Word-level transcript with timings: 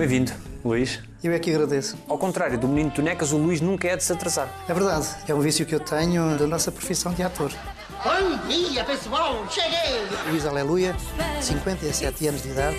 Bem-vindo, 0.00 0.32
Luís. 0.64 0.98
Eu 1.22 1.30
é 1.30 1.38
que 1.38 1.50
agradeço. 1.54 1.94
Ao 2.08 2.16
contrário 2.16 2.58
do 2.58 2.66
menino 2.66 2.90
Tonecas, 2.90 3.32
o 3.32 3.36
Luís 3.36 3.60
nunca 3.60 3.86
é 3.86 3.94
de 3.94 4.02
se 4.02 4.10
atrasar. 4.10 4.48
É 4.66 4.72
verdade, 4.72 5.06
é 5.28 5.34
um 5.34 5.40
vício 5.40 5.66
que 5.66 5.74
eu 5.74 5.80
tenho 5.80 6.38
da 6.38 6.46
nossa 6.46 6.72
profissão 6.72 7.12
de 7.12 7.22
ator. 7.22 7.52
Bom 8.02 8.48
dia, 8.48 8.82
pessoal! 8.82 9.46
Cheguei! 9.50 10.08
Luís 10.30 10.46
Aleluia, 10.46 10.96
57 11.42 12.28
anos 12.28 12.42
de 12.42 12.48
idade 12.48 12.78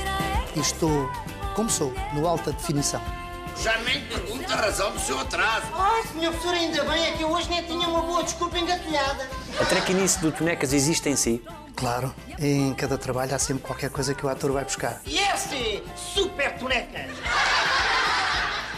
e 0.55 0.61
estou, 0.61 1.07
como 1.55 1.69
sou, 1.69 1.93
no 2.15 2.27
alta 2.27 2.51
definição. 2.53 2.99
Já 3.61 3.77
nem 3.81 4.01
pergunta 4.05 4.53
a 4.53 4.55
razão 4.55 4.91
do 4.91 4.99
seu 4.99 5.19
atraso. 5.19 5.67
Oh, 5.71 6.07
senhor 6.07 6.31
professor, 6.31 6.55
ainda 6.55 6.83
bem 6.83 7.05
é 7.05 7.11
que 7.11 7.21
eu 7.21 7.29
hoje 7.29 7.47
nem 7.47 7.63
tinha 7.63 7.87
uma 7.87 8.01
boa 8.01 8.23
desculpa 8.23 8.57
engatilhada. 8.57 9.29
A 9.59 9.65
trequinice 9.65 10.19
do 10.19 10.31
Tonecas 10.31 10.73
existe 10.73 11.07
em 11.09 11.15
si. 11.15 11.43
Claro, 11.75 12.11
em 12.39 12.73
cada 12.73 12.97
trabalho 12.97 13.35
há 13.35 13.37
sempre 13.37 13.63
qualquer 13.63 13.91
coisa 13.91 14.15
que 14.15 14.25
o 14.25 14.29
ator 14.29 14.51
vai 14.51 14.63
buscar. 14.63 14.99
E 15.05 15.19
esse 15.19 15.83
super 15.95 16.57
tonecas? 16.57 17.11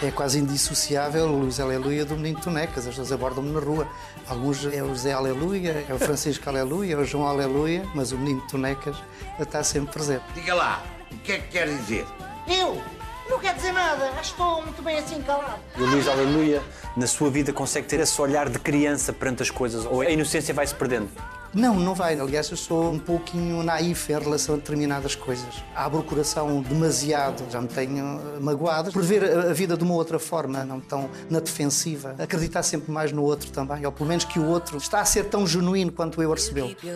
É 0.02 0.12
quase 0.12 0.40
indissociável 0.40 1.28
o 1.28 1.40
Luís 1.40 1.62
Aleluia 1.62 2.04
do 2.04 2.18
Menino 2.18 2.42
Tonecas. 2.42 2.80
As 2.80 2.88
pessoas 2.88 3.14
abordam-me 3.14 3.54
na 3.54 3.62
rua. 3.62 3.88
Alguns 4.28 4.66
é 4.66 4.84
o 4.84 4.90
José 4.90 5.14
Aleluia, 5.14 5.86
é 5.88 5.94
o 5.94 5.98
Francisco 5.98 6.50
Aleluia, 6.50 6.96
é 6.96 6.98
o 6.98 7.06
João 7.06 7.26
Aleluia, 7.26 7.88
mas 7.96 8.12
o 8.12 8.18
Menino 8.18 8.42
Tonecas 8.48 8.98
está 9.40 9.64
sempre 9.64 9.94
presente. 9.94 10.26
Diga 10.34 10.54
lá, 10.54 10.84
o 11.10 11.18
que 11.20 11.32
é 11.32 11.40
que 11.40 11.48
quer 11.48 11.68
dizer? 11.68 12.06
Eu? 12.48 12.82
Não 13.30 13.40
quer 13.40 13.56
dizer 13.56 13.72
nada. 13.72 14.06
Acho 14.12 14.36
que 14.36 14.42
estou 14.42 14.62
muito 14.62 14.82
bem 14.82 14.98
assim 14.98 15.22
calado. 15.22 15.60
E 15.78 15.82
o 15.82 15.86
Luís 15.86 16.08
Aleluia, 16.08 16.62
na 16.96 17.08
sua 17.08 17.30
vida, 17.30 17.54
consegue 17.54 17.88
ter 17.88 18.00
esse 18.00 18.22
olhar 18.22 18.50
de 18.50 18.60
criança 18.60 19.14
perante 19.14 19.44
as 19.44 19.50
coisas? 19.50 19.86
Ou 19.86 20.02
a 20.02 20.10
inocência 20.10 20.54
vai-se 20.54 20.76
perdendo? 20.76 21.10
Não, 21.54 21.76
não 21.76 21.94
vai. 21.94 22.20
Aliás, 22.20 22.50
eu 22.50 22.58
sou 22.58 22.92
um 22.92 22.98
pouquinho 22.98 23.62
naif 23.62 24.12
em 24.12 24.20
relação 24.20 24.56
a 24.56 24.58
determinadas 24.58 25.14
coisas. 25.14 25.64
Abro 25.76 26.00
o 26.00 26.04
coração 26.04 26.62
demasiado, 26.62 27.44
já 27.50 27.62
me 27.62 27.68
tenho 27.68 28.20
magoado 28.42 28.92
por 28.92 29.04
ver 29.04 29.24
a 29.24 29.54
vida 29.54 29.78
de 29.78 29.84
uma 29.84 29.94
outra 29.94 30.18
forma, 30.18 30.66
não 30.66 30.80
tão 30.80 31.10
na 31.30 31.40
defensiva. 31.40 32.16
Acreditar 32.18 32.64
sempre 32.64 32.92
mais 32.92 33.12
no 33.12 33.22
outro 33.22 33.52
também, 33.52 33.86
ou 33.86 33.92
pelo 33.92 34.10
menos 34.10 34.26
que 34.26 34.40
o 34.40 34.48
outro 34.48 34.78
está 34.78 35.02
a 35.02 35.06
ser 35.06 35.26
tão 35.26 35.46
genuíno 35.46 35.92
quanto 35.92 36.22
eu 36.24 36.34
recebeu. 36.34 36.76
Fui 36.80 36.90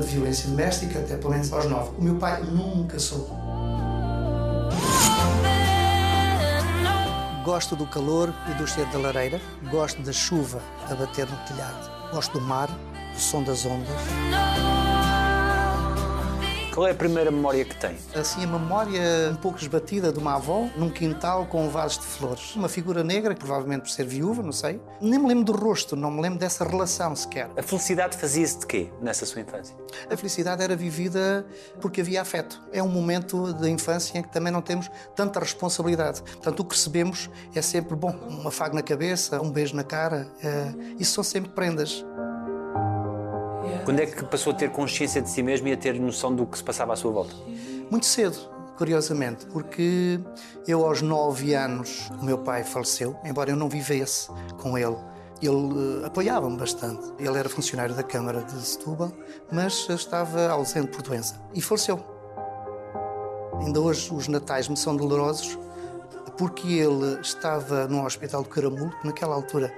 de 0.00 0.06
violência 0.06 0.48
doméstica 0.48 0.98
até 0.98 1.16
pelo 1.16 1.30
menos 1.30 1.52
aos 1.52 1.66
nove. 1.66 1.90
O 1.98 2.02
meu 2.02 2.16
pai 2.16 2.42
nunca 2.42 2.98
soube. 2.98 3.30
Gosto 7.44 7.74
do 7.74 7.86
calor 7.86 8.34
e 8.50 8.54
do 8.54 8.66
cheiro 8.66 8.90
da 8.90 8.98
lareira. 8.98 9.40
Gosto 9.70 10.02
da 10.02 10.12
chuva 10.12 10.60
a 10.90 10.94
bater 10.94 11.26
no 11.26 11.36
telhado. 11.46 11.90
Gosto 12.12 12.38
do 12.38 12.40
mar, 12.40 12.68
do 12.68 13.20
som 13.20 13.42
das 13.42 13.64
ondas. 13.64 14.87
Qual 16.78 16.86
é 16.86 16.92
a 16.92 16.94
primeira 16.94 17.28
memória 17.28 17.64
que 17.64 17.74
tem? 17.74 17.96
Assim, 18.14 18.44
a 18.44 18.46
memória 18.46 19.32
um 19.32 19.34
pouco 19.34 19.58
esbatida 19.58 20.12
de 20.12 20.18
uma 20.20 20.36
avó 20.36 20.68
num 20.76 20.88
quintal 20.88 21.44
com 21.46 21.68
vasos 21.68 21.98
de 21.98 22.06
flores. 22.06 22.54
Uma 22.54 22.68
figura 22.68 23.02
negra, 23.02 23.34
provavelmente 23.34 23.80
por 23.80 23.90
ser 23.90 24.06
viúva, 24.06 24.44
não 24.44 24.52
sei. 24.52 24.80
Nem 25.00 25.18
me 25.18 25.26
lembro 25.26 25.42
do 25.42 25.52
rosto, 25.52 25.96
não 25.96 26.08
me 26.08 26.22
lembro 26.22 26.38
dessa 26.38 26.62
relação 26.62 27.16
sequer. 27.16 27.50
A 27.56 27.62
felicidade 27.64 28.16
fazia-se 28.16 28.60
de 28.60 28.66
quê 28.68 28.92
nessa 29.02 29.26
sua 29.26 29.40
infância? 29.40 29.76
A 30.08 30.16
felicidade 30.16 30.62
era 30.62 30.76
vivida 30.76 31.44
porque 31.80 32.00
havia 32.00 32.22
afeto. 32.22 32.62
É 32.72 32.80
um 32.80 32.88
momento 32.88 33.52
da 33.54 33.68
infância 33.68 34.16
em 34.16 34.22
que 34.22 34.32
também 34.32 34.52
não 34.52 34.62
temos 34.62 34.88
tanta 35.16 35.40
responsabilidade. 35.40 36.22
Portanto, 36.22 36.60
o 36.60 36.64
que 36.64 36.76
recebemos 36.76 37.28
é 37.56 37.60
sempre, 37.60 37.96
bom, 37.96 38.14
um 38.30 38.46
afago 38.46 38.76
na 38.76 38.82
cabeça, 38.84 39.42
um 39.42 39.50
beijo 39.50 39.74
na 39.74 39.82
cara. 39.82 40.28
É, 40.40 40.72
isso 40.96 41.14
são 41.14 41.24
sempre 41.24 41.50
prendas. 41.50 42.06
Quando 43.84 44.00
é 44.00 44.06
que 44.06 44.24
passou 44.24 44.52
a 44.52 44.56
ter 44.56 44.70
consciência 44.70 45.22
de 45.22 45.30
si 45.30 45.42
mesmo 45.42 45.68
e 45.68 45.72
a 45.72 45.76
ter 45.76 45.98
noção 45.98 46.34
do 46.34 46.46
que 46.46 46.58
se 46.58 46.64
passava 46.64 46.92
à 46.92 46.96
sua 46.96 47.10
volta? 47.10 47.34
Muito 47.90 48.06
cedo, 48.06 48.36
curiosamente, 48.76 49.46
porque 49.46 50.20
eu 50.66 50.84
aos 50.84 51.02
nove 51.02 51.54
anos 51.54 52.10
o 52.20 52.24
meu 52.24 52.38
pai 52.38 52.62
faleceu, 52.64 53.16
embora 53.24 53.50
eu 53.50 53.56
não 53.56 53.68
vivesse 53.68 54.28
com 54.60 54.76
ele. 54.76 54.96
Ele 55.40 55.50
uh, 55.50 56.06
apoiava-me 56.06 56.56
bastante. 56.56 57.12
Ele 57.18 57.36
era 57.36 57.48
funcionário 57.48 57.94
da 57.94 58.02
Câmara 58.02 58.42
de 58.42 58.60
Setúbal, 58.60 59.12
mas 59.52 59.88
estava 59.88 60.48
ausente 60.48 60.88
por 60.88 61.02
doença 61.02 61.40
e 61.54 61.60
faleceu. 61.60 61.98
Ainda 63.60 63.80
hoje 63.80 64.12
os 64.12 64.28
natais 64.28 64.68
me 64.68 64.76
são 64.76 64.96
dolorosos 64.96 65.58
porque 66.36 66.68
ele 66.68 67.20
estava 67.20 67.88
num 67.88 68.04
hospital 68.04 68.44
de 68.44 68.48
Caramulo, 68.48 68.90
que 69.00 69.06
naquela 69.06 69.34
altura 69.34 69.72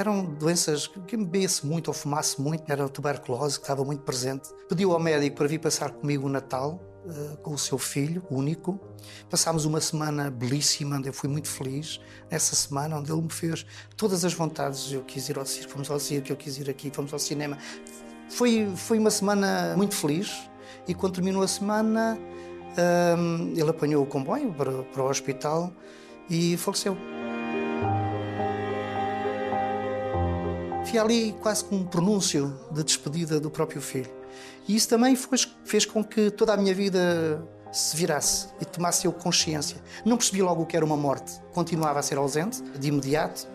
eram 0.00 0.24
doenças 0.24 0.86
que 0.86 1.16
bebesse 1.16 1.66
muito 1.66 1.88
ou 1.88 1.94
fumasse 1.94 2.40
muito, 2.40 2.64
era 2.70 2.86
a 2.86 2.88
tuberculose 2.88 3.58
que 3.58 3.64
estava 3.64 3.84
muito 3.84 4.02
presente. 4.02 4.48
Pediu 4.68 4.92
ao 4.92 4.98
médico 4.98 5.36
para 5.36 5.46
vir 5.46 5.58
passar 5.58 5.90
comigo 5.90 6.26
o 6.26 6.28
Natal 6.28 6.80
uh, 7.04 7.36
com 7.38 7.52
o 7.52 7.58
seu 7.58 7.76
filho, 7.76 8.22
único. 8.30 8.80
Passámos 9.28 9.66
uma 9.66 9.80
semana 9.80 10.30
belíssima, 10.30 10.96
onde 10.96 11.08
eu 11.08 11.12
fui 11.12 11.28
muito 11.28 11.48
feliz. 11.48 12.00
Nessa 12.30 12.56
semana, 12.56 12.96
onde 12.96 13.12
ele 13.12 13.20
me 13.20 13.30
fez 13.30 13.66
todas 13.96 14.24
as 14.24 14.32
vontades. 14.32 14.90
Eu 14.90 15.02
quis 15.02 15.28
ir 15.28 15.38
ao 15.38 15.44
circo, 15.44 15.72
fomos 15.72 15.90
ao 15.90 16.00
circo, 16.00 16.32
eu 16.32 16.36
quis 16.36 16.56
ir 16.56 16.70
aqui, 16.70 16.90
fomos 16.90 17.12
ao 17.12 17.18
cinema. 17.18 17.58
Foi, 18.30 18.72
foi 18.76 18.98
uma 18.98 19.10
semana 19.10 19.74
muito 19.76 19.94
feliz 19.94 20.48
e 20.88 20.94
quando 20.94 21.14
terminou 21.14 21.42
a 21.42 21.48
semana, 21.48 22.18
um, 23.18 23.50
ele 23.50 23.68
apanhou 23.68 24.02
o 24.02 24.06
comboio 24.06 24.52
para, 24.54 24.82
para 24.84 25.02
o 25.02 25.10
hospital 25.10 25.72
e 26.28 26.56
faleceu. 26.56 27.19
Fui 30.90 30.98
ali 30.98 31.32
quase 31.40 31.64
com 31.64 31.76
um 31.76 31.84
pronúncio 31.84 32.52
de 32.72 32.82
despedida 32.82 33.38
do 33.38 33.48
próprio 33.48 33.80
filho. 33.80 34.10
E 34.66 34.74
isso 34.74 34.88
também 34.88 35.14
fez, 35.14 35.48
fez 35.64 35.86
com 35.86 36.02
que 36.02 36.32
toda 36.32 36.52
a 36.52 36.56
minha 36.56 36.74
vida 36.74 37.40
se 37.70 37.96
virasse 37.96 38.48
e 38.60 38.64
tomasse 38.64 39.06
eu 39.06 39.12
consciência. 39.12 39.76
Não 40.04 40.16
percebi 40.16 40.42
logo 40.42 40.62
o 40.62 40.66
que 40.66 40.76
era 40.76 40.84
uma 40.84 40.96
morte. 40.96 41.40
Continuava 41.52 42.00
a 42.00 42.02
ser 42.02 42.18
ausente, 42.18 42.60
de 42.76 42.88
imediato, 42.88 43.46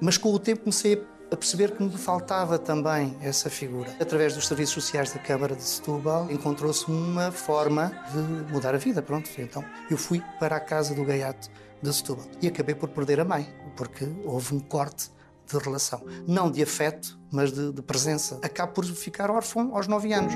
mas 0.00 0.16
com 0.16 0.32
o 0.32 0.38
tempo 0.38 0.62
comecei 0.62 1.06
a 1.30 1.36
perceber 1.36 1.72
que 1.72 1.82
me 1.82 1.90
faltava 1.90 2.58
também 2.58 3.14
essa 3.20 3.50
figura. 3.50 3.94
Através 4.00 4.34
dos 4.34 4.48
serviços 4.48 4.82
sociais 4.82 5.12
da 5.12 5.18
Câmara 5.18 5.54
de 5.54 5.62
Setúbal, 5.62 6.30
encontrou-se 6.30 6.86
uma 6.90 7.30
forma 7.30 7.92
de 8.10 8.50
mudar 8.50 8.74
a 8.74 8.78
vida. 8.78 9.02
Pronto, 9.02 9.28
então 9.36 9.62
eu 9.90 9.98
fui 9.98 10.22
para 10.40 10.56
a 10.56 10.60
casa 10.60 10.94
do 10.94 11.04
gaiato 11.04 11.50
de 11.82 11.92
Setúbal 11.92 12.24
e 12.40 12.48
acabei 12.48 12.74
por 12.74 12.88
perder 12.88 13.20
a 13.20 13.24
mãe, 13.26 13.46
porque 13.76 14.08
houve 14.24 14.54
um 14.54 14.60
corte 14.60 15.12
de 15.46 15.58
relação. 15.58 16.02
Não 16.26 16.50
de 16.50 16.62
afeto, 16.62 17.18
mas 17.30 17.52
de, 17.52 17.72
de 17.72 17.82
presença. 17.82 18.38
Acabo 18.42 18.72
por 18.72 18.84
ficar 18.84 19.30
órfão 19.30 19.74
aos 19.74 19.86
nove 19.86 20.12
anos. 20.12 20.34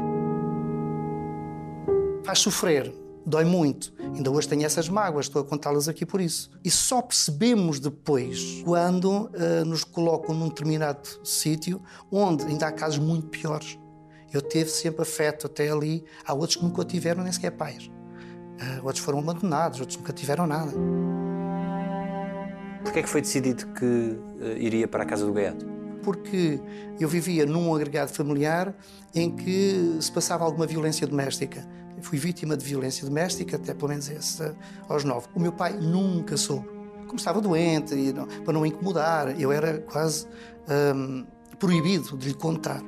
Faz 2.25 2.41
sofrer, 2.41 2.93
dói 3.25 3.45
muito. 3.45 3.93
Ainda 4.15 4.31
hoje 4.31 4.49
tenho 4.49 4.65
essas 4.65 4.89
mágoas, 4.89 5.27
estou 5.27 5.43
a 5.43 5.45
contá-las 5.45 5.89
aqui 5.89 6.05
por 6.05 6.21
isso. 6.21 6.51
E 6.65 6.71
só 6.71 7.01
percebemos 7.03 7.79
depois 7.79 8.63
quando 8.65 9.31
uh, 9.31 9.65
nos 9.65 9.85
colocam 9.85 10.35
num 10.35 10.49
determinado 10.49 11.09
sítio 11.25 11.81
onde 12.11 12.45
ainda 12.45 12.67
há 12.67 12.73
casos 12.73 12.99
muito 12.99 13.29
piores. 13.29 13.79
Eu 14.33 14.43
teve 14.43 14.71
sempre 14.71 15.03
afeto 15.03 15.47
até 15.47 15.71
ali. 15.71 16.05
Há 16.27 16.35
outros 16.35 16.57
que 16.57 16.65
nunca 16.65 16.85
tiveram 16.85 17.23
nem 17.23 17.33
sequer 17.33 17.53
pais. 17.53 17.87
Uh, 17.87 18.85
outros 18.85 19.05
foram 19.05 19.21
abandonados, 19.21 19.81
outros 19.81 19.99
nunca 19.99 20.13
tiveram 20.13 20.47
nada. 20.47 20.73
Porquê 22.83 23.01
é 23.01 23.03
que 23.03 23.09
foi 23.09 23.21
decidido 23.21 23.67
que 23.69 23.85
uh, 23.85 24.57
iria 24.57 24.87
para 24.87 25.03
a 25.03 25.07
casa 25.07 25.27
do 25.27 25.33
gaiato? 25.33 25.67
Porque 26.03 26.61
eu 26.99 27.09
vivia 27.09 27.45
num 27.45 27.75
agregado 27.75 28.13
familiar 28.13 28.75
em 29.15 29.31
que 29.31 29.97
se 30.01 30.11
passava 30.11 30.45
alguma 30.45 30.67
violência 30.67 31.07
doméstica. 31.07 31.67
Eu 31.97 32.03
fui 32.03 32.19
vítima 32.19 32.57
de 32.57 32.65
violência 32.65 33.07
doméstica, 33.07 33.57
até 33.57 33.75
pelo 33.75 33.89
menos 33.89 34.09
esse, 34.09 34.55
aos 34.89 35.05
nove. 35.05 35.27
O 35.35 35.41
meu 35.41 35.53
pai 35.53 35.73
nunca 35.73 36.37
soube. 36.37 36.69
Como 37.07 37.17
estava 37.17 37.41
doente, 37.41 37.95
e 37.95 38.13
não, 38.13 38.27
para 38.27 38.53
não 38.53 38.65
incomodar, 38.65 39.41
eu 39.41 39.51
era 39.51 39.79
quase 39.81 40.27
hum, 40.95 41.27
proibido 41.59 42.17
de 42.17 42.29
lhe 42.29 42.35
contar, 42.35 42.81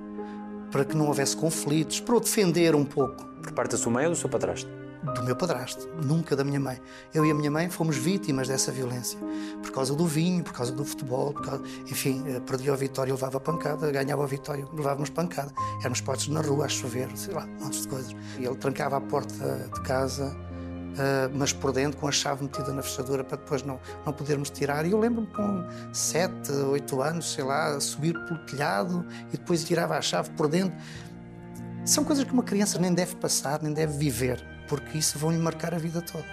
para 0.71 0.85
que 0.85 0.97
não 0.97 1.09
houvesse 1.09 1.37
conflitos, 1.37 2.01
para 2.01 2.15
o 2.15 2.21
defender 2.21 2.75
um 2.75 2.85
pouco. 2.85 3.25
Por 3.43 3.53
parte 3.53 3.73
da 3.73 3.79
sua 3.79 3.91
mãe 3.91 4.05
ou 4.05 4.13
do 4.13 4.17
seu 4.17 4.29
padrasto? 4.29 4.80
Do 5.03 5.23
meu 5.23 5.35
padrasto, 5.35 5.89
nunca 6.05 6.37
da 6.37 6.45
minha 6.45 6.61
mãe. 6.61 6.81
Eu 7.15 7.25
e 7.25 7.31
a 7.31 7.35
minha 7.35 7.51
mãe 7.51 7.69
fomos 7.71 7.97
vítimas 7.97 8.49
dessa 8.49 8.71
violência. 8.71 9.19
Por 9.63 9.71
causa 9.73 9.95
do 9.95 10.07
vinho, 10.07 10.45
por 10.45 10.53
causa 10.53 10.73
do 10.73 10.85
futebol, 10.85 11.33
causa... 11.33 11.63
enfim, 11.89 12.23
eh, 12.27 12.41
perdia 12.41 12.73
a 12.73 12.77
vitória, 12.77 13.13
levava 13.13 13.41
pancada, 13.41 13.91
ganhava 13.91 14.25
a 14.25 14.27
vitória, 14.27 14.67
levávamos 14.73 15.11
pancada. 15.11 15.53
Éramos 15.81 16.01
postos 16.01 16.29
na 16.29 16.41
rua 16.41 16.67
a 16.67 16.69
chover, 16.69 17.09
sei 17.17 17.35
lá, 17.35 17.45
um 17.45 17.65
monte 17.65 17.81
de 17.81 17.89
coisas. 17.89 18.15
E 18.39 18.45
ele 18.45 18.57
trancava 18.57 18.97
a 18.99 19.01
porta 19.01 19.71
de 19.73 19.81
casa, 19.83 20.27
uh, 20.29 21.35
mas 21.35 21.53
por 21.53 21.73
dentro, 21.73 21.99
com 21.99 22.07
a 22.07 22.13
chave 22.13 22.43
metida 22.43 22.73
na 22.73 22.83
fechadura 22.83 23.25
para 23.25 23.39
depois 23.39 23.63
não, 23.63 23.81
não 24.05 24.13
podermos 24.13 24.51
tirar. 24.51 24.85
E 24.85 24.91
eu 24.91 25.01
lembro-me 25.01 25.29
com 25.29 25.65
sete, 25.95 26.53
oito 26.53 27.01
anos, 27.01 27.33
sei 27.33 27.45
lá, 27.45 27.81
subir 27.81 28.15
pelo 28.27 28.39
telhado 28.41 29.07
e 29.33 29.39
depois 29.39 29.65
tirava 29.65 29.97
a 29.97 30.03
chave 30.03 30.29
por 30.31 30.47
dentro. 30.47 30.77
São 31.87 32.05
coisas 32.05 32.25
que 32.25 32.33
uma 32.33 32.43
criança 32.43 32.79
nem 32.79 32.93
deve 32.93 33.17
passar, 33.17 33.63
nem 33.63 33.73
deve 33.73 33.97
viver 33.97 34.60
porque 34.71 34.99
isso 34.99 35.19
vão 35.19 35.33
lhe 35.33 35.39
marcar 35.39 35.75
a 35.75 35.79
vida 35.79 36.01
toda. 36.01 36.25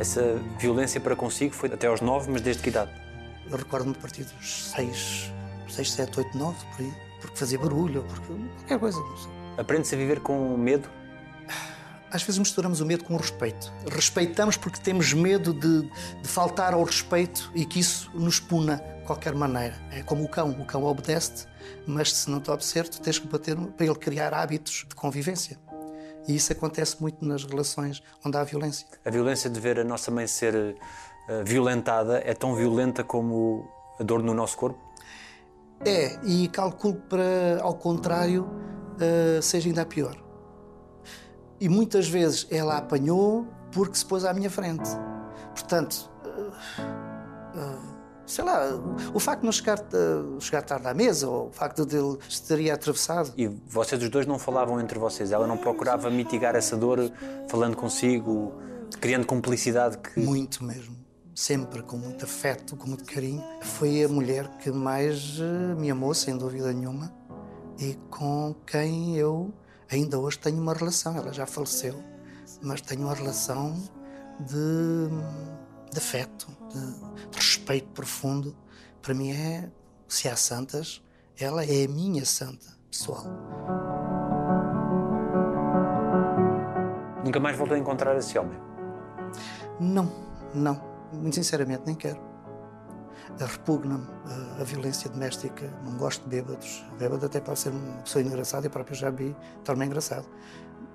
Essa 0.00 0.40
violência 0.58 0.98
para 0.98 1.14
consigo 1.14 1.54
foi 1.54 1.70
até 1.70 1.86
aos 1.86 2.00
nove, 2.00 2.30
mas 2.30 2.40
desde 2.40 2.62
que 2.62 2.70
idade? 2.70 2.90
Eu 3.50 3.58
recordo-me 3.58 3.94
a 3.94 4.00
partir 4.00 4.24
dos 4.24 4.70
seis, 4.70 5.30
seis, 5.68 5.92
sete, 5.92 6.18
oito, 6.18 6.36
nove, 6.36 6.56
por 6.74 6.82
aí. 6.82 6.92
porque 7.20 7.36
fazia 7.36 7.58
barulho, 7.58 8.04
porque 8.04 8.32
qualquer 8.56 8.78
coisa. 8.80 8.98
Não 8.98 9.16
sei. 9.18 9.30
Aprende-se 9.58 9.94
a 9.94 9.98
viver 9.98 10.20
com 10.20 10.56
medo? 10.56 10.88
Às 12.14 12.22
vezes 12.22 12.38
misturamos 12.38 12.80
o 12.80 12.86
medo 12.86 13.04
com 13.04 13.14
o 13.14 13.16
respeito. 13.16 13.72
Respeitamos 13.90 14.56
porque 14.56 14.80
temos 14.80 15.12
medo 15.12 15.52
de, 15.52 15.82
de 16.22 16.28
faltar 16.28 16.72
ao 16.72 16.82
respeito 16.84 17.50
e 17.54 17.66
que 17.66 17.80
isso 17.80 18.10
nos 18.14 18.38
puna 18.38 18.76
de 18.76 19.04
qualquer 19.04 19.34
maneira. 19.34 19.74
É 19.90 20.02
como 20.02 20.24
o 20.24 20.28
cão. 20.28 20.50
O 20.50 20.64
cão 20.64 20.84
obedece 20.84 21.46
mas 21.86 22.12
se 22.12 22.30
não 22.30 22.40
te 22.40 22.50
obedecer, 22.50 22.88
tu 22.88 23.00
tens 23.00 23.18
que 23.18 23.26
bater 23.26 23.56
para 23.56 23.86
ele 23.86 23.94
criar 23.94 24.32
hábitos 24.32 24.86
de 24.88 24.94
convivência. 24.94 25.58
E 26.26 26.34
isso 26.36 26.52
acontece 26.52 27.00
muito 27.00 27.24
nas 27.24 27.44
relações 27.44 28.02
onde 28.24 28.36
há 28.36 28.44
violência. 28.44 28.86
A 29.04 29.10
violência 29.10 29.50
de 29.50 29.60
ver 29.60 29.78
a 29.78 29.84
nossa 29.84 30.10
mãe 30.10 30.26
ser 30.26 30.54
uh, 30.54 31.44
violentada 31.44 32.22
é 32.24 32.32
tão 32.32 32.54
violenta 32.54 33.04
como 33.04 33.68
a 34.00 34.02
dor 34.02 34.22
no 34.22 34.32
nosso 34.32 34.56
corpo? 34.56 34.78
É, 35.84 36.18
e 36.24 36.48
calculo 36.48 36.94
para, 36.94 37.60
ao 37.60 37.74
contrário, 37.74 38.44
uh, 38.44 39.42
seja 39.42 39.68
ainda 39.68 39.84
pior. 39.84 40.23
E 41.60 41.68
muitas 41.68 42.08
vezes 42.08 42.46
ela 42.50 42.78
apanhou 42.78 43.46
porque 43.72 43.96
se 43.96 44.04
pôs 44.04 44.24
à 44.24 44.32
minha 44.32 44.50
frente. 44.50 44.88
Portanto, 45.54 46.10
uh, 46.26 47.94
sei 48.26 48.44
lá, 48.44 48.68
o 49.12 49.20
facto 49.20 49.40
de 49.40 49.46
não 49.46 49.52
chegar, 49.52 49.78
chegar 50.40 50.62
tarde 50.62 50.86
à 50.86 50.94
mesa, 50.94 51.28
ou 51.28 51.48
o 51.48 51.52
facto 51.52 51.84
de 51.84 51.96
ele 51.96 52.18
estaria 52.28 52.74
atravessado. 52.74 53.32
E 53.36 53.46
vocês 53.66 54.02
os 54.02 54.08
dois 54.08 54.26
não 54.26 54.38
falavam 54.38 54.80
entre 54.80 54.98
vocês? 54.98 55.32
Ela 55.32 55.46
não 55.46 55.56
procurava 55.56 56.10
mitigar 56.10 56.54
essa 56.54 56.76
dor 56.76 57.10
falando 57.48 57.76
consigo, 57.76 58.52
criando 59.00 59.26
cumplicidade 59.26 59.98
que... 59.98 60.20
Muito 60.20 60.64
mesmo. 60.64 60.96
Sempre 61.34 61.82
com 61.82 61.96
muito 61.96 62.24
afeto, 62.24 62.76
com 62.76 62.86
muito 62.86 63.04
carinho. 63.04 63.42
Foi 63.60 64.04
a 64.04 64.08
mulher 64.08 64.48
que 64.58 64.70
mais 64.70 65.38
eh, 65.40 65.74
me 65.74 65.90
amou, 65.90 66.14
sem 66.14 66.36
dúvida 66.36 66.72
nenhuma, 66.72 67.12
e 67.76 67.94
com 68.08 68.54
quem 68.64 69.16
eu 69.16 69.52
ainda 69.94 70.18
hoje 70.18 70.38
tenho 70.38 70.60
uma 70.60 70.74
relação. 70.74 71.16
Ela 71.16 71.32
já 71.32 71.46
faleceu, 71.46 72.02
mas 72.62 72.80
tenho 72.80 73.02
uma 73.02 73.14
relação 73.14 73.74
de 74.40 75.08
de 75.94 75.98
afeto, 75.98 76.48
de, 76.70 77.30
de 77.30 77.36
respeito 77.36 77.88
profundo. 77.92 78.54
Para 79.00 79.14
mim 79.14 79.32
é, 79.32 79.70
se 80.08 80.28
há 80.28 80.36
santas, 80.36 81.02
ela 81.38 81.64
é 81.64 81.84
a 81.84 81.88
minha 81.88 82.24
santa 82.24 82.66
pessoal. 82.90 83.24
Nunca 87.24 87.40
mais 87.40 87.56
voltou 87.56 87.76
a 87.76 87.78
encontrar 87.78 88.16
esse 88.16 88.36
homem? 88.38 88.58
Não, 89.80 90.12
não. 90.52 90.82
Muito 91.12 91.36
sinceramente, 91.36 91.82
nem 91.86 91.94
quero. 91.94 92.20
Repugna-me 93.38 94.06
a, 94.26 94.60
a, 94.60 94.64
violência 94.64 95.10
doméstica, 95.10 95.72
não 95.84 95.96
gosto 95.96 96.22
de 96.22 96.28
bêbados. 96.28 96.84
Bêbado 96.98 97.26
até 97.26 97.40
pode 97.40 97.58
ser 97.58 97.70
uma 97.70 98.02
pessoa 98.02 98.22
engraçada, 98.22 98.66
eu 98.66 98.70
próprio 98.70 98.94
já 98.94 99.10
vi, 99.10 99.34
torna-me 99.64 99.86
engraçado. 99.86 100.26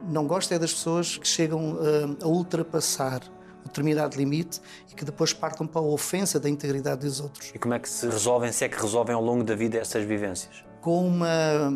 Não 0.07 0.25
gosto 0.25 0.53
é 0.53 0.59
das 0.59 0.73
pessoas 0.73 1.17
que 1.17 1.27
chegam 1.27 1.77
a, 2.21 2.23
a 2.23 2.27
ultrapassar 2.27 3.21
determinado 3.65 4.17
limite 4.17 4.61
e 4.91 4.95
que 4.95 5.05
depois 5.05 5.33
partam 5.33 5.65
para 5.65 5.81
a 5.81 5.83
ofensa 5.83 6.39
da 6.39 6.49
integridade 6.49 7.01
dos 7.01 7.19
outros. 7.19 7.51
E 7.53 7.59
como 7.59 7.73
é 7.73 7.79
que 7.79 7.89
se 7.89 8.05
resolvem, 8.07 8.51
se 8.51 8.65
é 8.65 8.69
que 8.69 8.81
resolvem 8.81 9.15
ao 9.15 9.23
longo 9.23 9.43
da 9.43 9.55
vida 9.55 9.77
essas 9.77 10.03
vivências? 10.03 10.63
Com 10.81 11.07
uma, 11.07 11.71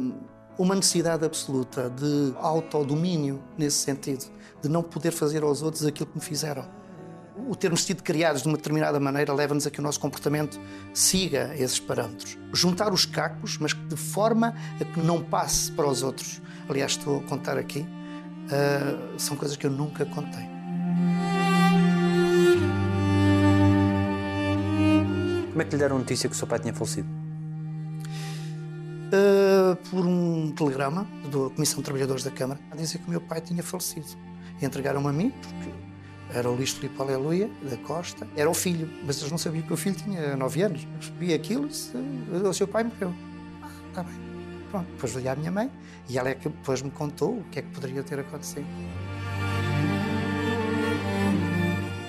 uma 0.57 0.75
necessidade 0.75 1.25
absoluta 1.25 1.89
de 1.89 2.33
autodomínio 2.37 3.41
nesse 3.57 3.77
sentido, 3.77 4.25
de 4.61 4.69
não 4.69 4.81
poder 4.81 5.11
fazer 5.11 5.43
aos 5.43 5.61
outros 5.61 5.85
aquilo 5.85 6.09
que 6.09 6.17
me 6.17 6.23
fizeram. 6.23 6.65
O 7.35 7.55
termos 7.55 7.83
sido 7.83 8.03
criados 8.03 8.43
de 8.43 8.47
uma 8.47 8.57
determinada 8.57 8.99
maneira 8.99 9.33
leva-nos 9.33 9.65
a 9.65 9.71
que 9.71 9.79
o 9.79 9.83
nosso 9.83 9.99
comportamento 9.99 10.59
siga 10.93 11.53
esses 11.55 11.79
parâmetros. 11.79 12.37
Juntar 12.53 12.93
os 12.93 13.05
cacos, 13.05 13.57
mas 13.57 13.73
de 13.73 13.95
forma 13.95 14.55
a 14.79 14.85
que 14.85 14.99
não 14.99 15.23
passe 15.23 15.71
para 15.71 15.87
os 15.87 16.03
outros. 16.03 16.41
Aliás, 16.69 16.91
estou 16.91 17.19
a 17.19 17.23
contar 17.23 17.57
aqui, 17.57 17.79
uh, 17.79 19.19
são 19.19 19.35
coisas 19.35 19.57
que 19.57 19.65
eu 19.65 19.71
nunca 19.71 20.05
contei. 20.05 20.47
Como 25.49 25.61
é 25.61 25.65
que 25.65 25.71
lhe 25.71 25.77
deram 25.77 25.99
notícia 25.99 26.29
que 26.29 26.35
o 26.35 26.37
seu 26.37 26.47
pai 26.47 26.59
tinha 26.59 26.73
falecido? 26.73 27.07
Uh, 29.09 29.75
por 29.89 30.05
um 30.05 30.51
telegrama 30.51 31.07
da 31.25 31.49
Comissão 31.53 31.77
de 31.77 31.83
Trabalhadores 31.83 32.23
da 32.23 32.31
Câmara 32.31 32.59
a 32.71 32.75
dizer 32.75 32.99
que 32.99 33.07
o 33.07 33.09
meu 33.09 33.21
pai 33.21 33.41
tinha 33.41 33.61
falecido. 33.61 34.07
E 34.61 34.65
entregaram-me 34.65 35.07
a 35.07 35.11
mim, 35.11 35.31
porque 35.41 35.82
era 36.33 36.49
o 36.49 36.55
Luís 36.55 36.71
Filipe 36.71 36.99
Aleluia, 36.99 37.49
da 37.61 37.77
Costa, 37.77 38.27
era 38.35 38.49
o 38.49 38.53
filho, 38.53 38.89
mas 39.05 39.19
eles 39.19 39.29
não 39.29 39.37
sabiam 39.37 39.65
que 39.65 39.73
o 39.73 39.77
filho 39.77 39.95
tinha 39.95 40.35
9 40.35 40.61
anos. 40.63 40.87
Recebi 40.99 41.33
aquilo 41.33 41.69
e 41.69 42.47
o 42.47 42.53
seu 42.53 42.67
pai 42.67 42.83
morreu. 42.83 43.13
Ah, 43.61 43.69
está 43.89 44.03
bem. 44.03 44.15
Pronto, 44.71 44.87
depois 44.91 45.13
veio 45.13 45.31
a 45.31 45.35
minha 45.35 45.51
mãe 45.51 45.69
e 46.09 46.17
ela 46.17 46.29
é 46.29 46.33
que 46.33 46.49
depois 46.49 46.81
me 46.81 46.89
contou 46.89 47.37
o 47.37 47.43
que 47.51 47.59
é 47.59 47.61
que 47.61 47.69
poderia 47.69 48.01
ter 48.01 48.19
acontecido. 48.19 48.65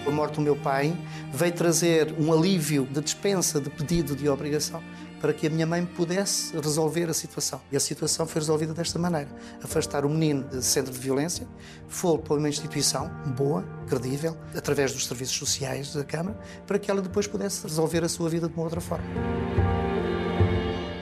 A 0.06 0.10
morte 0.10 0.36
do 0.36 0.40
meu 0.40 0.56
pai 0.56 0.96
veio 1.32 1.52
trazer 1.52 2.14
um 2.18 2.32
alívio 2.32 2.86
de 2.86 3.00
dispensa 3.00 3.60
de 3.60 3.68
pedido 3.68 4.16
de 4.16 4.28
obrigação 4.28 4.82
para 5.24 5.32
que 5.32 5.46
a 5.46 5.50
minha 5.50 5.64
mãe 5.64 5.86
pudesse 5.86 6.54
resolver 6.54 7.08
a 7.08 7.14
situação. 7.14 7.58
E 7.72 7.76
a 7.78 7.80
situação 7.80 8.26
foi 8.26 8.42
resolvida 8.42 8.74
desta 8.74 8.98
maneira: 8.98 9.30
afastar 9.62 10.04
o 10.04 10.08
menino 10.10 10.44
de 10.44 10.62
centro 10.62 10.92
de 10.92 10.98
violência, 10.98 11.48
foi 11.88 12.18
para 12.18 12.34
uma 12.34 12.46
instituição 12.46 13.08
boa, 13.34 13.64
credível, 13.88 14.36
através 14.54 14.92
dos 14.92 15.06
serviços 15.06 15.34
sociais 15.34 15.94
da 15.94 16.04
Câmara, 16.04 16.38
para 16.66 16.78
que 16.78 16.90
ela 16.90 17.00
depois 17.00 17.26
pudesse 17.26 17.62
resolver 17.62 18.04
a 18.04 18.08
sua 18.10 18.28
vida 18.28 18.48
de 18.48 18.52
uma 18.52 18.64
outra 18.64 18.82
forma. 18.82 19.06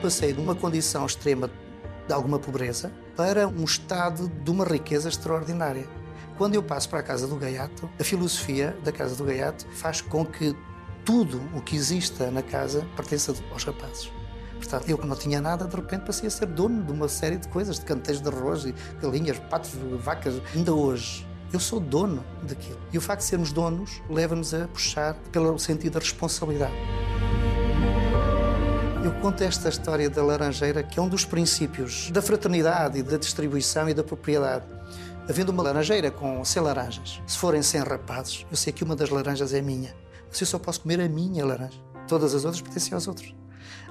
Passei 0.00 0.32
de 0.32 0.40
uma 0.40 0.54
condição 0.54 1.04
extrema 1.04 1.50
de 2.06 2.14
alguma 2.14 2.38
pobreza 2.38 2.92
para 3.16 3.48
um 3.48 3.64
estado 3.64 4.28
de 4.28 4.50
uma 4.52 4.64
riqueza 4.64 5.08
extraordinária. 5.08 5.88
Quando 6.38 6.54
eu 6.54 6.62
passo 6.62 6.88
para 6.88 7.00
a 7.00 7.02
Casa 7.02 7.26
do 7.26 7.34
Gaiato, 7.34 7.90
a 7.98 8.04
filosofia 8.04 8.76
da 8.84 8.92
Casa 8.92 9.16
do 9.16 9.24
Gaiato 9.24 9.66
faz 9.72 10.00
com 10.00 10.24
que 10.24 10.54
tudo 11.04 11.40
o 11.54 11.60
que 11.60 11.76
exista 11.76 12.30
na 12.30 12.42
casa 12.42 12.86
pertença 12.96 13.34
aos 13.50 13.64
rapazes. 13.64 14.10
Portanto, 14.56 14.88
eu 14.88 14.96
que 14.96 15.06
não 15.06 15.16
tinha 15.16 15.40
nada, 15.40 15.66
de 15.66 15.74
repente 15.74 16.02
passei 16.02 16.28
a 16.28 16.30
ser 16.30 16.46
dono 16.46 16.84
de 16.84 16.92
uma 16.92 17.08
série 17.08 17.36
de 17.36 17.48
coisas, 17.48 17.80
de 17.80 17.84
canteiros 17.84 18.22
de 18.22 18.28
arroz, 18.28 18.64
galinhas, 19.00 19.38
patos, 19.50 19.72
vacas. 20.00 20.40
Ainda 20.54 20.72
hoje, 20.72 21.26
eu 21.52 21.58
sou 21.58 21.80
dono 21.80 22.24
daquilo. 22.42 22.78
E 22.92 22.98
o 22.98 23.00
facto 23.00 23.22
de 23.22 23.26
sermos 23.26 23.52
donos 23.52 24.00
leva-nos 24.08 24.54
a 24.54 24.68
puxar 24.68 25.14
pelo 25.32 25.58
sentido 25.58 25.94
da 25.94 25.98
responsabilidade. 25.98 26.72
Eu 29.04 29.10
conto 29.20 29.42
esta 29.42 29.68
história 29.68 30.08
da 30.08 30.22
laranjeira, 30.22 30.80
que 30.80 31.00
é 31.00 31.02
um 31.02 31.08
dos 31.08 31.24
princípios 31.24 32.08
da 32.12 32.22
fraternidade 32.22 33.00
e 33.00 33.02
da 33.02 33.16
distribuição 33.16 33.88
e 33.88 33.94
da 33.94 34.04
propriedade. 34.04 34.64
Havendo 35.28 35.50
uma 35.50 35.62
laranjeira 35.62 36.10
com 36.10 36.44
100 36.44 36.62
laranjas, 36.62 37.22
se 37.26 37.36
forem 37.36 37.62
100 37.62 37.82
rapazes, 37.82 38.46
eu 38.48 38.56
sei 38.56 38.72
que 38.72 38.84
uma 38.84 38.94
das 38.94 39.10
laranjas 39.10 39.52
é 39.52 39.60
minha. 39.60 39.92
Mas 40.32 40.40
eu 40.40 40.46
só 40.46 40.58
posso 40.58 40.80
comer 40.80 40.98
a 40.98 41.08
minha 41.10 41.44
laranja. 41.44 41.78
Todas 42.08 42.34
as 42.34 42.46
outras 42.46 42.62
pertencem 42.62 42.94
aos 42.94 43.06
outros. 43.06 43.36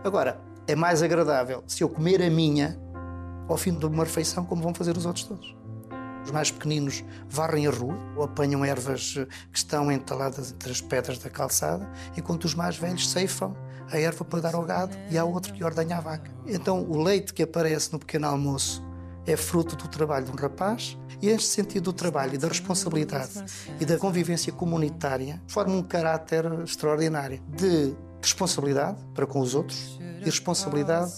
Agora, 0.04 0.42
é 0.66 0.76
mais 0.76 1.04
agradável 1.04 1.64
se 1.68 1.84
eu 1.84 1.88
comer 1.88 2.20
a 2.20 2.32
minha 2.32 2.82
ao 3.48 3.58
fim 3.58 3.72
de 3.72 3.86
uma 3.86 4.04
refeição, 4.04 4.44
como 4.44 4.64
vão 4.64 4.74
fazer 4.74 4.98
os 4.98 5.06
outros 5.06 5.26
todos. 5.26 5.56
Os 6.26 6.32
mais 6.32 6.50
pequeninos 6.50 7.04
varrem 7.30 7.68
a 7.68 7.70
rua 7.70 7.96
ou 8.16 8.24
apanham 8.24 8.66
ervas 8.66 9.14
que 9.52 9.58
estão 9.58 9.92
entaladas 9.92 10.52
entre 10.52 10.72
as 10.72 10.82
pedras 10.82 11.20
da 11.20 11.30
calçada, 11.30 11.88
enquanto 12.18 12.46
os 12.46 12.56
mais 12.56 12.76
velhos 12.76 13.08
ceifam 13.08 13.56
a 13.92 14.00
erva 14.00 14.26
para 14.26 14.42
dar 14.42 14.56
ao 14.56 14.64
gado 14.64 14.98
e 15.12 15.20
há 15.20 15.24
outro 15.24 15.54
que 15.54 15.64
ordenha 15.64 15.98
a 15.98 16.02
vaca. 16.02 16.32
Então, 16.48 16.84
o 16.90 17.04
leite 17.04 17.36
que 17.36 17.44
aparece 17.44 17.94
no 17.94 18.00
pequeno 18.00 18.26
almoço 18.26 18.84
é 19.28 19.38
fruto 19.38 19.76
do 19.76 19.88
trabalho 19.88 20.26
de 20.26 20.32
um 20.32 20.36
rapaz 20.36 20.98
e 21.22 21.30
este 21.30 21.48
sentido 21.48 21.86
do 21.86 21.94
trabalho 21.94 22.36
e 22.36 22.38
da 22.38 22.48
responsabilidade 22.48 23.44
e 23.80 23.86
da 23.86 23.98
convivência 23.98 24.52
comunitária 24.52 25.42
forma 25.48 25.76
um 25.76 25.84
caráter 25.84 26.46
extraordinário 26.64 27.42
de 27.48 27.94
responsabilidade 28.22 28.98
para 29.14 29.26
com 29.26 29.40
os 29.40 29.56
outros 29.56 30.00
e 30.22 30.26
responsabilidade 30.26 31.12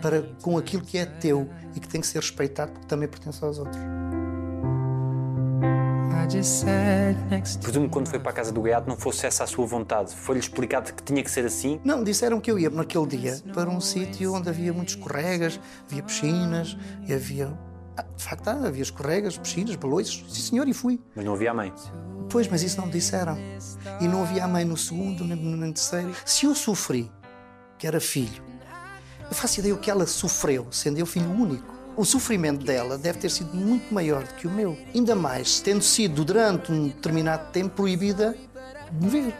para 0.00 0.22
com 0.42 0.58
aquilo 0.58 0.82
que 0.82 0.98
é 0.98 1.06
teu 1.06 1.48
e 1.74 1.80
que 1.80 1.88
tem 1.88 2.00
que 2.00 2.06
ser 2.06 2.18
respeitado 2.18 2.72
porque 2.72 2.86
também 2.86 3.08
pertence 3.08 3.42
aos 3.44 3.58
outros. 3.58 3.78
Presumo 7.62 7.86
que 7.86 7.92
quando 7.92 8.08
foi 8.08 8.18
para 8.18 8.30
a 8.30 8.34
casa 8.34 8.50
do 8.50 8.62
gaiato 8.62 8.88
não 8.88 8.96
fosse 8.96 9.26
essa 9.26 9.44
a 9.44 9.46
sua 9.46 9.66
vontade. 9.66 10.14
Foi-lhe 10.14 10.40
explicado 10.40 10.92
que 10.92 11.02
tinha 11.02 11.22
que 11.22 11.30
ser 11.30 11.44
assim? 11.44 11.80
Não, 11.84 12.02
disseram 12.02 12.40
que 12.40 12.50
eu 12.50 12.58
ia 12.58 12.70
naquele 12.70 13.06
dia 13.06 13.38
para 13.52 13.68
um 13.68 13.80
sítio 13.80 14.34
onde 14.34 14.48
havia 14.48 14.72
muitos 14.72 14.94
escorregas, 14.94 15.60
havia 15.86 16.02
piscinas 16.02 16.76
e 17.06 17.12
havia. 17.12 17.73
Ah, 17.96 18.02
de 18.02 18.22
facto, 18.22 18.48
havia 18.48 18.82
escorregas, 18.82 19.38
piscinas, 19.38 19.76
balões. 19.76 20.24
Sim, 20.28 20.42
senhor, 20.42 20.68
e 20.68 20.72
fui. 20.72 21.00
Mas 21.14 21.24
não 21.24 21.34
havia 21.34 21.50
a 21.50 21.54
mãe? 21.54 21.72
Pois, 22.28 22.48
mas 22.48 22.62
isso 22.62 22.78
não 22.78 22.86
me 22.86 22.92
disseram. 22.92 23.38
E 24.00 24.08
não 24.08 24.22
havia 24.22 24.44
a 24.44 24.48
mãe 24.48 24.64
no 24.64 24.76
segundo, 24.76 25.24
nem 25.24 25.36
no 25.36 25.72
terceiro. 25.72 26.14
Se 26.24 26.46
eu 26.46 26.54
sofri, 26.54 27.10
que 27.78 27.86
era 27.86 28.00
filho, 28.00 28.42
eu 29.28 29.34
faço 29.34 29.60
ideia 29.60 29.74
o 29.74 29.78
que 29.78 29.90
ela 29.90 30.06
sofreu, 30.06 30.66
sendo 30.70 30.98
eu 30.98 31.06
filho 31.06 31.30
único 31.30 31.74
o 31.96 32.04
sofrimento 32.04 32.64
dela 32.64 32.98
deve 32.98 33.20
ter 33.20 33.30
sido 33.30 33.54
muito 33.54 33.92
maior 33.92 34.24
do 34.24 34.34
que 34.34 34.46
o 34.46 34.50
meu. 34.50 34.76
Ainda 34.94 35.14
mais 35.14 35.60
tendo 35.60 35.82
sido 35.82 36.24
durante 36.24 36.72
um 36.72 36.88
determinado 36.88 37.50
tempo 37.52 37.76
proibida 37.76 38.36
de 38.90 39.04
me 39.04 39.10
ver. 39.10 39.34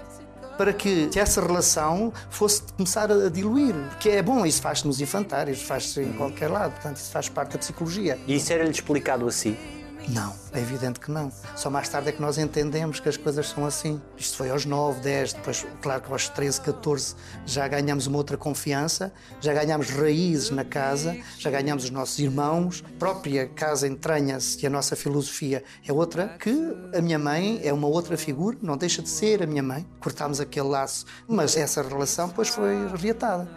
Para 0.56 0.72
que 0.72 1.10
essa 1.16 1.40
relação 1.40 2.12
fosse 2.30 2.62
começar 2.76 3.10
a 3.10 3.28
diluir. 3.28 3.74
Porque 3.90 4.10
é 4.10 4.22
bom, 4.22 4.44
isso 4.46 4.60
faz-se 4.62 4.86
nos 4.86 5.00
infantários, 5.00 5.62
faz-se 5.62 6.00
em 6.00 6.12
qualquer 6.12 6.48
lado, 6.48 6.72
portanto, 6.72 6.96
isso 6.96 7.10
faz 7.10 7.28
parte 7.28 7.52
da 7.52 7.58
psicologia. 7.58 8.18
E 8.26 8.36
isso 8.36 8.52
era-lhe 8.52 8.70
explicado 8.70 9.26
assim? 9.26 9.56
Não, 10.08 10.34
é 10.52 10.60
evidente 10.60 11.00
que 11.00 11.10
não. 11.10 11.32
Só 11.56 11.70
mais 11.70 11.88
tarde 11.88 12.10
é 12.10 12.12
que 12.12 12.20
nós 12.20 12.36
entendemos 12.36 13.00
que 13.00 13.08
as 13.08 13.16
coisas 13.16 13.48
são 13.48 13.64
assim. 13.64 14.00
Isto 14.16 14.36
foi 14.36 14.50
aos 14.50 14.66
9, 14.66 15.00
10, 15.00 15.32
depois, 15.32 15.66
claro 15.80 16.02
que 16.02 16.12
aos 16.12 16.28
13, 16.28 16.60
14 16.60 17.14
já 17.46 17.66
ganhamos 17.66 18.06
uma 18.06 18.18
outra 18.18 18.36
confiança, 18.36 19.12
já 19.40 19.54
ganhamos 19.54 19.88
raízes 19.90 20.50
na 20.50 20.64
casa, 20.64 21.16
já 21.38 21.50
ganhamos 21.50 21.84
os 21.84 21.90
nossos 21.90 22.18
irmãos, 22.18 22.84
a 22.86 22.98
própria 22.98 23.48
casa 23.48 23.88
entranha-se 23.88 24.62
e 24.62 24.66
a 24.66 24.70
nossa 24.70 24.94
filosofia 24.94 25.64
é 25.86 25.92
outra, 25.92 26.36
que 26.38 26.54
a 26.94 27.00
minha 27.00 27.18
mãe 27.18 27.60
é 27.64 27.72
uma 27.72 27.88
outra 27.88 28.16
figura, 28.16 28.58
não 28.60 28.76
deixa 28.76 29.00
de 29.00 29.08
ser 29.08 29.42
a 29.42 29.46
minha 29.46 29.62
mãe. 29.62 29.86
Cortámos 30.00 30.38
aquele 30.38 30.68
laço, 30.68 31.06
mas 31.26 31.56
essa 31.56 31.82
relação 31.82 32.28
depois 32.28 32.48
foi 32.48 32.88
reatada. 32.96 33.48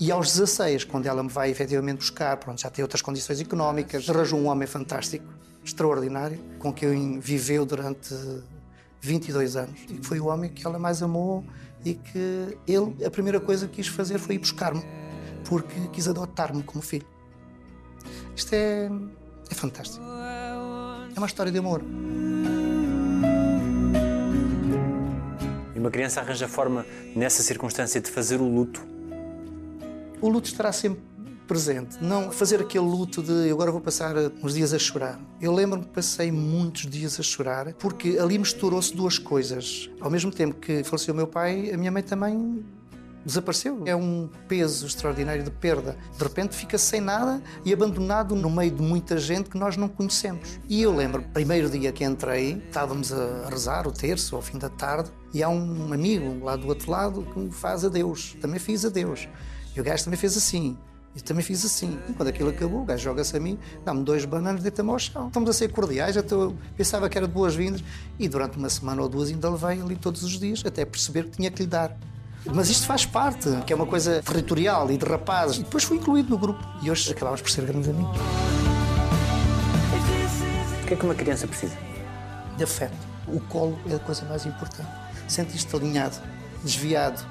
E 0.00 0.12
aos 0.12 0.28
16, 0.28 0.84
quando 0.84 1.06
ela 1.06 1.24
me 1.24 1.28
vai 1.28 1.50
efetivamente 1.50 1.98
buscar, 1.98 2.36
pronto, 2.36 2.60
já 2.60 2.70
tem 2.70 2.84
outras 2.84 3.02
condições 3.02 3.40
económicas, 3.40 4.08
arranjou 4.08 4.38
um 4.38 4.46
homem 4.46 4.66
fantástico 4.66 5.26
extraordinário, 5.64 6.38
com 6.58 6.72
quem 6.72 7.18
viveu 7.18 7.64
durante 7.64 8.14
22 9.00 9.56
anos. 9.56 9.80
E 9.88 10.04
foi 10.04 10.20
o 10.20 10.26
homem 10.26 10.50
que 10.50 10.66
ela 10.66 10.78
mais 10.78 11.02
amou 11.02 11.44
e 11.84 11.94
que 11.94 12.58
ele, 12.66 13.04
a 13.04 13.10
primeira 13.10 13.40
coisa 13.40 13.66
que 13.66 13.76
quis 13.76 13.88
fazer 13.88 14.18
foi 14.18 14.34
ir 14.34 14.38
buscar-me, 14.38 14.82
porque 15.44 15.88
quis 15.92 16.08
adotar-me 16.08 16.62
como 16.62 16.82
filho. 16.82 17.06
Isto 18.34 18.54
é, 18.54 18.90
é 19.50 19.54
fantástico. 19.54 20.04
É 21.14 21.18
uma 21.18 21.26
história 21.26 21.50
de 21.50 21.58
amor. 21.58 21.82
E 25.74 25.78
uma 25.78 25.90
criança 25.90 26.20
arranja 26.20 26.48
forma, 26.48 26.84
nessa 27.14 27.42
circunstância, 27.42 28.00
de 28.00 28.10
fazer 28.10 28.40
o 28.40 28.48
luto. 28.48 28.86
O 30.20 30.28
luto 30.28 30.48
estará 30.48 30.72
sempre 30.72 31.07
presente. 31.48 31.96
Não 32.00 32.30
fazer 32.30 32.60
aquele 32.60 32.84
luto 32.84 33.22
de 33.22 33.50
agora 33.50 33.72
vou 33.72 33.80
passar 33.80 34.14
uns 34.42 34.54
dias 34.54 34.72
a 34.74 34.78
chorar. 34.78 35.18
Eu 35.40 35.52
lembro-me 35.52 35.86
que 35.86 35.92
passei 35.92 36.30
muitos 36.30 36.86
dias 36.86 37.18
a 37.18 37.22
chorar 37.22 37.72
porque 37.74 38.18
ali 38.20 38.38
misturou-se 38.38 38.94
duas 38.94 39.18
coisas. 39.18 39.90
Ao 40.00 40.10
mesmo 40.10 40.30
tempo 40.30 40.54
que 40.56 40.84
faleceu 40.84 41.14
meu 41.14 41.26
pai, 41.26 41.72
a 41.72 41.78
minha 41.78 41.90
mãe 41.90 42.02
também 42.02 42.62
desapareceu. 43.24 43.82
É 43.86 43.96
um 43.96 44.28
peso 44.46 44.86
extraordinário 44.86 45.42
de 45.42 45.50
perda. 45.50 45.96
De 46.16 46.22
repente 46.22 46.54
fica 46.54 46.76
sem 46.76 47.00
nada 47.00 47.42
e 47.64 47.72
abandonado 47.72 48.36
no 48.36 48.50
meio 48.50 48.70
de 48.70 48.82
muita 48.82 49.16
gente 49.18 49.48
que 49.48 49.58
nós 49.58 49.76
não 49.76 49.88
conhecemos. 49.88 50.60
E 50.68 50.82
eu 50.82 50.94
lembro, 50.94 51.22
primeiro 51.32 51.68
dia 51.70 51.90
que 51.92 52.04
entrei, 52.04 52.62
estávamos 52.66 53.12
a 53.12 53.48
rezar 53.48 53.86
o 53.86 53.92
terço 53.92 54.36
ao 54.36 54.42
fim 54.42 54.58
da 54.58 54.68
tarde 54.68 55.10
e 55.32 55.42
há 55.42 55.48
um 55.48 55.92
amigo 55.92 56.44
lá 56.44 56.56
do 56.56 56.68
outro 56.68 56.90
lado 56.90 57.22
que 57.22 57.38
me 57.38 57.50
faz 57.50 57.84
adeus. 57.84 58.36
Também 58.40 58.58
fiz 58.60 58.84
adeus. 58.84 59.28
E 59.74 59.80
o 59.80 59.84
gajo 59.84 60.04
também 60.04 60.18
fez 60.18 60.36
assim. 60.36 60.76
E 61.18 61.20
também 61.20 61.42
fiz 61.42 61.64
assim. 61.64 61.98
E 62.08 62.12
quando 62.12 62.28
aquilo 62.28 62.48
acabou, 62.48 62.82
o 62.82 62.84
gajo 62.84 63.02
joga-se 63.02 63.36
a 63.36 63.40
mim, 63.40 63.58
dá-me 63.84 64.04
dois 64.04 64.24
bananas 64.24 64.60
e 64.60 64.62
deita-me 64.62 64.90
ao 64.90 65.00
chão. 65.00 65.26
Estamos 65.26 65.50
a 65.50 65.52
ser 65.52 65.72
cordiais, 65.72 66.16
até 66.16 66.32
eu 66.32 66.56
pensava 66.76 67.08
que 67.08 67.18
era 67.18 67.26
de 67.26 67.34
boas-vindas. 67.34 67.82
E 68.20 68.28
durante 68.28 68.56
uma 68.56 68.70
semana 68.70 69.02
ou 69.02 69.08
duas 69.08 69.28
ainda 69.28 69.50
levei 69.50 69.82
ali 69.82 69.96
todos 69.96 70.22
os 70.22 70.38
dias, 70.38 70.62
até 70.64 70.84
perceber 70.84 71.24
que 71.24 71.30
tinha 71.32 71.50
que 71.50 71.62
lhe 71.62 71.68
dar. 71.68 71.96
Mas 72.46 72.70
isto 72.70 72.86
faz 72.86 73.04
parte, 73.04 73.48
que 73.66 73.72
é 73.72 73.76
uma 73.76 73.84
coisa 73.84 74.22
territorial 74.22 74.88
e 74.92 74.96
de 74.96 75.04
rapazes. 75.04 75.56
E 75.56 75.64
depois 75.64 75.82
fui 75.82 75.96
incluído 75.96 76.30
no 76.30 76.38
grupo. 76.38 76.64
E 76.82 76.88
hoje 76.88 77.10
acabámos 77.10 77.42
por 77.42 77.50
ser 77.50 77.64
grandes 77.64 77.88
amigos. 77.88 78.16
O 80.82 80.86
que 80.86 80.94
é 80.94 80.96
que 80.96 81.04
uma 81.04 81.16
criança 81.16 81.48
precisa? 81.48 81.76
De 82.56 82.62
afeto. 82.62 82.96
O 83.26 83.40
colo 83.40 83.76
é 83.90 83.96
a 83.96 83.98
coisa 83.98 84.24
mais 84.26 84.46
importante. 84.46 84.88
Sentiste 85.26 85.74
alinhado, 85.74 86.16
desviado 86.62 87.26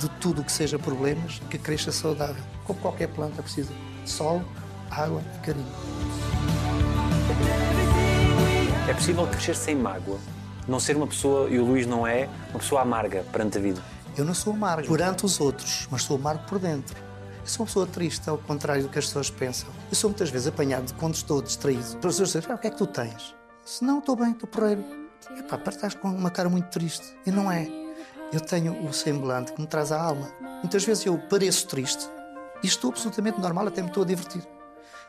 de 0.00 0.08
tudo 0.20 0.42
o 0.42 0.44
que 0.44 0.50
seja 0.52 0.76
problemas, 0.76 1.40
que 1.48 1.56
cresça 1.56 1.92
saudável. 1.92 2.42
Como 2.68 2.78
qualquer 2.80 3.08
planta 3.08 3.42
precisa 3.42 3.72
de 4.04 4.10
sol, 4.10 4.42
água 4.90 5.22
e 5.36 5.38
carinho. 5.46 5.66
É 8.86 8.92
possível 8.92 9.26
crescer 9.26 9.56
sem 9.56 9.74
mágoa? 9.74 10.18
Não 10.68 10.78
ser 10.78 10.94
uma 10.94 11.06
pessoa, 11.06 11.48
e 11.48 11.58
o 11.58 11.64
Luís 11.64 11.86
não 11.86 12.06
é, 12.06 12.28
uma 12.50 12.58
pessoa 12.58 12.82
amarga 12.82 13.24
perante 13.32 13.56
a 13.56 13.60
vida? 13.60 13.82
Eu 14.18 14.24
não 14.26 14.34
sou 14.34 14.52
amargo 14.52 14.86
perante 14.86 15.24
os 15.24 15.40
outros, 15.40 15.88
mas 15.90 16.02
sou 16.02 16.18
amargo 16.18 16.44
por 16.46 16.58
dentro. 16.58 16.94
Eu 17.40 17.46
sou 17.46 17.64
uma 17.64 17.66
pessoa 17.68 17.86
triste, 17.86 18.28
ao 18.28 18.36
contrário 18.36 18.82
do 18.82 18.90
que 18.90 18.98
as 18.98 19.06
pessoas 19.06 19.30
pensam. 19.30 19.70
Eu 19.90 19.96
sou 19.96 20.10
muitas 20.10 20.28
vezes 20.28 20.46
apanhado 20.46 20.92
quando 20.98 21.14
estou 21.14 21.40
distraído. 21.40 21.82
As 21.82 21.94
pessoas 21.94 22.32
dizem, 22.32 22.42
ah, 22.50 22.54
o 22.54 22.58
que 22.58 22.66
é 22.66 22.70
que 22.70 22.76
tu 22.76 22.86
tens? 22.86 23.34
Se 23.64 23.82
não, 23.82 23.98
estou 23.98 24.14
bem, 24.14 24.32
estou 24.32 24.46
porreiro. 24.46 24.84
Epá, 25.38 25.58
estás 25.70 25.94
com 25.94 26.08
uma 26.08 26.30
cara 26.30 26.50
muito 26.50 26.68
triste. 26.68 27.16
E 27.24 27.30
não 27.30 27.50
é. 27.50 27.66
Eu 28.30 28.40
tenho 28.40 28.86
o 28.86 28.92
semblante 28.92 29.54
que 29.54 29.60
me 29.62 29.66
traz 29.66 29.90
a 29.90 29.98
alma. 29.98 30.30
Muitas 30.62 30.84
vezes 30.84 31.06
eu 31.06 31.16
pareço 31.16 31.66
triste 31.66 32.17
e 32.62 32.66
estou 32.66 32.90
absolutamente 32.90 33.40
normal, 33.40 33.68
até 33.68 33.82
me 33.82 33.88
estou 33.88 34.02
a 34.02 34.06
divertir. 34.06 34.42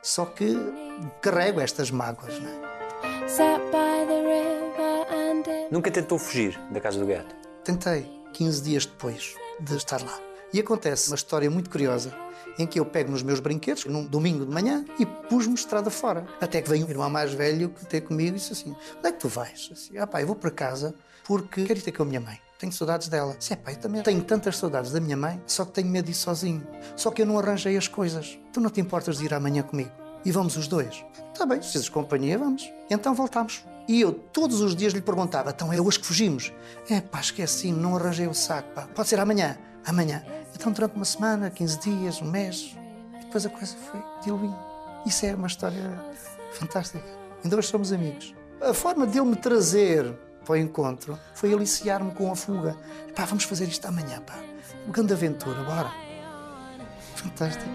Só 0.01 0.25
que 0.25 0.55
carrego 1.21 1.59
estas 1.59 1.91
mágoas, 1.91 2.39
não 2.39 2.49
é? 2.49 2.69
Nunca 5.71 5.91
tentou 5.91 6.17
fugir 6.17 6.59
da 6.71 6.79
casa 6.79 6.99
do 6.99 7.05
gato? 7.05 7.35
Tentei, 7.63 8.09
15 8.33 8.61
dias 8.63 8.85
depois 8.85 9.35
de 9.59 9.75
estar 9.75 10.01
lá. 10.01 10.17
E 10.51 10.59
acontece 10.59 11.09
uma 11.09 11.15
história 11.15 11.49
muito 11.49 11.69
curiosa 11.69 12.11
em 12.57 12.65
que 12.65 12.79
eu 12.79 12.85
pego 12.85 13.11
nos 13.11 13.23
meus 13.23 13.39
brinquedos 13.39 13.85
num 13.85 14.05
domingo 14.05 14.45
de 14.45 14.51
manhã 14.51 14.83
e 14.99 15.05
pus-me 15.05 15.53
estrada 15.53 15.89
fora. 15.89 16.25
Até 16.41 16.61
que 16.61 16.69
veio 16.69 16.85
um 16.85 16.89
irmão 16.89 17.09
mais 17.09 17.33
velho 17.33 17.69
que 17.69 17.85
tem 17.85 18.01
comigo 18.01 18.35
e 18.35 18.39
disse 18.39 18.53
assim: 18.53 18.75
Onde 18.97 19.07
é 19.07 19.11
que 19.11 19.19
tu 19.19 19.27
vais? 19.27 19.69
Assim, 19.71 19.97
ah 19.97 20.07
pá, 20.07 20.21
eu 20.21 20.27
vou 20.27 20.35
para 20.35 20.51
casa 20.51 20.95
porque 21.23 21.65
quero 21.65 21.79
ir 21.79 21.81
ter 21.83 21.91
com 21.91 22.03
a 22.03 22.05
minha 22.05 22.19
mãe. 22.19 22.39
Tenho 22.59 22.73
saudades 22.73 23.07
dela. 23.07 23.37
Sim, 23.39 23.55
pá, 23.55 23.71
eu 23.71 23.77
também 23.77 24.03
tenho 24.03 24.21
tantas 24.21 24.57
saudades 24.57 24.91
da 24.91 24.99
minha 24.99 25.15
mãe, 25.15 25.41
só 25.47 25.63
que 25.63 25.71
tenho 25.71 25.87
medo 25.87 26.05
de 26.05 26.11
ir 26.11 26.15
sozinho. 26.15 26.67
Só 26.93 27.09
que 27.09 27.21
eu 27.21 27.25
não 27.25 27.39
arranjei 27.39 27.77
as 27.77 27.87
coisas. 27.87 28.37
Tu 28.51 28.59
não 28.59 28.69
te 28.69 28.81
importas 28.81 29.17
de 29.17 29.25
ir 29.25 29.33
amanhã 29.33 29.63
comigo? 29.63 29.89
E 30.25 30.31
vamos 30.31 30.57
os 30.57 30.67
dois? 30.67 31.05
Está 31.31 31.45
bem, 31.45 31.55
se 31.55 31.61
precisas 31.61 31.85
de 31.85 31.91
companhia, 31.91 32.37
vamos. 32.37 32.69
Então 32.89 33.15
voltamos. 33.15 33.63
E 33.87 34.01
eu 34.01 34.11
todos 34.11 34.59
os 34.59 34.75
dias 34.75 34.91
lhe 34.91 35.01
perguntava: 35.01 35.51
então 35.51 35.71
é 35.71 35.79
hoje 35.79 35.99
que 35.99 36.05
fugimos? 36.05 36.51
É 36.89 36.99
pá, 36.99 37.21
esqueci, 37.21 37.71
não 37.71 37.95
arranjei 37.95 38.27
o 38.27 38.33
saco, 38.33 38.73
pá. 38.73 38.89
Pode 38.93 39.07
ser 39.07 39.21
amanhã? 39.21 39.57
Amanhã. 39.85 40.21
Então 40.53 40.69
durante 40.73 40.97
uma 40.97 41.05
semana, 41.05 41.49
15 41.49 41.79
dias, 41.79 42.21
um 42.21 42.29
mês. 42.29 42.75
E 43.21 43.23
depois 43.23 43.45
a 43.45 43.49
coisa 43.49 43.73
foi 43.89 44.03
diluindo. 44.21 44.59
Isso 45.05 45.25
é 45.25 45.33
uma 45.33 45.47
história 45.47 45.97
fantástica. 46.51 47.01
Ainda 47.41 47.55
hoje 47.55 47.69
somos 47.69 47.93
amigos. 47.93 48.35
A 48.59 48.73
forma 48.73 49.07
de 49.07 49.17
ele 49.17 49.29
me 49.29 49.37
trazer 49.37 50.13
para 50.49 50.55
o 50.55 50.57
encontro 50.57 51.19
foi 51.35 51.53
aliciar-me 51.53 52.11
com 52.11 52.31
a 52.31 52.35
fuga. 52.35 52.75
Pá, 53.15 53.23
vamos 53.23 53.43
fazer 53.43 53.65
isto 53.65 53.85
amanhã, 53.85 54.19
pá. 54.19 54.39
Uma 54.83 54.91
grande 54.91 55.13
aventura, 55.13 55.61
bora. 55.61 55.91
Fantástico. 57.13 57.69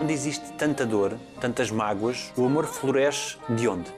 Onde 0.00 0.12
existe 0.12 0.52
tanta 0.52 0.86
dor, 0.86 1.18
tantas 1.40 1.72
mágoas, 1.72 2.32
o 2.36 2.46
amor 2.46 2.66
floresce 2.66 3.36
de 3.48 3.66
onde? 3.66 3.92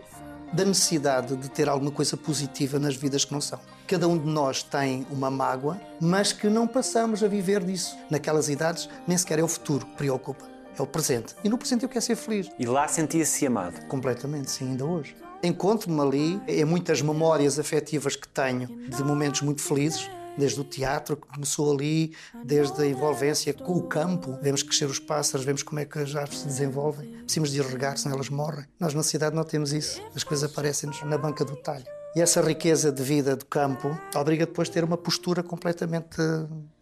Da 0.51 0.65
necessidade 0.65 1.37
de 1.37 1.51
ter 1.51 1.69
alguma 1.69 1.91
coisa 1.91 2.17
positiva 2.17 2.79
nas 2.79 2.97
vidas 2.97 3.27
que 3.27 3.33
não 3.33 3.41
são. 3.43 3.61
Cada 3.87 4.09
um 4.09 4.17
de 4.17 4.27
nós 4.27 4.63
tem 4.63 5.07
uma 5.11 5.31
mágoa, 5.31 5.79
mas 6.01 6.33
que 6.33 6.49
não 6.49 6.67
passamos 6.67 7.23
a 7.23 7.29
viver 7.29 7.63
disso. 7.63 7.99
Naquelas 8.09 8.49
idades, 8.49 8.89
nem 9.07 9.19
sequer 9.19 9.39
é 9.39 9.43
o 9.43 9.49
futuro 9.49 9.85
que 9.85 9.97
preocupa, 9.97 10.47
é 10.79 10.81
o 10.81 10.87
presente. 10.87 11.37
E 11.45 11.51
no 11.51 11.59
presente 11.59 11.83
eu 11.83 11.89
quero 11.89 12.03
ser 12.03 12.17
feliz. 12.17 12.51
E 12.59 12.65
lá 12.65 12.89
sentia-se 12.89 13.47
amado? 13.47 13.85
Completamente, 13.87 14.51
sim, 14.51 14.71
ainda 14.71 14.87
hoje. 14.87 15.15
Encontro-me 15.43 16.01
ali 16.01 16.43
em 16.47 16.65
muitas 16.65 17.01
memórias 17.01 17.59
afetivas 17.59 18.15
que 18.15 18.29
tenho 18.29 18.69
de 18.89 19.03
momentos 19.03 19.41
muito 19.41 19.63
felizes, 19.63 20.11
desde 20.37 20.61
o 20.61 20.65
teatro 20.65 21.17
que 21.17 21.27
começou 21.27 21.73
ali, 21.73 22.15
desde 22.45 22.83
a 22.83 22.87
envolvência 22.87 23.55
com 23.55 23.73
o 23.73 23.83
campo. 23.83 24.39
Vemos 24.43 24.63
crescer 24.63 24.85
os 24.85 24.99
pássaros, 24.99 25.45
vemos 25.45 25.63
como 25.63 25.81
é 25.81 25.85
que 25.85 25.99
as 25.99 26.15
árvores 26.15 26.41
se 26.41 26.47
desenvolvem. 26.47 27.11
Precisamos 27.23 27.51
de 27.51 27.63
regar, 27.63 27.97
senão 27.97 28.17
elas 28.17 28.29
morrem. 28.29 28.67
Nós 28.79 28.93
na 28.93 29.03
cidade 29.03 29.35
não 29.35 29.45
temos 29.45 29.73
isso. 29.73 30.01
As 30.15 30.23
coisas 30.23 30.51
aparecem-nos 30.51 31.03
na 31.05 31.17
banca 31.17 31.45
do 31.45 31.57
talho. 31.57 31.87
E 32.15 32.21
essa 32.21 32.43
riqueza 32.43 32.91
de 32.91 33.03
vida 33.03 33.37
do 33.37 33.47
campo 33.47 33.97
obriga 34.15 34.45
depois 34.45 34.69
a 34.69 34.73
ter 34.73 34.85
uma 34.85 34.99
postura 34.99 35.43
completamente 35.43 36.19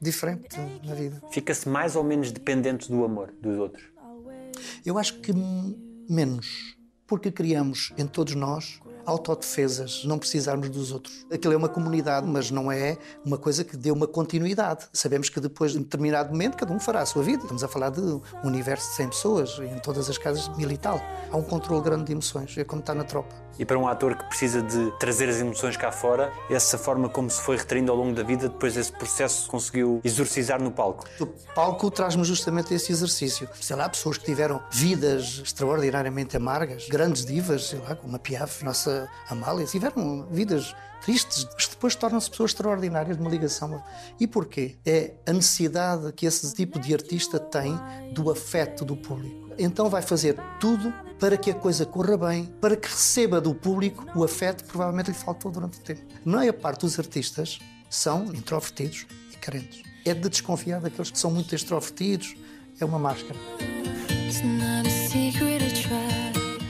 diferente 0.00 0.56
na 0.82 0.94
vida. 0.94 1.22
Fica-se 1.30 1.68
mais 1.68 1.94
ou 1.94 2.02
menos 2.02 2.32
dependente 2.32 2.90
do 2.90 3.04
amor 3.04 3.32
dos 3.40 3.58
outros? 3.58 3.84
Eu 4.84 4.98
acho 4.98 5.20
que 5.20 5.32
menos. 6.08 6.77
Porque 7.08 7.32
criamos 7.32 7.92
em 7.96 8.06
todos 8.06 8.34
nós 8.34 8.80
autodefesas, 9.06 10.04
não 10.04 10.18
precisarmos 10.18 10.68
dos 10.68 10.92
outros. 10.92 11.26
Aquilo 11.32 11.54
é 11.54 11.56
uma 11.56 11.68
comunidade, 11.68 12.26
mas 12.26 12.50
não 12.50 12.70
é 12.70 12.98
uma 13.24 13.38
coisa 13.38 13.64
que 13.64 13.74
dê 13.74 13.90
uma 13.90 14.06
continuidade. 14.06 14.86
Sabemos 14.92 15.30
que 15.30 15.40
depois 15.40 15.72
de 15.72 15.78
um 15.78 15.82
determinado 15.82 16.30
momento 16.30 16.58
cada 16.58 16.70
um 16.70 16.78
fará 16.78 17.00
a 17.00 17.06
sua 17.06 17.22
vida. 17.22 17.42
Estamos 17.42 17.64
a 17.64 17.68
falar 17.68 17.88
de 17.88 18.02
um 18.02 18.20
universo 18.44 18.90
de 18.90 18.96
100 18.96 19.08
pessoas 19.08 19.58
em 19.58 19.78
todas 19.78 20.10
as 20.10 20.18
casas 20.18 20.54
mil 20.58 20.68
tal. 20.76 21.00
Há 21.32 21.36
um 21.38 21.42
controle 21.42 21.82
grande 21.82 22.04
de 22.04 22.12
emoções, 22.12 22.56
é 22.58 22.64
como 22.64 22.80
está 22.80 22.94
na 22.94 23.04
tropa. 23.04 23.34
E 23.58 23.64
para 23.64 23.78
um 23.78 23.88
ator 23.88 24.14
que 24.16 24.24
precisa 24.24 24.62
de 24.62 24.90
trazer 24.98 25.28
as 25.28 25.40
emoções 25.40 25.76
cá 25.76 25.90
fora, 25.90 26.32
essa 26.48 26.78
forma 26.78 27.08
como 27.08 27.28
se 27.28 27.40
foi 27.42 27.56
retraindo 27.56 27.90
ao 27.90 27.98
longo 27.98 28.14
da 28.14 28.22
vida, 28.22 28.48
depois 28.48 28.76
esse 28.76 28.92
processo 28.92 29.48
conseguiu 29.48 30.00
exorcizar 30.04 30.62
no 30.62 30.70
palco? 30.70 31.04
O 31.18 31.26
palco 31.26 31.90
traz-me 31.90 32.24
justamente 32.24 32.72
esse 32.72 32.92
exercício. 32.92 33.48
Sei 33.60 33.74
lá, 33.74 33.88
pessoas 33.88 34.16
que 34.16 34.24
tiveram 34.24 34.62
vidas 34.70 35.42
extraordinariamente 35.44 36.36
amargas, 36.36 36.88
grandes 36.88 37.24
divas, 37.24 37.68
sei 37.68 37.80
lá, 37.80 37.96
como 37.96 38.14
a 38.14 38.18
Piaf, 38.18 38.64
nossa 38.64 39.08
Amália, 39.28 39.66
tiveram 39.66 40.26
vidas 40.30 40.74
tristes, 41.00 41.46
mas 41.54 41.68
depois 41.68 41.94
tornam-se 41.94 42.30
pessoas 42.30 42.50
extraordinárias 42.50 43.16
de 43.16 43.22
uma 43.22 43.30
ligação. 43.30 43.82
E 44.18 44.26
porquê? 44.26 44.76
É 44.84 45.14
a 45.26 45.32
necessidade 45.32 46.12
que 46.12 46.26
esse 46.26 46.52
tipo 46.54 46.78
de 46.78 46.92
artista 46.92 47.38
tem 47.38 47.78
do 48.12 48.30
afeto 48.30 48.84
do 48.84 48.96
público. 48.96 49.47
Então 49.58 49.90
vai 49.90 50.02
fazer 50.02 50.36
tudo 50.60 50.94
para 51.18 51.36
que 51.36 51.50
a 51.50 51.54
coisa 51.54 51.84
corra 51.84 52.16
bem, 52.16 52.46
para 52.60 52.76
que 52.76 52.88
receba 52.88 53.40
do 53.40 53.52
público 53.54 54.06
o 54.14 54.22
afeto 54.22 54.62
que 54.62 54.70
provavelmente 54.70 55.08
lhe 55.08 55.16
faltou 55.16 55.50
durante 55.50 55.78
o 55.78 55.82
tempo. 55.82 56.02
A 56.24 56.28
maior 56.30 56.52
parte 56.52 56.82
dos 56.82 56.98
artistas 56.98 57.58
são 57.90 58.26
introvertidos 58.26 59.06
e 59.32 59.36
carentes. 59.36 59.82
É 60.06 60.14
de 60.14 60.28
desconfiar 60.28 60.80
daqueles 60.80 61.10
que 61.10 61.18
são 61.18 61.30
muito 61.30 61.54
extrovertidos, 61.54 62.36
é 62.80 62.84
uma 62.84 62.98
máscara. 62.98 63.36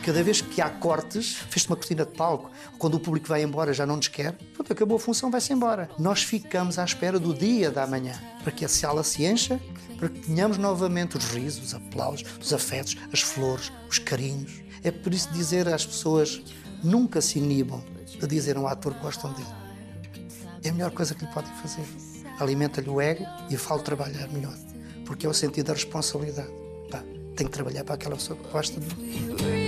Cada 0.09 0.23
vez 0.23 0.41
que 0.41 0.63
há 0.63 0.71
cortes, 0.71 1.35
fez 1.51 1.67
uma 1.67 1.77
cortina 1.77 2.03
de 2.03 2.13
palco, 2.13 2.51
quando 2.79 2.95
o 2.95 2.99
público 2.99 3.29
vai 3.29 3.43
embora 3.43 3.75
já 3.75 3.85
não 3.85 3.97
nos 3.97 4.09
quer, 4.09 4.33
pronto, 4.55 4.73
acabou 4.73 4.97
a 4.97 4.99
função, 4.99 5.31
vai-se 5.31 5.53
embora. 5.53 5.91
Nós 5.99 6.23
ficamos 6.23 6.79
à 6.79 6.85
espera 6.87 7.21
do 7.21 7.35
dia 7.35 7.71
da 7.71 7.87
manhã, 7.87 8.19
para 8.43 8.51
que 8.51 8.65
a 8.65 8.69
sala 8.69 9.05
se 9.05 9.27
encha, 9.27 9.61
para 9.99 10.09
que 10.09 10.21
tenhamos 10.21 10.57
novamente 10.57 11.19
os 11.19 11.27
risos, 11.27 11.63
os 11.63 11.75
aplausos, 11.75 12.25
os 12.41 12.55
afetos, 12.55 12.97
as 13.13 13.21
flores, 13.21 13.71
os 13.87 13.99
carinhos. 13.99 14.63
É 14.83 14.91
por 14.91 15.13
isso 15.13 15.31
dizer 15.31 15.69
às 15.69 15.85
pessoas, 15.85 16.41
nunca 16.83 17.21
se 17.21 17.39
inibam 17.39 17.85
de 18.19 18.27
dizer 18.27 18.57
a 18.57 18.61
um 18.61 18.67
ator 18.67 18.95
que 18.95 19.03
gostam 19.03 19.31
dele. 19.35 19.47
É 20.65 20.71
a 20.71 20.73
melhor 20.73 20.91
coisa 20.93 21.15
que 21.15 21.27
lhe 21.27 21.31
podem 21.35 21.53
fazer. 21.57 21.85
Alimenta-lhe 22.41 22.89
o 22.89 22.99
ego 22.99 23.27
e 23.51 23.59
falo 23.59 23.83
trabalhar 23.83 24.27
melhor, 24.29 24.57
porque 25.05 25.27
é 25.27 25.29
o 25.29 25.35
sentido 25.35 25.67
da 25.67 25.75
responsabilidade. 25.75 26.49
Pá, 26.91 27.05
tenho 27.37 27.51
que 27.51 27.51
trabalhar 27.51 27.85
para 27.85 27.97
aquela 27.97 28.17
pessoa 28.17 28.39
que 28.39 28.49
gosta 28.51 28.81
de 28.81 28.87
mim. 28.95 29.68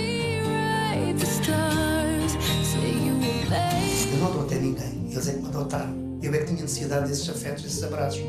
Eu 4.12 4.18
não 4.18 4.32
dou 4.32 4.42
até 4.42 4.56
ninguém, 4.56 5.08
eles 5.10 5.28
é 5.28 5.32
que 5.32 5.38
me 5.38 5.48
adotaram. 5.48 6.18
Eu 6.22 6.34
é 6.34 6.38
que 6.38 6.44
tinha 6.46 6.62
necessidade 6.62 7.08
desses 7.08 7.28
afetos, 7.28 7.62
desses 7.62 7.82
abraços. 7.82 8.20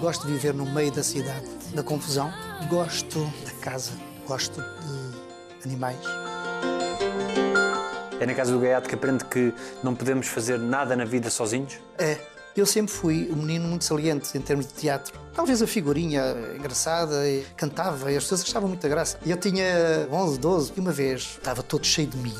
Gosto 0.00 0.26
de 0.26 0.32
viver 0.32 0.54
no 0.54 0.66
meio 0.66 0.90
da 0.90 1.02
cidade, 1.02 1.46
da 1.74 1.82
confusão. 1.82 2.32
Gosto 2.68 3.20
da 3.44 3.52
casa, 3.60 3.92
gosto 4.26 4.60
de 4.60 5.66
animais. 5.68 5.98
É 8.18 8.26
na 8.26 8.34
casa 8.34 8.52
do 8.52 8.58
gaiato 8.58 8.88
que 8.88 8.94
aprende 8.94 9.24
que 9.24 9.52
não 9.82 9.94
podemos 9.94 10.26
fazer 10.26 10.58
nada 10.58 10.96
na 10.96 11.04
vida 11.04 11.30
sozinhos? 11.30 11.78
É. 11.98 12.18
Eu 12.56 12.66
sempre 12.66 12.92
fui 12.92 13.30
um 13.30 13.36
menino 13.36 13.68
muito 13.68 13.84
saliente 13.84 14.36
em 14.36 14.40
termos 14.40 14.66
de 14.66 14.74
teatro. 14.74 15.18
Talvez 15.32 15.62
a 15.62 15.66
figurinha 15.66 16.34
engraçada, 16.56 17.14
cantava 17.56 18.10
e 18.10 18.16
as 18.16 18.24
pessoas 18.24 18.42
achavam 18.42 18.68
muita 18.68 18.88
graça. 18.88 19.18
Eu 19.24 19.36
tinha 19.36 20.08
11, 20.10 20.38
12 20.38 20.72
e 20.76 20.80
uma 20.80 20.90
vez 20.90 21.20
estava 21.38 21.62
todo 21.62 21.86
cheio 21.86 22.08
de 22.08 22.16
mim. 22.16 22.34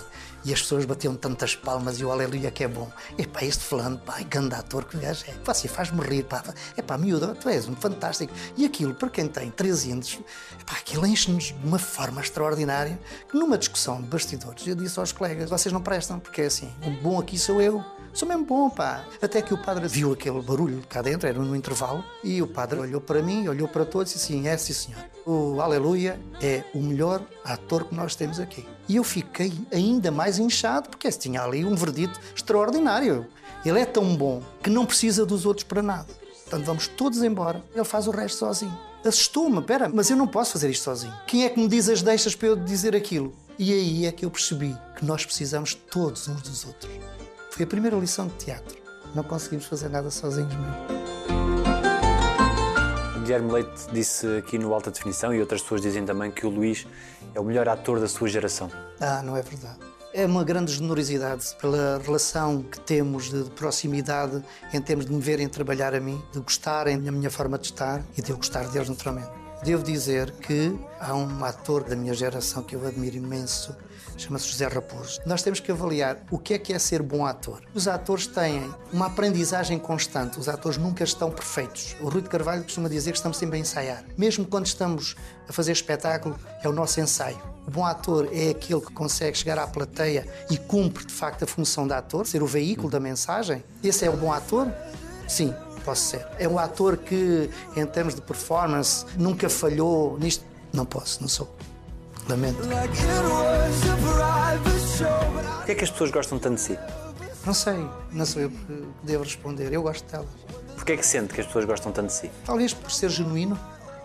E 0.44 0.52
as 0.52 0.62
pessoas 0.62 0.84
batiam 0.84 1.14
tantas 1.14 1.54
palmas 1.54 2.00
e 2.00 2.04
o 2.04 2.10
aleluia 2.10 2.50
que 2.50 2.64
é 2.64 2.68
bom. 2.68 2.90
E 3.18 3.26
pá, 3.26 3.44
este 3.44 3.62
falando, 3.62 4.00
pá, 4.00 4.20
grande 4.22 4.54
ator 4.54 4.84
que 4.84 4.96
gajo 4.96 5.24
é. 5.28 5.32
Pá, 5.44 5.52
assim, 5.52 5.68
faz-me 5.68 6.00
rir, 6.00 6.24
pá. 6.24 6.42
É 6.76 6.82
pá, 6.82 6.98
miúdo, 6.98 7.34
tu 7.34 7.48
és 7.48 7.68
um 7.68 7.76
fantástico. 7.76 8.32
E 8.56 8.64
aquilo, 8.64 8.94
para 8.94 9.10
quem 9.10 9.28
tem 9.28 9.50
13 9.50 9.92
anos, 9.92 10.18
pá, 10.66 10.72
aquilo 10.78 11.06
enche-nos 11.06 11.44
de 11.44 11.66
uma 11.66 11.78
forma 11.78 12.20
extraordinária 12.20 12.98
numa 13.32 13.58
discussão 13.58 14.00
de 14.00 14.08
bastidores 14.08 14.66
eu 14.66 14.74
disse 14.74 14.98
aos 14.98 15.12
colegas, 15.12 15.50
vocês 15.50 15.72
não 15.72 15.80
prestam, 15.80 16.18
porque 16.18 16.42
é 16.42 16.46
assim, 16.46 16.72
o 16.84 16.90
bom 17.02 17.20
aqui 17.20 17.38
sou 17.38 17.60
eu. 17.60 17.84
Sou 18.12 18.28
mesmo 18.28 18.44
bom, 18.44 18.68
pá. 18.68 19.04
Até 19.22 19.40
que 19.40 19.54
o 19.54 19.58
padre 19.58 19.86
viu 19.86 20.12
aquele 20.12 20.40
barulho 20.42 20.82
cá 20.88 21.00
dentro, 21.00 21.28
era 21.28 21.38
no 21.38 21.54
intervalo, 21.54 22.04
e 22.24 22.42
o 22.42 22.46
padre 22.46 22.78
olhou 22.78 23.00
para 23.00 23.22
mim, 23.22 23.48
olhou 23.48 23.68
para 23.68 23.84
todos 23.84 24.10
e 24.10 24.14
disse 24.14 24.32
assim: 24.32 24.48
É, 24.48 24.56
sim, 24.56 24.72
senhor. 24.72 25.04
O 25.24 25.60
Aleluia 25.60 26.20
é 26.40 26.64
o 26.74 26.80
melhor 26.80 27.22
ator 27.44 27.84
que 27.84 27.94
nós 27.94 28.14
temos 28.14 28.40
aqui. 28.40 28.66
E 28.88 28.96
eu 28.96 29.04
fiquei 29.04 29.52
ainda 29.72 30.10
mais 30.10 30.38
inchado, 30.38 30.88
porque 30.88 31.10
tinha 31.12 31.42
ali 31.42 31.64
um 31.64 31.74
verdito 31.74 32.18
extraordinário. 32.34 33.26
Ele 33.64 33.78
é 33.78 33.84
tão 33.84 34.16
bom 34.16 34.42
que 34.62 34.70
não 34.70 34.86
precisa 34.86 35.24
dos 35.24 35.46
outros 35.46 35.64
para 35.64 35.82
nada. 35.82 36.08
Portanto, 36.42 36.64
vamos 36.64 36.88
todos 36.88 37.22
embora. 37.22 37.62
Ele 37.74 37.84
faz 37.84 38.08
o 38.08 38.10
resto 38.10 38.38
sozinho. 38.38 38.76
Assustou-me, 39.04 39.62
pera, 39.62 39.88
mas 39.88 40.10
eu 40.10 40.16
não 40.16 40.26
posso 40.26 40.52
fazer 40.52 40.68
isto 40.68 40.82
sozinho. 40.82 41.14
Quem 41.26 41.44
é 41.44 41.48
que 41.48 41.60
me 41.60 41.68
diz 41.68 41.88
as 41.88 42.02
deixas 42.02 42.34
para 42.34 42.48
eu 42.48 42.56
dizer 42.56 42.96
aquilo? 42.96 43.32
E 43.58 43.72
aí 43.72 44.06
é 44.06 44.12
que 44.12 44.24
eu 44.24 44.30
percebi 44.30 44.76
que 44.96 45.04
nós 45.04 45.24
precisamos 45.24 45.74
todos 45.74 46.26
uns 46.28 46.42
dos 46.42 46.64
outros. 46.64 46.90
Foi 47.50 47.64
a 47.64 47.66
primeira 47.66 47.96
lição 47.96 48.28
de 48.28 48.34
teatro. 48.34 48.78
Não 49.14 49.24
conseguimos 49.24 49.66
fazer 49.66 49.88
nada 49.88 50.10
sozinhos 50.10 50.54
mesmo. 50.54 51.00
Guilherme 53.24 53.52
Leite 53.52 53.86
disse 53.92 54.26
aqui 54.38 54.58
no 54.58 54.72
Alta 54.72 54.90
Definição 54.90 55.34
e 55.34 55.40
outras 55.40 55.60
pessoas 55.62 55.82
dizem 55.82 56.04
também 56.04 56.30
que 56.30 56.46
o 56.46 56.50
Luís 56.50 56.86
é 57.34 57.40
o 57.40 57.44
melhor 57.44 57.68
ator 57.68 58.00
da 58.00 58.08
sua 58.08 58.28
geração. 58.28 58.70
Ah, 59.00 59.22
não 59.22 59.36
é 59.36 59.42
verdade. 59.42 59.78
É 60.12 60.26
uma 60.26 60.42
grande 60.42 60.72
generosidade 60.72 61.54
pela 61.60 62.00
relação 62.04 62.62
que 62.62 62.80
temos 62.80 63.30
de 63.30 63.44
proximidade 63.50 64.42
em 64.72 64.80
termos 64.80 65.06
de 65.06 65.12
me 65.12 65.20
verem 65.20 65.48
trabalhar 65.48 65.94
a 65.94 66.00
mim, 66.00 66.20
de 66.32 66.40
gostarem 66.40 67.00
da 67.00 67.12
minha 67.12 67.30
forma 67.30 67.56
de 67.58 67.66
estar 67.66 68.02
e 68.16 68.22
de 68.22 68.30
eu 68.30 68.36
gostar 68.36 68.68
deles 68.68 68.88
naturalmente. 68.88 69.39
Devo 69.62 69.82
dizer 69.82 70.30
que 70.32 70.74
há 70.98 71.14
um 71.14 71.44
ator 71.44 71.84
da 71.84 71.94
minha 71.94 72.14
geração 72.14 72.62
que 72.62 72.74
eu 72.74 72.86
admiro 72.86 73.16
imenso, 73.16 73.76
chama-se 74.16 74.48
José 74.48 74.66
Raposo. 74.66 75.20
Nós 75.26 75.42
temos 75.42 75.60
que 75.60 75.70
avaliar 75.70 76.16
o 76.30 76.38
que 76.38 76.54
é 76.54 76.58
que 76.58 76.72
é 76.72 76.78
ser 76.78 77.02
bom 77.02 77.26
ator. 77.26 77.60
Os 77.74 77.86
atores 77.86 78.26
têm 78.26 78.72
uma 78.90 79.06
aprendizagem 79.06 79.78
constante, 79.78 80.38
os 80.38 80.48
atores 80.48 80.78
nunca 80.78 81.04
estão 81.04 81.30
perfeitos. 81.30 81.94
O 82.00 82.08
Rui 82.08 82.22
de 82.22 82.30
Carvalho 82.30 82.62
costuma 82.62 82.88
dizer 82.88 83.12
que 83.12 83.18
estamos 83.18 83.36
sempre 83.36 83.58
a 83.58 83.60
ensaiar. 83.60 84.02
Mesmo 84.16 84.46
quando 84.46 84.64
estamos 84.64 85.14
a 85.46 85.52
fazer 85.52 85.72
espetáculo, 85.72 86.38
é 86.62 86.68
o 86.68 86.72
nosso 86.72 86.98
ensaio. 86.98 87.38
O 87.66 87.70
bom 87.70 87.84
ator 87.84 88.30
é 88.32 88.48
aquele 88.48 88.80
que 88.80 88.92
consegue 88.92 89.36
chegar 89.36 89.58
à 89.58 89.66
plateia 89.66 90.26
e 90.50 90.56
cumpre 90.56 91.04
de 91.04 91.12
facto 91.12 91.42
a 91.42 91.46
função 91.46 91.86
de 91.86 91.92
ator, 91.92 92.26
ser 92.26 92.42
o 92.42 92.46
veículo 92.46 92.90
da 92.90 92.98
mensagem. 92.98 93.62
Esse 93.84 94.06
é 94.06 94.10
o 94.10 94.16
bom 94.16 94.32
ator? 94.32 94.72
Sim, 95.28 95.54
posso 95.80 96.02
ser. 96.10 96.26
É 96.38 96.48
um 96.48 96.58
ator 96.58 96.96
que, 96.96 97.50
em 97.76 97.86
termos 97.86 98.14
de 98.14 98.20
performance, 98.20 99.04
nunca 99.16 99.48
falhou 99.48 100.18
nisto. 100.18 100.44
Não 100.72 100.84
posso, 100.84 101.20
não 101.20 101.28
sou. 101.28 101.52
Lamento. 102.28 102.58
Por 105.56 105.64
que 105.66 105.72
é 105.72 105.74
que 105.74 105.84
as 105.84 105.90
pessoas 105.90 106.10
gostam 106.10 106.38
tanto 106.38 106.56
de 106.56 106.60
si? 106.60 106.78
Não 107.44 107.54
sei, 107.54 107.88
não 108.12 108.26
sou 108.26 108.42
eu 108.42 108.50
que 108.50 108.86
devo 109.02 109.24
responder. 109.24 109.72
Eu 109.72 109.82
gosto 109.82 110.04
delas. 110.10 110.28
Por 110.76 110.84
que 110.84 110.92
é 110.92 110.96
que 110.96 111.06
sente 111.06 111.34
que 111.34 111.40
as 111.40 111.46
pessoas 111.46 111.64
gostam 111.64 111.90
tanto 111.92 112.08
de 112.08 112.12
si? 112.12 112.30
Talvez 112.44 112.72
por 112.72 112.90
ser 112.90 113.10
genuíno. 113.10 113.58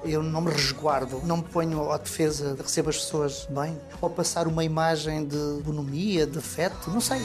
Eu 0.03 0.21
não 0.21 0.39
me 0.39 0.51
resguardo, 0.51 1.19
não 1.23 1.37
me 1.37 1.43
ponho 1.43 1.91
à 1.91 1.97
defesa 1.97 2.53
de 2.53 2.61
receber 2.61 2.89
as 2.89 2.97
pessoas 2.97 3.47
bem, 3.49 3.75
ou 3.99 4.07
passar 4.07 4.47
uma 4.47 4.63
imagem 4.63 5.25
de 5.25 5.63
bonomia, 5.63 6.27
de 6.27 6.37
afeto, 6.37 6.91
não 6.91 7.01
sei. 7.01 7.19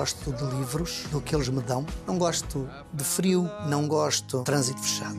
Gosto 0.00 0.32
de 0.32 0.44
livros, 0.56 1.04
do 1.12 1.20
que 1.20 1.36
eles 1.36 1.50
me 1.50 1.60
dão. 1.60 1.84
Não 2.06 2.16
gosto 2.16 2.66
de 2.90 3.04
frio, 3.04 3.46
não 3.66 3.86
gosto 3.86 4.38
de 4.38 4.44
trânsito 4.44 4.80
fechado. 4.80 5.18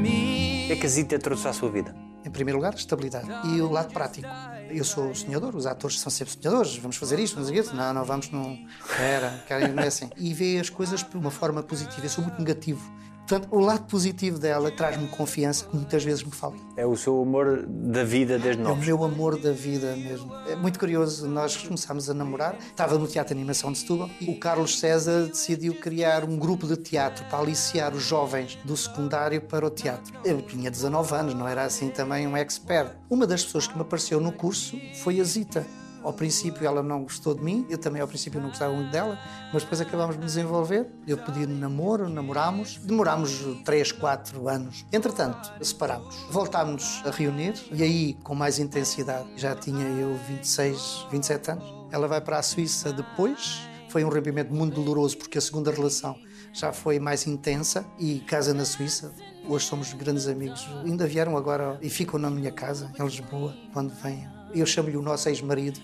O 0.00 0.02
que 0.02 0.72
é 0.72 0.74
que 0.74 0.84
a 0.84 0.88
Zita 0.88 1.16
trouxe 1.16 1.46
à 1.46 1.52
sua 1.52 1.70
vida? 1.70 1.94
Em 2.24 2.30
primeiro 2.30 2.58
lugar, 2.58 2.74
estabilidade. 2.74 3.28
E 3.44 3.60
o 3.60 3.70
lado 3.70 3.92
prático. 3.92 4.26
Eu 4.70 4.82
sou 4.82 5.14
sonhador, 5.14 5.54
os 5.54 5.66
atores 5.66 6.00
são 6.00 6.10
sempre 6.10 6.34
sonhadores. 6.34 6.76
Vamos 6.78 6.96
fazer 6.96 7.20
isto, 7.20 7.34
vamos 7.34 7.48
fazer 7.48 7.60
aquilo. 7.60 7.76
Não, 7.76 7.94
não, 7.94 8.04
vamos, 8.04 8.28
não. 8.32 8.58
Era, 8.98 9.44
querem, 9.46 9.72
não 9.72 9.84
é 9.84 9.86
assim. 9.86 10.10
E 10.16 10.34
vê 10.34 10.58
as 10.58 10.68
coisas 10.68 11.04
de 11.04 11.16
uma 11.16 11.30
forma 11.30 11.62
positiva. 11.62 12.04
Eu 12.04 12.10
sou 12.10 12.24
muito 12.24 12.40
negativo. 12.40 12.82
Portanto, 13.26 13.48
o 13.50 13.58
lado 13.58 13.86
positivo 13.86 14.38
dela 14.38 14.70
traz-me 14.70 15.08
confiança 15.08 15.64
que 15.64 15.74
muitas 15.74 16.04
vezes 16.04 16.22
me 16.22 16.30
falta. 16.30 16.58
É 16.76 16.86
o 16.86 16.96
seu 16.96 17.20
amor 17.20 17.66
da 17.66 18.04
vida 18.04 18.38
desde 18.38 18.62
É 18.62 18.68
o 18.68 18.76
meu 18.76 19.02
amor 19.02 19.36
da 19.36 19.50
vida 19.50 19.96
mesmo. 19.96 20.32
É 20.48 20.54
muito 20.54 20.78
curioso, 20.78 21.26
nós 21.26 21.56
começámos 21.56 22.08
a 22.08 22.14
namorar, 22.14 22.56
estava 22.56 22.96
no 22.96 23.08
Teatro 23.08 23.34
de 23.34 23.40
Animação 23.40 23.72
de 23.72 23.78
Setúbal 23.78 24.08
e 24.20 24.30
o 24.30 24.38
Carlos 24.38 24.78
César 24.78 25.26
decidiu 25.26 25.74
criar 25.74 26.22
um 26.22 26.38
grupo 26.38 26.68
de 26.68 26.76
teatro 26.76 27.24
para 27.24 27.38
aliciar 27.38 27.92
os 27.94 28.02
jovens 28.04 28.56
do 28.64 28.76
secundário 28.76 29.40
para 29.40 29.66
o 29.66 29.70
teatro. 29.70 30.14
Eu 30.24 30.40
tinha 30.40 30.70
19 30.70 31.12
anos, 31.12 31.34
não 31.34 31.48
era 31.48 31.64
assim 31.64 31.88
também 31.88 32.28
um 32.28 32.36
expert. 32.36 32.92
Uma 33.10 33.26
das 33.26 33.44
pessoas 33.44 33.66
que 33.66 33.74
me 33.74 33.82
apareceu 33.82 34.20
no 34.20 34.30
curso 34.30 34.78
foi 35.02 35.20
a 35.20 35.24
Zita. 35.24 35.66
Ao 36.06 36.12
princípio 36.12 36.64
ela 36.64 36.84
não 36.84 37.02
gostou 37.02 37.34
de 37.34 37.42
mim, 37.42 37.66
eu 37.68 37.76
também 37.76 38.00
ao 38.00 38.06
princípio 38.06 38.40
não 38.40 38.50
gostava 38.50 38.72
muito 38.72 38.92
dela, 38.92 39.18
mas 39.52 39.64
depois 39.64 39.80
acabámos 39.80 40.16
de 40.16 40.24
desenvolver. 40.24 40.86
Eu 41.04 41.18
pedi 41.18 41.48
namoro, 41.48 42.08
namorámos, 42.08 42.76
demorámos 42.76 43.44
3, 43.64 43.90
4 43.90 44.48
anos. 44.48 44.86
Entretanto, 44.92 45.52
separámos. 45.60 46.14
Voltámos 46.30 47.02
a 47.04 47.10
reunir 47.10 47.54
e 47.72 47.82
aí 47.82 48.14
com 48.22 48.36
mais 48.36 48.60
intensidade. 48.60 49.26
Já 49.36 49.56
tinha 49.56 49.84
eu 49.84 50.16
26, 50.28 51.08
27 51.10 51.50
anos. 51.50 51.74
Ela 51.90 52.06
vai 52.06 52.20
para 52.20 52.38
a 52.38 52.42
Suíça 52.42 52.92
depois. 52.92 53.62
Foi 53.88 54.04
um 54.04 54.08
rompimento 54.08 54.54
muito 54.54 54.80
doloroso 54.80 55.18
porque 55.18 55.38
a 55.38 55.40
segunda 55.40 55.72
relação 55.72 56.16
já 56.52 56.72
foi 56.72 57.00
mais 57.00 57.26
intensa 57.26 57.84
e 57.98 58.20
casa 58.20 58.54
na 58.54 58.64
Suíça. 58.64 59.12
Hoje 59.48 59.66
somos 59.66 59.92
grandes 59.92 60.28
amigos. 60.28 60.68
Ainda 60.84 61.04
vieram 61.04 61.36
agora 61.36 61.80
e 61.82 61.90
ficam 61.90 62.16
na 62.16 62.30
minha 62.30 62.52
casa, 62.52 62.92
em 62.96 63.02
Lisboa, 63.02 63.52
quando 63.72 63.92
vêm. 63.92 64.35
Eu 64.54 64.66
chamo-lhe 64.66 64.96
o 64.96 65.02
nosso 65.02 65.28
ex-marido. 65.28 65.80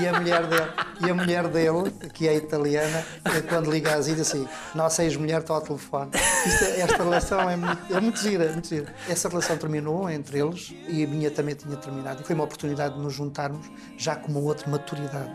E 0.00 0.08
a 0.08 0.18
mulher 0.18 0.46
dele, 0.46 0.72
e 1.04 1.10
a 1.10 1.14
mulher 1.14 1.48
dele 1.48 1.90
que 2.14 2.26
é 2.26 2.34
italiana, 2.34 3.04
quando 3.48 3.70
liga 3.70 3.94
às 3.94 4.06
diz 4.06 4.20
assim: 4.20 4.48
Nossa 4.74 5.04
ex-mulher 5.04 5.42
está 5.42 5.52
ao 5.52 5.60
telefone. 5.60 6.10
Isto, 6.46 6.64
é, 6.64 6.80
esta 6.80 7.02
relação 7.02 7.50
é 7.50 7.56
muito, 7.56 7.94
é 7.94 8.00
muito 8.00 8.18
gira, 8.18 8.44
é 8.44 8.52
muito 8.52 8.68
gira. 8.68 8.94
Essa 9.06 9.28
relação 9.28 9.58
terminou 9.58 10.08
entre 10.08 10.38
eles 10.38 10.74
e 10.88 11.04
a 11.04 11.06
minha 11.06 11.30
também 11.30 11.54
tinha 11.54 11.76
terminado. 11.76 12.22
E 12.22 12.24
foi 12.24 12.34
uma 12.34 12.44
oportunidade 12.44 12.94
de 12.94 13.00
nos 13.00 13.12
juntarmos 13.12 13.70
já 13.98 14.16
com 14.16 14.32
uma 14.32 14.40
outra 14.40 14.70
maturidade. 14.70 15.30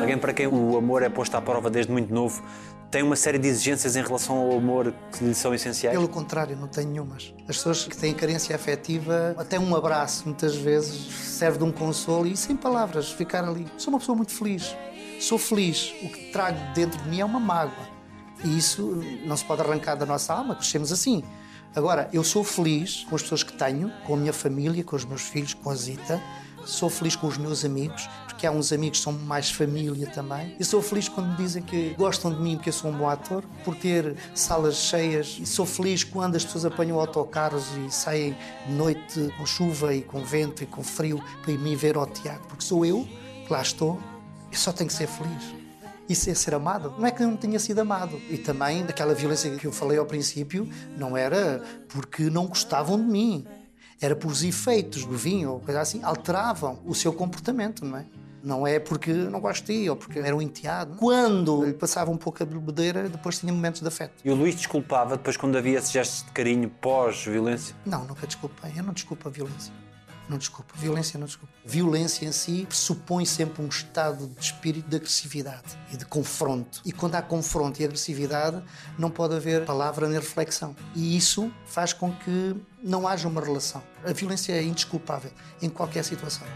Alguém 0.00 0.18
para 0.18 0.32
quem 0.32 0.46
o 0.46 0.76
amor 0.76 1.02
é 1.02 1.08
posto 1.08 1.34
à 1.36 1.40
prova 1.40 1.68
desde 1.68 1.90
muito 1.90 2.14
novo 2.14 2.40
tem 2.90 3.02
uma 3.02 3.14
série 3.14 3.38
de 3.38 3.46
exigências 3.46 3.94
em 3.94 4.02
relação 4.02 4.36
ao 4.36 4.52
amor 4.52 4.92
que 5.12 5.24
lhe 5.24 5.34
são 5.34 5.54
essenciais? 5.54 5.96
Pelo 5.96 6.08
contrário, 6.08 6.56
não 6.56 6.66
tenho 6.66 6.90
nenhumas. 6.90 7.32
As 7.48 7.56
pessoas 7.56 7.84
que 7.84 7.96
têm 7.96 8.12
carência 8.12 8.54
afetiva, 8.54 9.34
até 9.38 9.58
um 9.58 9.74
abraço, 9.76 10.24
muitas 10.26 10.56
vezes, 10.56 11.12
serve 11.12 11.58
de 11.58 11.64
um 11.64 11.70
consolo 11.70 12.26
e 12.26 12.36
sem 12.36 12.56
palavras, 12.56 13.10
ficar 13.10 13.44
ali. 13.44 13.66
Sou 13.78 13.92
uma 13.92 14.00
pessoa 14.00 14.16
muito 14.16 14.32
feliz. 14.32 14.74
Sou 15.20 15.38
feliz. 15.38 15.94
O 16.02 16.08
que 16.08 16.32
trago 16.32 16.58
dentro 16.74 17.00
de 17.00 17.08
mim 17.08 17.20
é 17.20 17.24
uma 17.24 17.38
mágoa. 17.38 17.88
E 18.44 18.58
isso 18.58 19.00
não 19.24 19.36
se 19.36 19.44
pode 19.44 19.60
arrancar 19.62 19.94
da 19.94 20.06
nossa 20.06 20.34
alma, 20.34 20.56
crescemos 20.56 20.90
assim. 20.90 21.22
Agora, 21.76 22.08
eu 22.12 22.24
sou 22.24 22.42
feliz 22.42 23.06
com 23.08 23.14
as 23.14 23.22
pessoas 23.22 23.44
que 23.44 23.52
tenho, 23.52 23.92
com 24.04 24.14
a 24.14 24.16
minha 24.16 24.32
família, 24.32 24.82
com 24.82 24.96
os 24.96 25.04
meus 25.04 25.22
filhos, 25.22 25.54
com 25.54 25.70
a 25.70 25.74
Zita. 25.76 26.20
Sou 26.64 26.88
feliz 26.88 27.16
com 27.16 27.26
os 27.26 27.38
meus 27.38 27.64
amigos, 27.64 28.08
porque 28.26 28.46
há 28.46 28.50
uns 28.50 28.72
amigos 28.72 28.98
que 28.98 29.04
são 29.04 29.12
mais 29.12 29.50
família 29.50 30.06
também. 30.08 30.54
E 30.58 30.64
sou 30.64 30.80
feliz 30.80 31.08
quando 31.08 31.30
me 31.30 31.36
dizem 31.36 31.62
que 31.62 31.94
gostam 31.98 32.32
de 32.32 32.40
mim 32.40 32.56
porque 32.56 32.70
eu 32.70 32.72
sou 32.72 32.90
um 32.90 32.96
bom 32.96 33.08
ator, 33.08 33.44
por 33.64 33.74
ter 33.74 34.16
salas 34.34 34.76
cheias. 34.76 35.38
E 35.40 35.46
sou 35.46 35.66
feliz 35.66 36.04
quando 36.04 36.36
as 36.36 36.44
pessoas 36.44 36.64
apanham 36.64 36.98
autocarros 36.98 37.66
e 37.86 37.90
saem 37.90 38.36
de 38.66 38.72
noite 38.72 39.32
com 39.36 39.46
chuva 39.46 39.94
e 39.94 40.02
com 40.02 40.24
vento 40.24 40.62
e 40.62 40.66
com 40.66 40.82
frio 40.82 41.22
para 41.42 41.52
ir 41.52 41.58
me 41.58 41.74
ver 41.76 41.96
ao 41.96 42.06
teatro, 42.06 42.46
porque 42.48 42.64
sou 42.64 42.84
eu 42.84 43.06
que 43.46 43.52
lá 43.52 43.62
estou. 43.62 43.98
Eu 44.50 44.58
só 44.58 44.72
tenho 44.72 44.88
que 44.88 44.94
ser 44.94 45.06
feliz. 45.06 45.60
Isso 46.08 46.28
é 46.28 46.34
ser 46.34 46.54
amado. 46.54 46.92
Não 46.98 47.06
é 47.06 47.12
que 47.12 47.22
eu 47.22 47.28
não 47.28 47.36
tenha 47.36 47.60
sido 47.60 47.78
amado. 47.78 48.20
E 48.28 48.36
também 48.36 48.84
daquela 48.84 49.14
violência 49.14 49.48
que 49.56 49.64
eu 49.64 49.70
falei 49.70 49.96
ao 49.96 50.04
princípio, 50.04 50.68
não 50.96 51.16
era 51.16 51.62
porque 51.88 52.24
não 52.24 52.48
gostavam 52.48 52.96
de 52.96 53.04
mim. 53.04 53.46
Era 54.00 54.16
por 54.16 54.30
os 54.30 54.42
efeitos 54.42 55.04
do 55.04 55.16
vinho 55.16 55.52
ou 55.52 55.60
coisa 55.60 55.80
assim, 55.80 56.02
alteravam 56.02 56.78
o 56.86 56.94
seu 56.94 57.12
comportamento, 57.12 57.84
não 57.84 57.98
é? 57.98 58.06
Não 58.42 58.66
é 58.66 58.78
porque 58.78 59.12
não 59.12 59.40
ti 59.52 59.88
ou 59.90 59.96
porque 59.96 60.18
era 60.18 60.34
um 60.34 60.40
enteado. 60.40 60.96
Quando 60.96 61.64
lhe 61.64 61.74
passava 61.74 62.10
um 62.10 62.16
pouco 62.16 62.42
a 62.42 62.46
bebedeira, 62.46 63.08
depois 63.08 63.38
tinha 63.38 63.52
momentos 63.52 63.82
de 63.82 63.88
afeto. 63.88 64.14
E 64.24 64.30
o 64.30 64.34
Luís 64.34 64.54
desculpava 64.54 65.16
depois 65.16 65.36
quando 65.36 65.58
havia 65.58 65.78
esses 65.78 65.90
gestos 65.90 66.24
de 66.24 66.30
carinho 66.30 66.70
pós-violência? 66.80 67.76
Não, 67.84 68.04
nunca 68.04 68.26
desculpei. 68.26 68.72
Eu 68.74 68.82
não 68.82 68.94
desculpo 68.94 69.28
a 69.28 69.30
violência. 69.30 69.72
Não 70.30 70.38
desculpo. 70.38 70.72
Violência 70.76 71.18
não 71.18 71.26
desculpo. 71.26 71.52
Violência 71.66 72.24
em 72.24 72.30
si 72.30 72.64
pressupõe 72.66 73.26
sempre 73.26 73.62
um 73.62 73.68
estado 73.68 74.28
de 74.28 74.40
espírito 74.40 74.88
de 74.88 74.96
agressividade 74.96 75.76
e 75.92 75.96
de 75.96 76.04
confronto. 76.06 76.80
E 76.84 76.92
quando 76.92 77.16
há 77.16 77.22
confronto 77.22 77.82
e 77.82 77.84
agressividade, 77.84 78.62
não 78.96 79.10
pode 79.10 79.34
haver 79.34 79.64
palavra 79.64 80.08
nem 80.08 80.18
reflexão. 80.18 80.74
E 80.94 81.16
isso 81.16 81.52
faz 81.66 81.92
com 81.92 82.12
que 82.12 82.56
não 82.82 83.06
haja 83.06 83.28
uma 83.28 83.40
relação. 83.40 83.82
A 84.04 84.12
violência 84.12 84.52
é 84.52 84.62
indesculpável 84.62 85.30
em 85.60 85.68
qualquer 85.68 86.04
situação. 86.04 86.46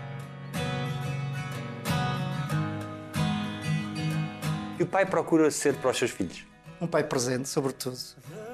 E 4.79 4.83
o 4.83 4.87
pai 4.87 5.07
procura 5.07 5.51
ser 5.51 5.77
para 5.77 5.91
os 5.91 5.99
seus 5.99 6.11
filhos? 6.11 6.45
Um 6.81 6.87
pai 6.87 7.05
presente, 7.05 7.49
sobretudo. 7.49 7.97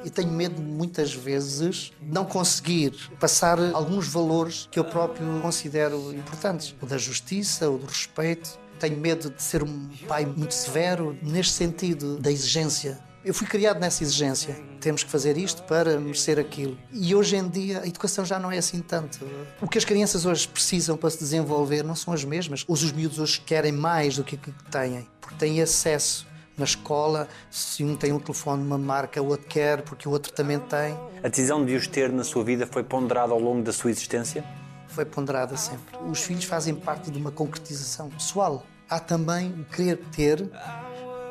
E 0.04 0.11
tenho 0.11 0.30
medo, 0.30 0.61
muitas 0.61 1.14
vezes, 1.14 1.92
de 2.00 2.12
não 2.12 2.24
conseguir 2.24 2.92
passar 3.18 3.59
alguns 3.74 4.06
valores 4.06 4.68
que 4.70 4.78
eu 4.78 4.85
próprio 4.85 5.40
considero 5.40 6.12
importantes. 6.14 6.74
O 6.80 6.87
da 6.87 6.98
justiça, 6.98 7.70
o 7.70 7.78
do 7.78 7.87
respeito. 7.87 8.59
Tenho 8.78 8.96
medo 8.96 9.30
de 9.30 9.42
ser 9.42 9.62
um 9.62 9.88
pai 10.06 10.24
muito 10.24 10.54
severo, 10.54 11.18
neste 11.22 11.52
sentido 11.52 12.18
da 12.18 12.30
exigência. 12.30 12.98
Eu 13.22 13.35
fui 13.35 13.46
criado 13.46 13.78
nessa 13.78 14.02
exigência. 14.02 14.56
Temos 14.80 15.04
que 15.04 15.11
fazer 15.11 15.37
isto 15.37 15.62
para 15.64 16.00
merecer 16.00 16.38
aquilo. 16.38 16.78
E 16.90 17.14
hoje 17.14 17.37
em 17.37 17.46
dia 17.46 17.83
a 17.83 17.87
educação 17.87 18.24
já 18.24 18.38
não 18.38 18.50
é 18.50 18.56
assim 18.56 18.80
tanto. 18.80 19.20
O 19.61 19.68
que 19.68 19.76
as 19.76 19.85
crianças 19.85 20.24
hoje 20.24 20.48
precisam 20.48 20.96
para 20.96 21.11
se 21.11 21.18
desenvolver 21.18 21.83
não 21.85 21.94
são 21.94 22.14
as 22.14 22.24
mesmas. 22.24 22.64
Os 22.66 22.90
miúdos 22.90 23.18
hoje 23.18 23.38
querem 23.42 23.72
mais 23.72 24.16
do 24.16 24.24
que 24.24 24.38
têm, 24.70 25.06
porque 25.20 25.37
têm 25.37 25.61
acesso 25.61 26.26
na 26.56 26.64
escola, 26.64 27.28
se 27.50 27.85
um 27.85 27.94
tem 27.94 28.12
um 28.12 28.18
telefone 28.18 28.62
de 28.62 28.66
uma 28.66 28.78
marca, 28.78 29.20
o 29.22 29.28
outro 29.28 29.46
quer, 29.46 29.83
porque 29.83 30.09
o 30.09 30.12
outro 30.12 30.33
também 30.33 30.59
tem. 30.59 30.96
A 31.22 31.28
decisão 31.28 31.64
de 31.64 31.74
os 31.74 31.87
ter 31.87 32.11
na 32.11 32.24
sua 32.24 32.42
vida 32.42 32.66
foi 32.66 32.83
ponderada 32.83 33.33
ao 33.33 33.38
longo 33.38 33.62
da 33.62 33.72
sua 33.72 33.90
existência? 33.90 34.44
Foi 34.88 35.04
ponderada 35.04 35.56
sempre. 35.56 35.96
Os 36.11 36.22
filhos 36.22 36.44
fazem 36.44 36.74
parte 36.74 37.11
de 37.11 37.18
uma 37.18 37.30
concretização 37.30 38.09
pessoal. 38.09 38.66
Há 38.88 38.98
também 38.98 39.52
o 39.52 39.64
querer 39.64 39.98
ter 40.11 40.50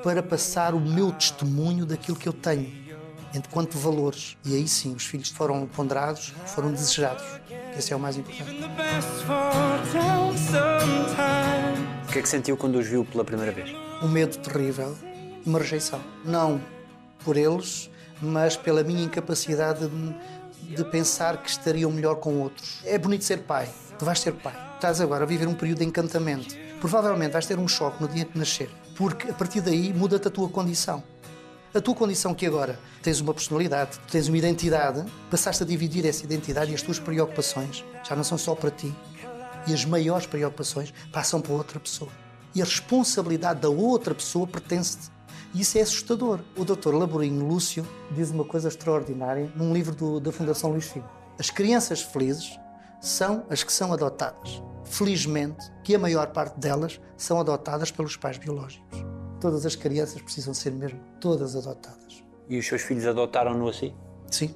para 0.04 0.24
passar 0.24 0.74
o 0.74 0.80
meu 0.80 1.12
testemunho 1.12 1.86
daquilo 1.86 2.18
que 2.18 2.28
eu 2.28 2.34
tenho, 2.34 2.72
enquanto 3.34 3.78
valores. 3.78 4.38
E 4.46 4.56
aí 4.56 4.68
sim, 4.68 4.94
os 4.94 5.06
filhos 5.06 5.30
foram 5.30 5.68
ponderados, 5.68 6.34
foram 6.46 6.72
desejados. 6.72 7.24
Esse 7.78 7.94
é 7.94 7.96
o 7.96 8.00
mais 8.00 8.18
importante. 8.18 8.64
O 12.08 12.12
que 12.12 12.20
é 12.20 12.22
que 12.22 12.30
sentiu 12.30 12.58
quando 12.58 12.78
os 12.78 12.88
viu 12.88 13.06
pela 13.06 13.24
primeira 13.24 13.52
vez? 13.52 13.72
Um 14.02 14.08
medo 14.08 14.38
terrível, 14.38 14.98
uma 15.46 15.60
rejeição. 15.60 16.02
Não 16.26 16.62
por 17.24 17.38
eles, 17.38 17.90
mas 18.22 18.56
pela 18.56 18.84
minha 18.84 19.04
incapacidade 19.04 19.88
de, 19.88 20.76
de 20.76 20.84
pensar 20.86 21.38
que 21.38 21.50
estariam 21.50 21.92
melhor 21.92 22.16
com 22.16 22.42
outros. 22.42 22.80
É 22.86 22.98
bonito 22.98 23.24
ser 23.24 23.40
pai, 23.40 23.70
tu 23.98 24.06
vais 24.06 24.20
ser 24.20 24.34
pai. 24.34 24.56
Estás 24.76 25.02
agora 25.02 25.24
a 25.24 25.28
viver 25.28 25.48
um 25.48 25.54
período 25.54 25.80
de 25.80 25.86
encantamento. 25.86 26.56
Provavelmente 26.80 27.34
vais 27.34 27.46
ter 27.46 27.60
um 27.60 27.68
choque 27.68 28.02
no 28.02 28.08
dia 28.08 28.24
que 28.24 28.38
nascer, 28.38 28.70
porque 29.00 29.32
a 29.32 29.34
partir 29.34 29.62
daí 29.62 29.94
muda-te 29.94 30.28
a 30.28 30.30
tua 30.30 30.50
condição. 30.50 31.02
A 31.74 31.80
tua 31.80 31.96
condição 31.96 32.36
que 32.36 32.46
agora 32.46 32.78
tens 33.02 33.22
uma 33.22 33.34
personalidade, 33.34 33.98
tens 34.12 34.28
uma 34.28 34.38
identidade, 34.38 35.06
passaste 35.32 35.64
a 35.64 35.66
dividir 35.66 36.06
essa 36.06 36.26
identidade 36.26 36.74
e 36.74 36.76
as 36.76 36.82
tuas 36.82 37.00
preocupações 37.00 37.86
já 38.04 38.14
não 38.14 38.26
são 38.26 38.38
só 38.38 38.54
para 38.54 38.70
ti. 38.70 38.94
E 39.66 39.74
as 39.74 39.86
maiores 39.86 40.28
preocupações 40.28 40.94
passam 41.14 41.40
para 41.40 41.54
outra 41.54 41.80
pessoa. 41.80 42.12
E 42.54 42.62
a 42.62 42.66
responsabilidade 42.66 43.62
da 43.62 43.70
outra 43.70 44.14
pessoa 44.14 44.46
pertence-te. 44.46 45.10
E 45.54 45.62
isso 45.62 45.78
é 45.78 45.82
assustador. 45.82 46.42
O 46.58 46.66
Dr. 46.66 46.94
Laborinho 46.94 47.48
Lúcio 47.48 47.88
diz 48.12 48.32
uma 48.32 48.44
coisa 48.44 48.68
extraordinária 48.68 49.50
num 49.56 49.72
livro 49.72 49.96
do, 49.96 50.20
da 50.20 50.34
Fundação 50.34 50.72
Luís 50.72 50.88
Filho. 50.88 51.10
As 51.40 51.50
crianças 51.50 52.02
felizes 52.02 52.60
são 53.02 53.46
as 53.50 53.64
que 53.64 53.72
são 53.72 53.94
adotadas. 53.94 54.62
Felizmente, 54.84 55.72
que 55.84 55.96
a 55.96 56.00
maior 56.00 56.28
parte 56.28 56.60
delas 56.60 57.00
são 57.16 57.40
adotadas 57.40 57.92
pelos 57.92 58.18
pais 58.18 58.38
biológicos. 58.38 59.06
Todas 59.40 59.66
as 59.66 59.76
crianças 59.76 60.22
precisam 60.22 60.54
ser 60.54 60.72
mesmo 60.72 61.00
todas 61.22 61.56
adotadas. 61.56 62.24
E 62.48 62.58
os 62.58 62.66
seus 62.66 62.82
filhos 62.82 63.06
adotaram-no 63.06 63.70
assim? 63.70 63.94
Sim. 64.30 64.54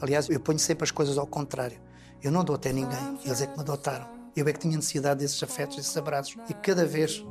Aliás, 0.00 0.28
eu 0.28 0.40
ponho 0.40 0.58
sempre 0.58 0.84
as 0.84 0.90
coisas 0.90 1.18
ao 1.18 1.26
contrário. 1.26 1.78
Eu 2.22 2.32
não 2.32 2.40
adotei 2.40 2.72
ninguém, 2.72 3.18
eles 3.24 3.42
é 3.42 3.46
que 3.46 3.54
me 3.54 3.60
adotaram. 3.60 4.08
Eu 4.34 4.46
é 4.48 4.52
que 4.52 4.58
tinha 4.58 4.76
necessidade 4.76 5.20
desses 5.20 5.42
afetos, 5.42 5.76
desses 5.76 5.96
abraços. 5.96 6.36
E 6.48 6.54
cada 6.54 6.84
vez, 6.84 7.24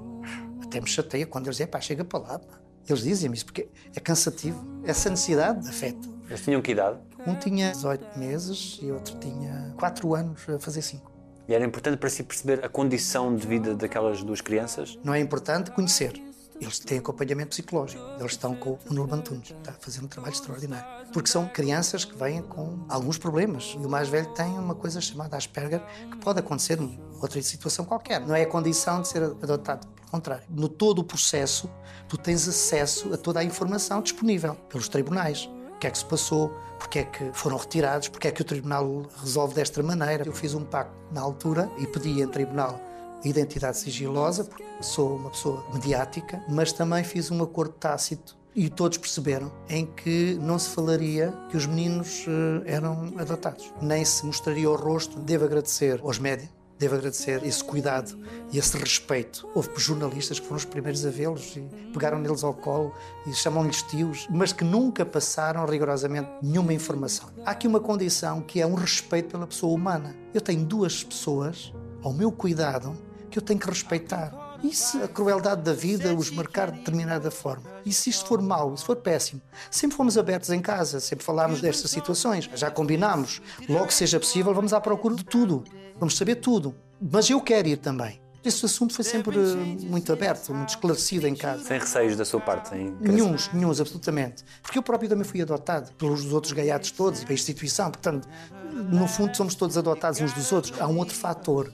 até 0.64 0.80
me 0.80 0.88
chateia 0.88 1.26
quando 1.26 1.48
eles 1.48 1.58
dizem, 1.58 1.68
pá, 1.68 1.82
chega 1.82 2.04
para 2.06 2.20
lá. 2.20 2.40
Pá. 2.40 2.60
Eles 2.88 3.02
dizem-me 3.02 3.36
isso 3.36 3.46
porque 3.46 3.68
é 3.96 4.00
cansativo. 4.00 4.64
Essa 4.84 5.10
necessidade 5.10 5.64
de 5.64 5.70
afeto. 5.70 6.08
Eles 6.28 6.42
tinham 6.42 6.62
que 6.62 6.72
idade? 6.72 7.00
Um 7.26 7.36
tinha 7.36 7.72
18 7.72 8.20
meses 8.20 8.80
e 8.82 8.92
outro 8.92 9.18
tinha 9.20 9.65
4 9.76 10.16
anos 10.16 10.42
a 10.50 10.60
fazer 10.60 10.82
5. 10.82 11.12
E 11.48 11.54
era 11.54 11.64
importante 11.64 11.98
para 11.98 12.10
si 12.10 12.24
perceber 12.24 12.66
a 12.66 12.70
condição 12.70 13.36
de 13.36 13.46
vida 13.46 13.76
daquelas 13.76 14.24
duas 14.24 14.42
crianças? 14.42 14.98
Não 15.04 15.14
é 15.14 15.20
importante 15.20 15.70
conhecer. 15.72 16.14
Eles 16.60 16.80
têm 16.80 17.00
acompanhamento 17.00 17.50
psicológico. 17.50 18.02
Eles 18.18 18.32
estão 18.32 18.56
com 18.56 18.72
o 18.72 18.94
Nuno 18.94 19.08
Bantunes. 19.08 19.52
Está 19.52 19.72
a 19.72 19.74
fazer 19.74 20.02
um 20.02 20.08
trabalho 20.08 20.34
extraordinário. 20.34 21.06
Porque 21.12 21.30
são 21.30 21.48
crianças 21.48 22.06
que 22.06 22.16
vêm 22.18 22.42
com 22.42 22.86
alguns 22.88 23.18
problemas. 23.18 23.76
E 23.80 23.86
o 23.86 23.90
mais 23.90 24.08
velho 24.08 24.28
tem 24.34 24.58
uma 24.58 24.74
coisa 24.74 25.02
chamada 25.02 25.36
Asperger, 25.36 25.82
que 26.10 26.18
pode 26.18 26.40
acontecer 26.40 26.80
em 26.80 27.00
outra 27.22 27.42
situação 27.42 27.84
qualquer. 27.84 28.22
Não 28.22 28.34
é 28.34 28.44
a 28.44 28.48
condição 28.48 29.02
de 29.02 29.10
ser 29.10 29.22
adotado. 29.22 29.86
Pelo 29.88 30.10
contrário. 30.10 30.46
No 30.50 30.70
todo 30.70 31.00
o 31.00 31.04
processo, 31.04 31.70
tu 32.08 32.18
tens 32.18 32.48
acesso 32.48 33.14
a 33.14 33.18
toda 33.18 33.42
a 33.42 33.44
informação 33.44 34.02
disponível 34.02 34.56
pelos 34.70 34.88
tribunais. 34.88 35.50
O 35.76 35.78
que 35.78 35.88
é 35.88 35.92
que 35.92 35.98
se 35.98 36.06
passou? 36.06 36.50
Porque 36.80 37.00
é 37.00 37.04
que 37.04 37.32
foram 37.34 37.58
retirados? 37.58 38.08
Porque 38.08 38.28
é 38.28 38.32
que 38.32 38.42
o 38.42 38.46
tribunal 38.46 39.04
resolve 39.18 39.54
desta 39.54 39.84
maneira? 39.84 40.26
Eu 40.26 40.34
fiz 40.34 40.54
um 40.54 40.64
pacto 40.64 40.96
na 41.12 41.22
altura 41.22 41.70
e 41.78 41.86
pedi 41.86 42.22
em 42.22 42.28
tribunal 42.28 42.80
identidade 43.24 43.78
sigilosa, 43.78 44.44
porque 44.44 44.64
sou 44.82 45.16
uma 45.16 45.30
pessoa 45.30 45.64
mediática, 45.74 46.44
mas 46.48 46.72
também 46.72 47.04
fiz 47.04 47.32
um 47.32 47.42
acordo 47.42 47.74
tácito 47.74 48.38
e 48.56 48.70
todos 48.70 48.98
perceberam 48.98 49.52
em 49.68 49.86
que 49.86 50.38
não 50.42 50.58
se 50.58 50.70
falaria 50.70 51.34
que 51.50 51.58
os 51.58 51.66
meninos 51.66 52.26
uh, 52.28 52.64
eram 52.66 53.14
adotados, 53.18 53.74
nem 53.82 54.06
se 54.06 54.26
mostraria 54.26 54.70
o 54.70 54.76
rosto. 54.76 55.20
Devo 55.20 55.44
agradecer 55.44 56.00
aos 56.02 56.20
médias, 56.20 56.50
devo 56.78 56.96
agradecer 56.96 57.44
esse 57.46 57.64
cuidado 57.64 58.18
e 58.52 58.58
esse 58.58 58.78
respeito. 58.78 59.48
Houve 59.54 59.70
jornalistas 59.78 60.40
que 60.40 60.46
foram 60.46 60.58
os 60.58 60.66
primeiros 60.66 61.06
a 61.06 61.10
vê-los 61.10 61.56
e 61.56 61.62
pegaram 61.94 62.20
neles 62.20 62.44
ao 62.44 62.54
colo 62.54 62.94
e 63.26 63.34
chamam-lhes 63.34 63.82
tios, 63.84 64.28
mas 64.30 64.52
que 64.52 64.64
nunca 64.64 65.06
passaram 65.06 65.66
rigorosamente 65.66 66.30
nenhuma 66.42 66.74
informação. 66.74 67.30
Há 67.46 67.52
aqui 67.52 67.68
uma 67.68 67.80
condição 67.80 68.42
que 68.42 68.62
é 68.62 68.68
um 68.68 68.76
respeito 68.76 69.30
pela 69.30 69.48
pessoa 69.48 69.74
humana. 69.74 70.16
Eu 70.34 70.42
tenho 70.42 70.66
duas 70.66 71.04
pessoas 71.04 71.74
ao 72.04 72.14
meu 72.14 72.32
cuidado 72.32 72.96
que 73.30 73.40
eu 73.40 73.44
tenho 73.44 73.60
que 73.60 73.70
respeitar. 73.70 74.60
E 74.64 74.74
se 74.74 75.02
a 75.02 75.08
crueldade 75.08 75.62
da 75.62 75.74
vida 75.74 76.14
os 76.14 76.32
marcar 76.32 76.72
de 76.72 76.80
determinada 76.80 77.30
forma? 77.30 77.75
E 77.86 77.94
se 77.94 78.10
isto 78.10 78.26
for 78.26 78.42
mau, 78.42 78.76
se 78.76 78.84
for 78.84 78.96
péssimo? 78.96 79.42
Sempre 79.70 79.96
fomos 79.96 80.18
abertos 80.18 80.50
em 80.50 80.60
casa, 80.60 81.00
sempre 81.00 81.24
falámos 81.24 81.62
destas 81.62 81.92
situações, 81.92 82.50
já 82.56 82.72
combinámos. 82.72 83.42
Logo 83.70 83.88
que 83.88 83.94
seja 83.94 84.20
possível, 84.20 84.54
vamos 84.54 84.74
à 84.74 84.82
procura 84.82 85.16
de 85.16 85.24
tudo. 85.24 85.64
Vamos 86.00 86.18
saber 86.18 86.36
tudo. 86.36 86.76
Mas 87.00 87.30
eu 87.30 87.40
quero 87.42 87.68
ir 87.68 87.78
também. 87.78 88.20
Este 88.44 88.66
assunto 88.68 88.94
foi 88.94 89.04
sempre 89.04 89.36
eh, 89.38 89.88
muito 89.88 90.14
aberto, 90.14 90.54
muito 90.54 90.70
esclarecido 90.70 91.28
em 91.28 91.36
casa. 91.36 91.64
Sem 91.64 91.80
receios 91.80 92.16
da 92.16 92.24
sua 92.24 92.40
parte? 92.40 92.76
Em 92.76 92.96
Nenhuns, 93.00 93.50
nenhuns, 93.52 93.82
absolutamente. 93.82 94.44
Porque 94.62 94.78
eu 94.78 94.84
próprio 94.84 95.10
também 95.10 95.24
fui 95.24 95.42
adotado 95.42 95.92
pelos 95.94 96.32
outros 96.32 96.54
gaiatos 96.54 96.92
todos 96.92 97.22
e 97.22 97.26
pela 97.26 97.34
instituição. 97.34 97.90
Portanto, 97.90 98.28
no 98.72 99.08
fundo, 99.08 99.36
somos 99.36 99.56
todos 99.56 99.78
adotados 99.78 100.22
uns 100.22 100.32
dos 100.32 100.52
outros. 100.52 100.80
Há 100.80 100.88
um 100.88 100.98
outro 101.00 101.16
fator, 101.16 101.74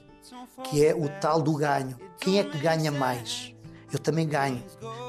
que 0.63 0.85
é 0.85 0.95
o 0.95 1.09
tal 1.19 1.41
do 1.41 1.53
ganho. 1.55 1.97
Quem 2.17 2.39
é 2.39 2.43
que 2.45 2.57
ganha 2.57 2.89
mais? 2.89 3.50
Eu 3.91 3.99
também 3.99 4.27
ganho. 4.27 4.63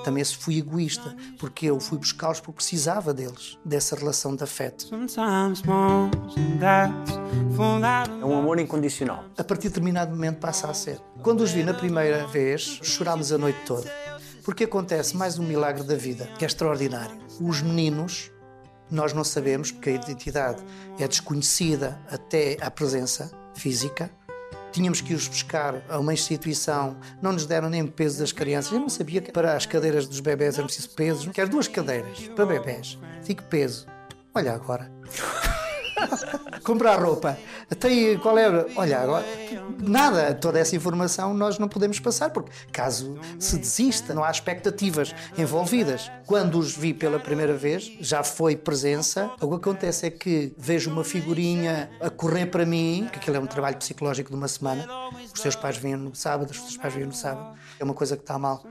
Também 0.05 0.25
fui 0.25 0.59
egoísta, 0.59 1.15
porque 1.39 1.67
eu 1.67 1.79
fui 1.79 1.99
buscá-los 1.99 2.41
porque 2.41 2.57
precisava 2.57 3.15
deles, 3.15 3.57
dessa 3.65 3.95
relação 3.95 4.35
de 4.35 4.43
afeto. 4.43 4.87
É 8.21 8.25
um 8.25 8.37
amor 8.39 8.59
incondicional. 8.59 9.25
A 9.39 9.45
partir 9.45 9.65
de 9.65 9.69
determinado 9.69 10.11
momento 10.11 10.39
passa 10.39 10.69
a 10.69 10.75
ser. 10.75 11.01
Quando 11.23 11.43
os 11.43 11.53
vi 11.53 11.63
na 11.63 11.75
primeira 11.75 12.27
vez, 12.27 12.81
chorámos 12.83 13.31
a 13.31 13.39
noite 13.39 13.61
toda. 13.65 13.89
Porque 14.45 14.65
acontece 14.65 15.17
mais 15.17 15.39
um 15.39 15.45
milagre 15.45 15.85
da 15.85 15.95
vida, 15.95 16.29
que 16.37 16.45
é 16.45 16.49
extraordinário. 16.49 17.17
Os 17.41 17.63
meninos, 17.63 18.33
nós 18.91 19.13
não 19.13 19.23
sabemos, 19.23 19.71
porque 19.71 19.91
a 19.91 19.93
identidade 19.93 20.61
é 20.99 21.07
desconhecida 21.07 22.01
até 22.11 22.57
à 22.61 22.69
presença 22.69 23.31
física, 23.55 24.11
Tínhamos 24.73 25.01
que 25.01 25.13
os 25.15 25.29
buscar 25.29 25.83
a 25.89 25.99
uma 25.99 26.15
instituição, 26.15 26.97
não 27.21 27.33
nos 27.33 27.47
deram 27.47 27.69
nem 27.69 27.87
peso 27.87 28.19
das 28.19 28.33
crianças. 28.33 28.73
Eu 28.73 28.81
não 28.81 28.89
sabia 28.89 29.21
que 29.21 29.31
para 29.31 29.55
as 29.55 29.67
cadeiras 29.67 30.07
dos 30.07 30.21
bebés 30.21 30.57
era 30.57 30.65
preciso 30.65 30.91
peso. 30.91 31.31
Quero 31.31 31.51
duas 31.51 31.69
cadeiras 31.69 32.29
para 32.35 32.47
bebés. 32.47 32.99
Digo 33.23 33.43
peso. 33.45 33.87
Olha 34.35 34.55
agora. 34.55 34.91
comprar 36.65 37.01
roupa. 37.01 37.39
Aí, 37.85 38.19
qual 38.19 38.39
é? 38.39 38.67
Olha, 38.77 39.01
agora, 39.01 39.25
nada, 39.79 40.35
toda 40.35 40.59
essa 40.59 40.77
informação 40.77 41.35
nós 41.35 41.59
não 41.59 41.69
podemos 41.69 41.99
passar, 41.99 42.31
porque 42.31 42.51
caso 42.73 43.19
se 43.39 43.59
desista, 43.59 44.15
não 44.15 44.25
há 44.25 44.31
expectativas 44.31 45.15
envolvidas. 45.37 46.11
Quando 46.27 46.59
os 46.59 46.77
vi 46.77 46.95
pela 46.95 47.19
primeira 47.19 47.55
vez, 47.55 47.93
já 48.01 48.23
foi 48.23 48.57
presença. 48.57 49.31
O 49.41 49.49
que 49.49 49.57
acontece 49.57 50.07
é 50.07 50.11
que 50.11 50.53
vejo 50.57 50.91
uma 50.91 51.05
figurinha 51.05 51.91
a 52.01 52.11
correr 52.11 52.47
para 52.47 52.65
mim, 52.65 53.09
que 53.13 53.19
aquilo 53.19 53.37
é 53.37 53.41
um 53.41 53.47
trabalho 53.47 53.77
psicológico 53.77 54.31
de 54.31 54.37
uma 54.37 54.49
semana. 54.49 54.87
Os 55.35 55.41
seus 55.41 55.57
pais 55.57 55.77
vêm 55.77 55.97
no 55.97 56.15
sábado, 56.15 56.51
os 56.51 56.61
seus 56.61 56.77
pais 56.77 56.95
vêm 56.95 57.07
no 57.07 57.13
sábado. 57.13 57.57
É 57.79 57.85
uma 57.85 57.95
coisa 57.95 58.17
que 58.17 58.23
está 58.23 58.39
mal, 58.39 58.65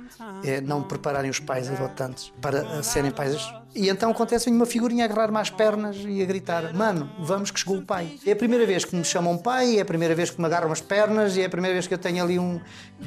é 0.44 0.62
não 0.62 0.84
prepararem 0.84 1.30
os 1.30 1.40
pais 1.40 1.70
adotantes 1.70 2.32
para 2.42 2.82
serem 2.84 3.12
pais. 3.12 3.61
E 3.74 3.90
então 3.90 4.12
acontece 4.12 4.50
uma 4.50 4.66
figurinha 4.66 5.06
a 5.06 5.08
agarrar-me 5.08 5.38
às 5.38 5.50
pernas 5.50 5.98
e 6.06 6.22
a 6.22 6.26
gritar: 6.26 6.74
Mano, 6.74 7.10
vamos 7.20 7.52
que 7.52 7.60
chegou 7.60 7.78
o 7.78 7.86
pai. 7.86 8.20
É 8.26 8.34
a 8.34 8.36
primeira 8.36 8.66
vez 8.66 8.84
que 8.84 8.96
me 8.96 9.04
chamam 9.04 9.38
pai, 9.38 9.78
é 9.78 9.82
a 9.82 9.86
primeira 9.86 10.14
vez 10.14 10.30
que 10.30 10.40
me 10.40 10.46
agarram 10.46 10.72
as 10.72 10.82
pernas 10.82 11.38
e 11.38 11.42
é 11.42 11.46
a 11.46 11.50
primeira 11.50 11.74
vez 11.74 11.88
que 11.88 11.94
eu 11.94 11.98
tenho 11.98 12.24
ali 12.24 12.38
um. 12.38 12.60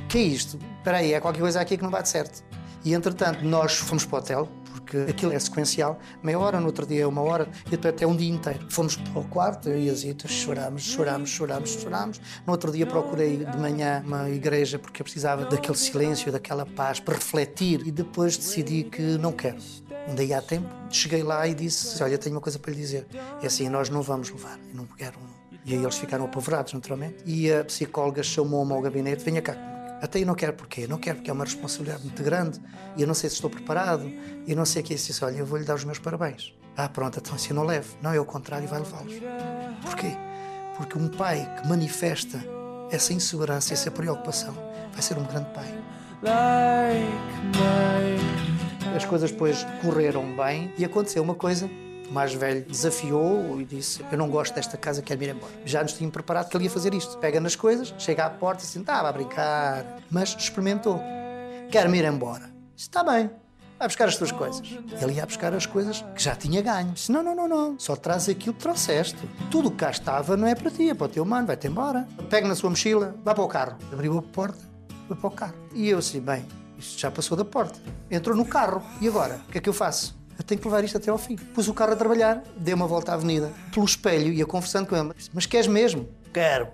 Que 0.08 0.18
é 0.18 0.22
isto? 0.22 0.58
Espera 0.78 0.98
aí, 0.98 1.12
é 1.12 1.20
qualquer 1.20 1.40
coisa 1.40 1.60
aqui 1.60 1.76
que 1.76 1.82
não 1.82 1.90
bate 1.90 2.08
certo. 2.08 2.42
E 2.84 2.92
entretanto, 2.92 3.42
nós 3.44 3.76
fomos 3.76 4.04
para 4.04 4.16
o 4.16 4.18
hotel, 4.18 4.48
porque 4.72 4.98
aquilo 5.10 5.32
é 5.32 5.38
sequencial, 5.38 5.98
meia 6.22 6.38
hora, 6.38 6.60
no 6.60 6.66
outro 6.66 6.86
dia 6.86 7.08
uma 7.08 7.22
hora, 7.22 7.48
e 7.70 7.74
até 7.74 8.06
um 8.06 8.14
dia 8.14 8.30
inteiro. 8.30 8.66
Fomos 8.68 8.96
para 8.96 9.20
o 9.20 9.24
quarto, 9.24 9.70
eu 9.70 9.78
e 9.78 9.88
a 9.88 9.94
Zita, 9.94 10.28
chorámos, 10.28 10.82
chorámos, 10.82 11.30
chorámos, 11.30 11.70
chorámos. 11.70 12.20
No 12.46 12.52
outro 12.52 12.70
dia 12.70 12.86
procurei 12.86 13.38
de 13.38 13.56
manhã 13.56 14.02
uma 14.06 14.28
igreja, 14.28 14.78
porque 14.78 15.00
eu 15.00 15.04
precisava 15.04 15.46
daquele 15.46 15.78
silêncio, 15.78 16.30
daquela 16.30 16.66
paz, 16.66 17.00
para 17.00 17.14
refletir, 17.14 17.86
e 17.86 17.90
depois 17.90 18.36
decidi 18.36 18.84
que 18.84 19.00
não 19.00 19.32
quero. 19.32 19.56
Ainda 20.06 20.38
há 20.38 20.42
tempo, 20.42 20.68
cheguei 20.90 21.22
lá 21.22 21.46
e 21.46 21.54
disse: 21.54 22.02
Olha, 22.02 22.18
tenho 22.18 22.34
uma 22.34 22.40
coisa 22.40 22.58
para 22.58 22.72
lhe 22.72 22.78
dizer. 22.78 23.06
É 23.42 23.46
assim, 23.46 23.68
nós 23.68 23.88
não 23.88 24.02
vamos 24.02 24.30
levar, 24.30 24.58
eu 24.68 24.74
não 24.74 24.86
quero. 24.86 25.18
E 25.64 25.74
aí 25.74 25.82
eles 25.82 25.96
ficaram 25.96 26.26
apavorados, 26.26 26.72
naturalmente. 26.74 27.16
E 27.24 27.50
a 27.50 27.64
psicóloga 27.64 28.22
chamou-me 28.22 28.72
ao 28.72 28.82
gabinete: 28.82 29.24
Venha 29.24 29.40
cá 29.40 29.56
Até 30.02 30.20
eu 30.20 30.26
não 30.26 30.34
quero 30.34 30.52
porquê? 30.52 30.86
Não 30.86 30.98
quero 30.98 31.16
porque 31.16 31.30
é 31.30 31.32
uma 31.32 31.44
responsabilidade 31.44 32.04
muito 32.04 32.22
grande 32.22 32.60
e 32.96 33.02
eu 33.02 33.06
não 33.06 33.14
sei 33.14 33.30
se 33.30 33.36
estou 33.36 33.48
preparado 33.48 34.06
e 34.46 34.54
não 34.54 34.66
sei 34.66 34.82
o 34.82 34.84
que 34.84 34.92
é 34.92 34.96
isso. 34.96 35.06
Disse, 35.06 35.24
Olha, 35.24 35.38
eu 35.38 35.46
vou-lhe 35.46 35.64
dar 35.64 35.74
os 35.74 35.84
meus 35.84 35.98
parabéns. 35.98 36.54
Ah, 36.76 36.88
pronto, 36.88 37.18
então 37.18 37.34
assim 37.34 37.54
não 37.54 37.64
levo. 37.64 37.96
Não, 38.02 38.12
é 38.12 38.20
o 38.20 38.24
contrário, 38.24 38.68
vai 38.68 38.80
levá-los. 38.80 39.14
Porquê? 39.82 40.16
Porque 40.76 40.98
um 40.98 41.08
pai 41.08 41.48
que 41.60 41.68
manifesta 41.68 42.44
essa 42.90 43.12
insegurança, 43.12 43.72
essa 43.72 43.90
preocupação, 43.90 44.54
vai 44.92 45.00
ser 45.00 45.16
um 45.16 45.24
grande 45.24 45.48
pai. 45.54 45.72
As 48.94 49.04
coisas 49.04 49.32
depois 49.32 49.66
correram 49.82 50.24
bem 50.36 50.72
e 50.78 50.84
aconteceu 50.84 51.20
uma 51.22 51.34
coisa. 51.34 51.68
O 52.08 52.12
mais 52.12 52.32
velho 52.32 52.64
desafiou 52.64 53.60
e 53.60 53.64
disse: 53.64 54.04
Eu 54.12 54.16
não 54.16 54.28
gosto 54.28 54.54
desta 54.54 54.76
casa, 54.76 55.02
quero 55.02 55.22
ir 55.24 55.30
embora. 55.30 55.52
Já 55.64 55.82
nos 55.82 55.94
tinha 55.94 56.08
preparado 56.08 56.48
que 56.48 56.56
ele 56.56 56.64
ia 56.64 56.70
fazer 56.70 56.94
isto. 56.94 57.18
Pega 57.18 57.40
nas 57.40 57.56
coisas, 57.56 57.92
chega 57.98 58.24
à 58.24 58.30
porta 58.30 58.62
e 58.62 58.66
assim, 58.66 58.80
estava 58.80 59.08
a 59.08 59.12
brincar. 59.12 59.98
Mas 60.10 60.36
experimentou. 60.38 61.00
Quero-me 61.70 61.98
ir 61.98 62.04
embora. 62.04 62.48
Está 62.76 63.02
bem, 63.02 63.30
vai 63.78 63.88
buscar 63.88 64.06
as 64.06 64.16
tuas 64.16 64.30
coisas. 64.30 64.62
Ele 65.02 65.14
ia 65.14 65.26
buscar 65.26 65.52
as 65.52 65.66
coisas 65.66 66.04
que 66.14 66.22
já 66.22 66.36
tinha 66.36 66.62
ganho. 66.62 66.92
Disse: 66.92 67.10
Não, 67.10 67.22
não, 67.22 67.34
não, 67.34 67.48
não. 67.48 67.78
Só 67.80 67.96
traz 67.96 68.28
aquilo 68.28 68.54
que 68.54 68.60
trouxeste. 68.60 69.18
Tudo 69.50 69.68
o 69.68 69.70
que 69.72 69.78
cá 69.78 69.90
estava 69.90 70.36
não 70.36 70.46
é 70.46 70.54
para 70.54 70.70
ti, 70.70 70.90
é 70.90 70.94
para 70.94 71.06
o 71.06 71.08
teu 71.08 71.24
mano, 71.24 71.48
vai-te 71.48 71.66
embora. 71.66 72.06
Pega 72.30 72.46
na 72.46 72.54
sua 72.54 72.70
mochila, 72.70 73.16
vá 73.24 73.34
para 73.34 73.42
o 73.42 73.48
carro. 73.48 73.76
Abriu 73.92 74.16
a 74.18 74.22
porta, 74.22 74.60
foi 75.08 75.16
para 75.16 75.26
o 75.26 75.30
carro. 75.32 75.54
E 75.74 75.88
eu 75.88 75.98
assim, 75.98 76.20
bem, 76.20 76.46
isto 76.84 77.00
já 77.00 77.10
passou 77.10 77.36
da 77.36 77.44
porta. 77.44 77.78
Entrou 78.10 78.36
no 78.36 78.44
carro. 78.44 78.82
E 79.00 79.08
agora? 79.08 79.40
O 79.48 79.52
que 79.52 79.58
é 79.58 79.60
que 79.60 79.68
eu 79.68 79.72
faço? 79.72 80.16
Eu 80.38 80.44
tenho 80.44 80.60
que 80.60 80.66
levar 80.66 80.84
isto 80.84 80.96
até 80.96 81.10
ao 81.10 81.18
fim. 81.18 81.36
Pus 81.36 81.68
o 81.68 81.74
carro 81.74 81.92
a 81.92 81.96
trabalhar, 81.96 82.42
dei 82.56 82.74
uma 82.74 82.86
volta 82.86 83.12
à 83.12 83.14
avenida, 83.14 83.52
pelo 83.72 83.86
espelho, 83.86 84.32
ia 84.32 84.44
conversando 84.44 84.86
com 84.86 84.96
ele. 84.96 85.12
Mas 85.32 85.46
queres 85.46 85.66
mesmo? 85.66 86.08
Quero. 86.32 86.68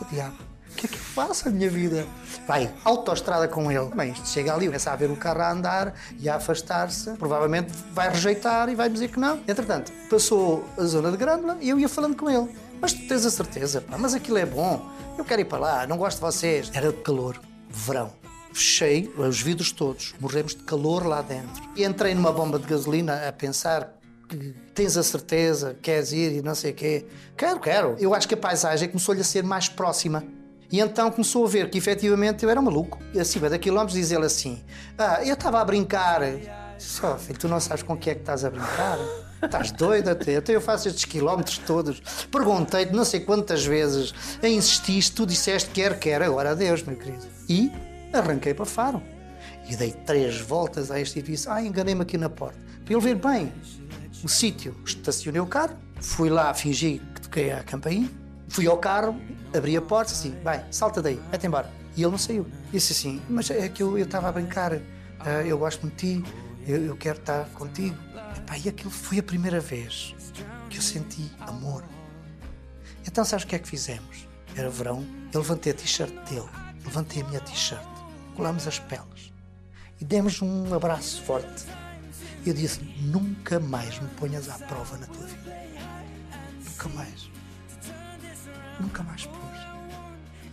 O 0.00 0.04
diabo. 0.14 0.36
O 0.70 0.74
que 0.76 0.86
é 0.86 0.88
que 0.88 0.94
eu 0.94 1.00
faço 1.00 1.48
a 1.48 1.50
minha 1.50 1.68
vida? 1.68 2.06
Vai, 2.46 2.72
autoestrada 2.84 3.48
com 3.48 3.72
ele. 3.72 3.86
Bem, 3.94 4.12
isto 4.12 4.28
chega 4.28 4.54
ali, 4.54 4.66
começa 4.66 4.90
a 4.92 4.96
ver 4.96 5.10
o 5.10 5.16
carro 5.16 5.40
a 5.40 5.50
andar 5.50 5.94
e 6.18 6.28
a 6.28 6.36
afastar-se. 6.36 7.10
Provavelmente 7.12 7.72
vai 7.92 8.08
rejeitar 8.08 8.68
e 8.68 8.74
vai 8.74 8.88
dizer 8.88 9.08
que 9.08 9.18
não. 9.18 9.40
Entretanto, 9.48 9.90
passou 10.08 10.64
a 10.78 10.84
zona 10.84 11.10
de 11.10 11.16
Grândola 11.16 11.58
e 11.60 11.68
eu 11.68 11.78
ia 11.78 11.88
falando 11.88 12.16
com 12.16 12.30
ele. 12.30 12.48
Mas 12.80 12.92
tu 12.92 13.06
tens 13.08 13.26
a 13.26 13.30
certeza, 13.30 13.80
pá, 13.80 13.98
mas 13.98 14.14
aquilo 14.14 14.38
é 14.38 14.46
bom. 14.46 14.88
Eu 15.18 15.24
quero 15.24 15.42
ir 15.42 15.46
para 15.46 15.58
lá, 15.58 15.86
não 15.86 15.98
gosto 15.98 16.16
de 16.16 16.22
vocês. 16.22 16.70
Era 16.72 16.92
de 16.92 17.02
calor, 17.02 17.38
verão 17.68 18.19
fechei 18.52 19.12
os 19.16 19.40
vidros 19.40 19.72
todos, 19.72 20.14
morremos 20.20 20.54
de 20.54 20.62
calor 20.62 21.06
lá 21.06 21.22
dentro. 21.22 21.62
E 21.76 21.84
entrei 21.84 22.14
numa 22.14 22.32
bomba 22.32 22.58
de 22.58 22.66
gasolina 22.66 23.28
a 23.28 23.32
pensar 23.32 23.96
que 24.28 24.54
tens 24.74 24.96
a 24.96 25.02
certeza, 25.02 25.76
queres 25.82 26.12
ir 26.12 26.32
e 26.32 26.42
não 26.42 26.54
sei 26.54 26.70
o 26.70 26.74
quê. 26.74 27.06
Quero, 27.36 27.58
quero. 27.58 27.96
Eu 27.98 28.14
acho 28.14 28.28
que 28.28 28.34
a 28.34 28.36
paisagem 28.36 28.88
começou-lhe 28.88 29.20
a 29.20 29.24
ser 29.24 29.42
mais 29.42 29.68
próxima. 29.68 30.24
E 30.70 30.78
então 30.78 31.10
começou 31.10 31.44
a 31.44 31.48
ver 31.48 31.68
que 31.68 31.78
efetivamente 31.78 32.44
eu 32.44 32.50
era 32.50 32.62
maluco. 32.62 32.98
E 33.12 33.18
acima 33.18 33.50
da 33.50 33.58
quilómetros 33.58 33.98
diz 33.98 34.12
ele 34.12 34.24
assim: 34.24 34.62
Ah, 34.96 35.24
eu 35.24 35.34
estava 35.34 35.60
a 35.60 35.64
brincar. 35.64 36.20
Só, 36.78 37.14
oh, 37.14 37.18
filho, 37.18 37.38
tu 37.38 37.48
não 37.48 37.60
sabes 37.60 37.82
com 37.82 37.96
que 37.96 38.08
é 38.08 38.14
que 38.14 38.20
estás 38.20 38.44
a 38.44 38.50
brincar? 38.50 38.98
Estás 39.42 39.72
doido 39.72 40.08
até? 40.08 40.36
Até 40.36 40.54
eu 40.54 40.60
faço 40.60 40.88
estes 40.88 41.04
quilómetros 41.04 41.58
todos. 41.58 42.00
Perguntei-te 42.30 42.92
não 42.92 43.04
sei 43.04 43.20
quantas 43.20 43.64
vezes, 43.64 44.14
insististe, 44.42 45.14
tu 45.14 45.26
disseste 45.26 45.70
quer, 45.70 45.98
quer, 45.98 46.22
agora 46.22 46.50
adeus, 46.50 46.82
meu 46.82 46.96
querido. 46.96 47.26
E 47.48 47.70
Arranquei 48.12 48.54
para 48.54 48.66
Faro 48.66 49.02
e 49.68 49.76
dei 49.76 49.92
três 49.92 50.40
voltas 50.40 50.90
a 50.90 51.00
este 51.00 51.18
edifício. 51.20 51.50
Ah, 51.50 51.62
enganei-me 51.62 52.02
aqui 52.02 52.18
na 52.18 52.28
porta. 52.28 52.58
Para 52.84 52.94
ele 52.94 53.02
ver 53.02 53.14
bem 53.14 53.52
o 54.22 54.28
sítio, 54.28 54.76
estacionei 54.84 55.40
o 55.40 55.46
carro, 55.46 55.76
fui 56.00 56.28
lá, 56.28 56.52
fingi 56.52 57.00
que 57.14 57.20
toquei 57.22 57.52
a 57.52 57.62
campainha, 57.62 58.10
fui 58.48 58.66
ao 58.66 58.76
carro, 58.78 59.18
abri 59.56 59.76
a 59.76 59.82
porta, 59.82 60.12
assim, 60.12 60.34
vai, 60.42 60.64
salta 60.70 61.00
daí, 61.00 61.20
vai-te 61.30 61.46
embora. 61.46 61.70
E 61.96 62.02
ele 62.02 62.10
não 62.10 62.18
saiu. 62.18 62.46
Disse 62.72 62.92
assim, 62.92 63.22
mas 63.28 63.50
é 63.50 63.68
que 63.68 63.82
eu 63.82 63.96
estava 63.98 64.28
a 64.28 64.32
brincar, 64.32 64.74
uh, 64.74 64.80
eu 65.46 65.58
gosto 65.58 65.86
de 65.88 65.94
ti, 65.94 66.24
eu, 66.66 66.84
eu 66.84 66.96
quero 66.96 67.18
estar 67.18 67.48
contigo. 67.50 67.96
Epá, 68.36 68.58
e 68.58 68.68
aquilo 68.68 68.90
foi 68.90 69.18
a 69.18 69.22
primeira 69.22 69.60
vez 69.60 70.14
que 70.68 70.78
eu 70.78 70.82
senti 70.82 71.30
amor. 71.40 71.84
Então 73.06 73.24
sabes 73.24 73.44
o 73.44 73.48
que 73.48 73.56
é 73.56 73.58
que 73.58 73.68
fizemos? 73.68 74.28
Era 74.56 74.68
verão, 74.68 75.06
eu 75.32 75.40
levantei 75.40 75.72
a 75.72 75.74
t-shirt 75.74 76.12
dele, 76.28 76.48
levantei 76.84 77.22
a 77.22 77.26
minha 77.26 77.40
t-shirt 77.40 77.99
colámos 78.30 78.66
as 78.66 78.78
peles 78.78 79.32
e 80.00 80.04
demos 80.04 80.40
um 80.40 80.74
abraço 80.74 81.22
forte. 81.22 81.66
Eu 82.44 82.54
disse: 82.54 82.80
Nunca 83.02 83.60
mais 83.60 83.98
me 84.00 84.08
ponhas 84.10 84.48
à 84.48 84.58
prova 84.58 84.96
na 84.96 85.06
tua 85.06 85.26
vida. 85.26 85.56
Nunca 86.64 86.88
mais. 86.90 87.30
Nunca 88.80 89.02
mais 89.02 89.26
pus. 89.26 89.36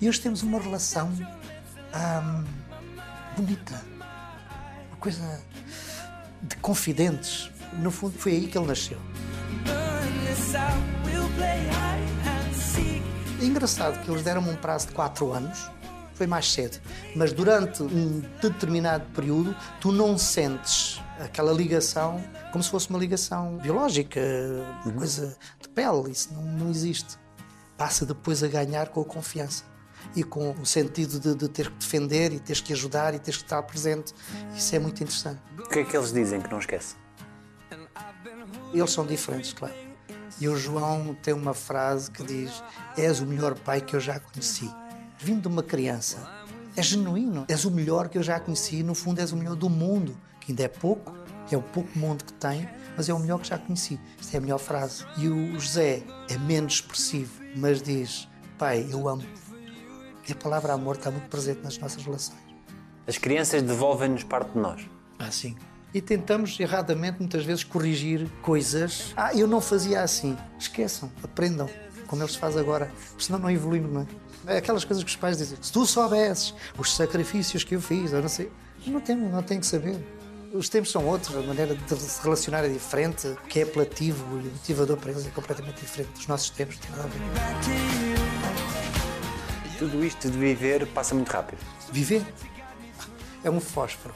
E 0.02 0.10
hoje 0.10 0.20
temos 0.20 0.44
uma 0.44 0.60
relação 0.60 1.10
hum, 1.10 2.44
bonita. 3.38 3.82
Uma 4.90 4.98
coisa 5.00 5.42
de 6.42 6.56
confidentes. 6.58 7.50
No 7.74 7.90
fundo, 7.90 8.18
foi 8.18 8.34
aí 8.34 8.48
que 8.48 8.58
ele 8.58 8.68
nasceu. 8.68 9.00
É 13.40 13.46
engraçado 13.46 14.04
que 14.04 14.12
eles 14.12 14.24
deram-me 14.24 14.50
um 14.50 14.56
prazo 14.56 14.88
de 14.88 14.94
4 14.94 15.32
anos, 15.32 15.70
foi 16.18 16.28
mais 16.28 16.52
cedo, 16.52 16.80
mas 17.16 17.32
durante 17.32 17.84
um 17.84 18.22
determinado 18.42 19.06
período 19.14 19.56
tu 19.80 19.92
não 19.92 20.18
sentes 20.18 21.00
aquela 21.20 21.54
ligação 21.54 22.24
como 22.52 22.64
se 22.64 22.70
fosse 22.72 22.90
uma 22.90 22.98
ligação 22.98 23.58
biológica, 23.58 24.20
uma 24.84 24.94
coisa 24.94 25.38
de 25.62 25.70
pele, 25.70 26.12
isso 26.12 26.34
não, 26.34 26.42
não 26.42 26.70
existe. 26.72 27.18
Passa 27.78 28.06
depois 28.06 28.44
a 28.44 28.48
ganhar 28.48 28.90
com 28.90 29.02
a 29.02 29.06
confiança 29.06 29.64
e 30.16 30.24
com 30.24 30.52
o 30.52 30.66
sentido 30.66 31.20
de, 31.20 31.36
de 31.36 31.48
ter 31.48 31.70
que 31.70 31.78
defender 31.78 32.34
e 32.34 32.40
teres 32.40 32.62
que 32.62 32.74
ajudar 32.74 33.14
e 33.14 33.20
teres 33.20 33.38
que 33.38 33.44
estar 33.44 33.62
presente. 33.62 34.14
Isso 34.56 34.76
é 34.76 34.80
muito 34.80 35.04
interessante. 35.04 35.40
O 35.60 35.70
que 35.70 35.80
é 35.80 35.84
que 35.84 35.96
eles 35.96 36.12
dizem 36.12 36.42
que 36.42 36.50
não 36.50 36.60
esquece? 36.60 36.96
Eles 38.74 38.92
são 38.92 39.06
diferentes, 39.06 39.54
claro. 39.54 39.76
E 40.40 40.48
o 40.48 40.56
João 40.56 41.16
tem 41.22 41.34
uma 41.34 41.54
frase 41.54 42.10
que 42.10 42.24
diz: 42.24 42.64
És 42.98 43.20
o 43.20 43.26
melhor 43.26 43.56
pai 43.60 43.82
que 43.82 43.96
eu 43.96 44.00
já 44.00 44.20
conheci. 44.20 44.72
Vindo 45.20 45.42
de 45.42 45.48
uma 45.48 45.64
criança, 45.64 46.30
é 46.76 46.82
genuíno. 46.84 47.46
És 47.48 47.66
o 47.66 47.72
melhor 47.72 48.08
que 48.08 48.18
eu 48.18 48.24
já 48.24 48.40
conheci. 48.40 48.84
No 48.84 48.94
fundo, 48.94 49.20
és 49.20 49.32
o 49.32 49.38
melhor 49.38 49.56
do 49.56 49.70
mundo, 49.70 50.16
que 50.40 50.52
ainda 50.52 50.64
é 50.64 50.68
pouco, 50.68 51.14
é 51.52 51.58
o 51.58 51.62
pouco 51.62 51.98
mundo 51.98 52.24
que 52.24 52.34
tem, 52.34 52.70
mas 52.96 53.10
é 53.10 53.14
o 53.14 53.20
melhor 53.20 53.40
que 53.40 53.48
já 53.48 53.58
conheci. 53.58 54.00
Esta 54.20 54.36
é 54.36 54.40
a 54.40 54.42
melhor 54.42 54.60
frase. 54.60 55.06
E 55.18 55.28
o 55.28 55.60
José 55.60 56.04
é 56.30 56.38
menos 56.38 56.76
expressivo, 56.76 57.32
mas 57.56 57.82
diz: 57.82 58.28
Pai, 58.58 58.88
eu 58.92 59.08
amo. 59.08 59.24
E 60.28 60.32
a 60.32 60.36
palavra 60.36 60.74
amor 60.74 60.98
está 60.98 61.10
muito 61.10 61.30
presente 61.30 61.62
nas 61.64 61.78
nossas 61.78 62.04
relações. 62.04 62.40
As 63.08 63.18
crianças 63.18 63.62
devolvem-nos 63.62 64.24
parte 64.24 64.52
de 64.52 64.60
nós. 64.60 64.82
Ah, 65.18 65.32
sim. 65.32 65.56
E 65.94 66.02
tentamos 66.02 66.60
erradamente 66.60 67.20
muitas 67.20 67.46
vezes 67.46 67.64
corrigir 67.64 68.30
coisas. 68.42 69.14
Ah, 69.16 69.34
eu 69.34 69.48
não 69.48 69.62
fazia 69.62 70.02
assim. 70.02 70.38
Esqueçam, 70.60 71.10
aprendam, 71.24 71.70
como 72.08 72.22
eles 72.22 72.36
fazem 72.36 72.60
agora, 72.60 72.92
senão 73.18 73.40
não 73.40 73.50
evoluímos, 73.50 73.92
não 73.92 74.02
é? 74.02 74.08
É 74.48 74.58
aquelas 74.58 74.86
coisas 74.86 75.04
que 75.04 75.10
os 75.10 75.16
pais 75.16 75.38
dizem: 75.38 75.58
se 75.62 75.72
tu 75.72 75.86
soubesses 75.86 76.54
os 76.78 76.96
sacrifícios 76.96 77.64
que 77.64 77.76
eu 77.76 77.82
fiz, 77.82 78.14
eu 78.14 78.22
não 78.22 78.30
sei. 78.30 78.50
Não 78.86 79.02
tem, 79.02 79.16
não 79.16 79.44
tem 79.44 79.60
que 79.60 79.66
saber. 79.66 79.98
Os 80.54 80.70
tempos 80.70 80.92
são 80.92 81.06
outros, 81.06 81.36
a 81.36 81.42
maneira 81.42 81.76
de 81.76 82.00
se 82.00 82.24
relacionar 82.24 82.64
é 82.64 82.70
diferente, 82.70 83.28
o 83.28 83.36
que 83.48 83.60
é 83.60 83.64
apelativo 83.64 84.40
e 84.40 84.44
motivador 84.44 84.96
para 84.96 85.12
eles 85.12 85.28
é 85.28 85.30
completamente 85.30 85.82
diferente 85.82 86.14
dos 86.14 86.26
nossos 86.28 86.50
tempos, 86.52 86.78
não 86.78 86.82
tem 86.84 86.92
nada 86.92 87.04
a 87.04 87.08
ver. 87.08 87.20
Tudo 89.78 90.06
isto 90.06 90.32
de 90.32 90.38
viver 90.38 90.88
passa 90.88 91.14
muito 91.14 91.30
rápido. 91.30 91.60
Viver 91.92 92.26
é 93.44 93.52
um 93.52 93.60
fósforo. 93.60 94.16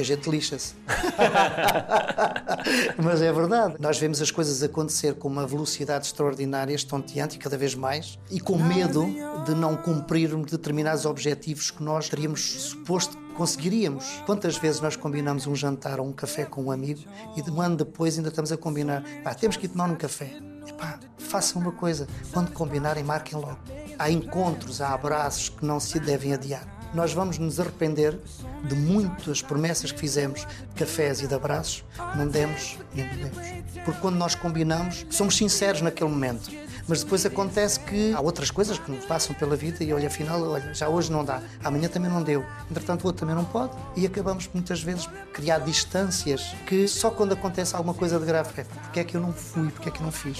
A 0.00 0.04
gente 0.04 0.30
lixa-se. 0.30 0.74
Mas 3.02 3.20
é 3.20 3.32
verdade. 3.32 3.74
Nós 3.80 3.98
vemos 3.98 4.22
as 4.22 4.30
coisas 4.30 4.62
acontecer 4.62 5.14
com 5.14 5.28
uma 5.28 5.46
velocidade 5.46 6.06
extraordinária, 6.06 6.74
estonteante 6.74 7.36
e 7.36 7.38
cada 7.38 7.56
vez 7.56 7.74
mais, 7.74 8.18
e 8.30 8.40
com 8.40 8.58
medo 8.58 9.06
de 9.44 9.54
não 9.54 9.76
cumprirmos 9.76 10.50
determinados 10.50 11.04
objetivos 11.04 11.70
que 11.70 11.82
nós 11.82 12.08
teríamos 12.08 12.62
suposto 12.62 13.16
que 13.16 13.34
conseguiríamos. 13.34 14.22
Quantas 14.26 14.56
vezes 14.56 14.80
nós 14.80 14.96
combinamos 14.96 15.46
um 15.46 15.54
jantar 15.54 16.00
ou 16.00 16.06
um 16.06 16.12
café 16.12 16.44
com 16.44 16.64
um 16.64 16.70
amigo 16.70 17.00
e 17.36 17.42
de 17.42 17.50
um 17.50 17.60
ano 17.60 17.76
depois 17.76 18.16
ainda 18.16 18.28
estamos 18.28 18.52
a 18.52 18.56
combinar, 18.56 19.02
pá, 19.24 19.34
temos 19.34 19.56
que 19.56 19.66
ir 19.66 19.68
tomar 19.68 19.90
um 19.90 19.96
café. 19.96 20.32
Epá, 20.66 20.98
façam 21.18 21.60
uma 21.60 21.72
coisa, 21.72 22.06
quando 22.32 22.52
combinarem, 22.52 23.02
marquem 23.02 23.38
logo. 23.38 23.58
Há 23.98 24.10
encontros, 24.10 24.80
há 24.80 24.94
abraços 24.94 25.48
que 25.48 25.64
não 25.64 25.80
se 25.80 25.98
devem 25.98 26.34
adiar. 26.34 26.77
Nós 26.94 27.12
vamos 27.12 27.38
nos 27.38 27.60
arrepender 27.60 28.18
de 28.64 28.74
muitas 28.74 29.42
promessas 29.42 29.92
que 29.92 29.98
fizemos 29.98 30.40
de 30.40 30.74
cafés 30.74 31.20
e 31.20 31.26
de 31.26 31.34
abraços, 31.34 31.84
não 32.16 32.26
demos 32.26 32.78
e 32.94 33.02
não 33.02 33.16
demos. 33.16 33.48
Porque 33.84 34.00
quando 34.00 34.16
nós 34.16 34.34
combinamos, 34.34 35.06
somos 35.10 35.36
sinceros 35.36 35.80
naquele 35.80 36.10
momento. 36.10 36.50
Mas 36.88 37.02
depois 37.02 37.24
acontece 37.26 37.78
que 37.80 38.14
há 38.14 38.20
outras 38.20 38.50
coisas 38.50 38.78
que 38.78 38.90
nos 38.90 39.04
passam 39.04 39.34
pela 39.34 39.54
vida 39.54 39.84
e 39.84 39.92
olha, 39.92 40.06
afinal, 40.06 40.40
olha, 40.42 40.72
já 40.72 40.88
hoje 40.88 41.12
não 41.12 41.22
dá, 41.22 41.42
amanhã 41.62 41.86
também 41.86 42.10
não 42.10 42.22
deu, 42.22 42.42
entretanto 42.70 43.04
o 43.04 43.06
outro 43.08 43.20
também 43.20 43.36
não 43.36 43.44
pode 43.44 43.72
e 43.94 44.06
acabamos 44.06 44.48
muitas 44.54 44.82
vezes 44.82 45.06
por 45.06 45.26
criar 45.34 45.58
distâncias 45.58 46.54
que 46.66 46.88
só 46.88 47.10
quando 47.10 47.32
acontece 47.32 47.76
alguma 47.76 47.92
coisa 47.92 48.18
de 48.18 48.24
grave 48.24 48.48
é 48.56 48.64
porque 48.64 49.00
é 49.00 49.04
que 49.04 49.16
eu 49.18 49.20
não 49.20 49.34
fui, 49.34 49.68
porque 49.70 49.90
é 49.90 49.92
que 49.92 49.98
eu 49.98 50.04
não 50.04 50.12
fiz. 50.12 50.38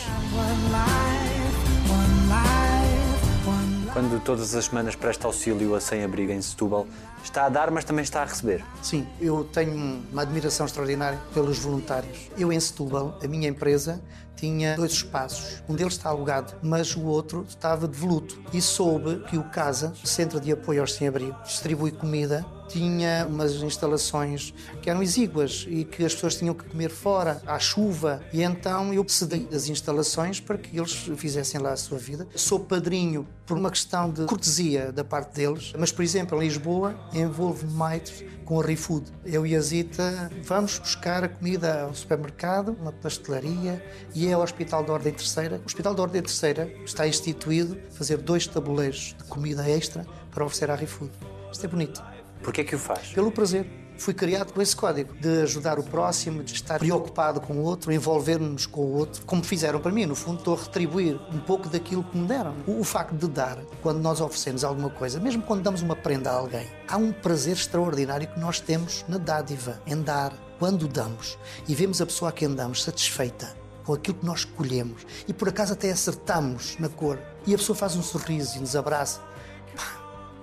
Quando 3.98 4.22
todas 4.22 4.54
as 4.54 4.66
semanas 4.66 4.94
presta 4.94 5.26
auxílio 5.26 5.74
a 5.74 5.80
sem-abrigo 5.80 6.30
em 6.30 6.40
Setúbal, 6.40 6.86
está 7.24 7.46
a 7.46 7.48
dar, 7.48 7.68
mas 7.68 7.84
também 7.84 8.04
está 8.04 8.22
a 8.22 8.26
receber. 8.26 8.64
Sim, 8.80 9.04
eu 9.20 9.42
tenho 9.42 9.72
uma 10.12 10.22
admiração 10.22 10.66
extraordinária 10.66 11.18
pelos 11.34 11.58
voluntários. 11.58 12.30
Eu 12.38 12.52
em 12.52 12.60
Setúbal, 12.60 13.18
a 13.20 13.26
minha 13.26 13.48
empresa, 13.48 14.00
tinha 14.36 14.76
dois 14.76 14.92
espaços. 14.92 15.64
Um 15.68 15.74
deles 15.74 15.94
está 15.94 16.10
alugado, 16.10 16.54
mas 16.62 16.94
o 16.94 17.06
outro 17.06 17.44
estava 17.48 17.88
devoluto. 17.88 18.40
E 18.52 18.62
soube 18.62 19.18
que 19.24 19.36
o 19.36 19.42
CASA, 19.42 19.92
Centro 20.04 20.38
de 20.38 20.52
Apoio 20.52 20.80
aos 20.80 20.94
Sem-Abrigo, 20.94 21.36
distribui 21.42 21.90
comida, 21.90 22.46
tinha 22.68 23.26
umas 23.28 23.54
instalações 23.54 24.54
que 24.82 24.88
eram 24.90 25.02
exíguas 25.02 25.66
e 25.68 25.84
que 25.84 26.04
as 26.04 26.14
pessoas 26.14 26.36
tinham 26.36 26.54
que 26.54 26.64
comer 26.64 26.90
fora, 26.90 27.42
à 27.46 27.58
chuva. 27.58 28.22
E 28.32 28.42
então 28.42 28.92
eu 28.92 29.04
cedi 29.08 29.48
as 29.52 29.68
instalações 29.68 30.40
para 30.40 30.58
que 30.58 30.76
eles 30.76 30.92
fizessem 31.16 31.60
lá 31.60 31.72
a 31.72 31.76
sua 31.76 31.98
vida. 31.98 32.26
Sou 32.34 32.60
padrinho 32.60 33.26
por 33.46 33.56
uma 33.56 33.70
questão 33.70 34.10
de 34.10 34.24
cortesia 34.26 34.92
da 34.92 35.02
parte 35.02 35.34
deles, 35.34 35.72
mas, 35.78 35.90
por 35.90 36.02
exemplo, 36.02 36.36
em 36.36 36.46
Lisboa, 36.46 36.94
envolvo-me 37.14 37.72
mais 37.72 38.22
com 38.44 38.60
a 38.60 38.64
ReFood. 38.64 39.10
Eu 39.24 39.46
e 39.46 39.56
a 39.56 39.60
Zita 39.60 40.30
vamos 40.42 40.78
buscar 40.78 41.24
a 41.24 41.28
comida 41.28 41.82
ao 41.82 41.94
supermercado, 41.94 42.76
uma 42.80 42.92
pastelaria 42.92 43.82
e 44.14 44.26
é 44.26 44.32
ao 44.32 44.42
Hospital 44.42 44.84
da 44.84 44.92
Ordem 44.92 45.12
Terceira. 45.12 45.60
O 45.62 45.66
Hospital 45.66 45.94
da 45.94 46.02
Ordem 46.02 46.22
Terceira 46.22 46.72
está 46.84 47.06
instituído 47.06 47.78
fazer 47.90 48.18
dois 48.18 48.46
tabuleiros 48.46 49.14
de 49.18 49.24
comida 49.24 49.68
extra 49.68 50.06
para 50.30 50.44
oferecer 50.44 50.70
à 50.70 50.74
ReFood. 50.74 51.12
Isto 51.50 51.66
é 51.66 51.68
bonito. 51.68 52.17
Porquê 52.42 52.64
que 52.64 52.74
o 52.74 52.78
faz? 52.78 53.08
Pelo 53.08 53.30
prazer. 53.30 53.66
Fui 53.98 54.14
criado 54.14 54.52
com 54.52 54.62
esse 54.62 54.76
código 54.76 55.12
de 55.14 55.42
ajudar 55.42 55.76
o 55.76 55.82
próximo, 55.82 56.44
de 56.44 56.54
estar 56.54 56.78
preocupado 56.78 57.40
com 57.40 57.54
o 57.54 57.62
outro, 57.62 57.92
envolver-nos 57.92 58.64
com 58.64 58.80
o 58.80 58.92
outro, 58.96 59.26
como 59.26 59.42
fizeram 59.42 59.80
para 59.80 59.90
mim. 59.90 60.06
No 60.06 60.14
fundo, 60.14 60.38
estou 60.38 60.54
a 60.54 60.62
retribuir 60.62 61.18
um 61.32 61.40
pouco 61.40 61.68
daquilo 61.68 62.04
que 62.04 62.16
me 62.16 62.26
deram. 62.28 62.54
O, 62.64 62.78
o 62.78 62.84
facto 62.84 63.16
de 63.16 63.26
dar, 63.26 63.58
quando 63.82 63.98
nós 63.98 64.20
oferecemos 64.20 64.62
alguma 64.62 64.88
coisa, 64.88 65.18
mesmo 65.18 65.42
quando 65.42 65.62
damos 65.62 65.82
uma 65.82 65.96
prenda 65.96 66.30
a 66.30 66.34
alguém, 66.34 66.68
há 66.86 66.96
um 66.96 67.10
prazer 67.10 67.54
extraordinário 67.54 68.28
que 68.28 68.38
nós 68.38 68.60
temos 68.60 69.04
na 69.08 69.18
dádiva, 69.18 69.82
em 69.84 70.00
dar. 70.00 70.32
Quando 70.60 70.88
damos 70.88 71.38
e 71.68 71.74
vemos 71.74 72.00
a 72.00 72.06
pessoa 72.06 72.30
a 72.30 72.32
quem 72.32 72.52
damos 72.52 72.82
satisfeita 72.82 73.56
com 73.88 73.94
aquilo 73.94 74.18
que 74.18 74.26
nós 74.26 74.40
escolhemos 74.40 75.06
e 75.26 75.32
por 75.32 75.48
acaso 75.48 75.72
até 75.72 75.90
acertamos 75.90 76.76
na 76.78 76.90
cor 76.90 77.18
e 77.46 77.54
a 77.54 77.56
pessoa 77.56 77.74
faz 77.74 77.96
um 77.96 78.02
sorriso 78.02 78.58
e 78.58 78.60
nos 78.60 78.76
abraça, 78.76 79.18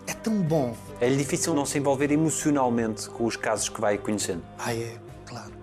é 0.07 0.13
tão 0.13 0.41
bom. 0.41 0.75
É-lhe 0.99 1.17
difícil 1.17 1.53
não 1.53 1.65
se 1.65 1.77
envolver 1.77 2.11
emocionalmente 2.11 3.09
com 3.09 3.25
os 3.25 3.35
casos 3.35 3.69
que 3.69 3.81
vai 3.81 3.97
conhecendo. 3.97 4.43
Ah, 4.57 4.73
é, 4.73 4.97
claro. 5.25 5.53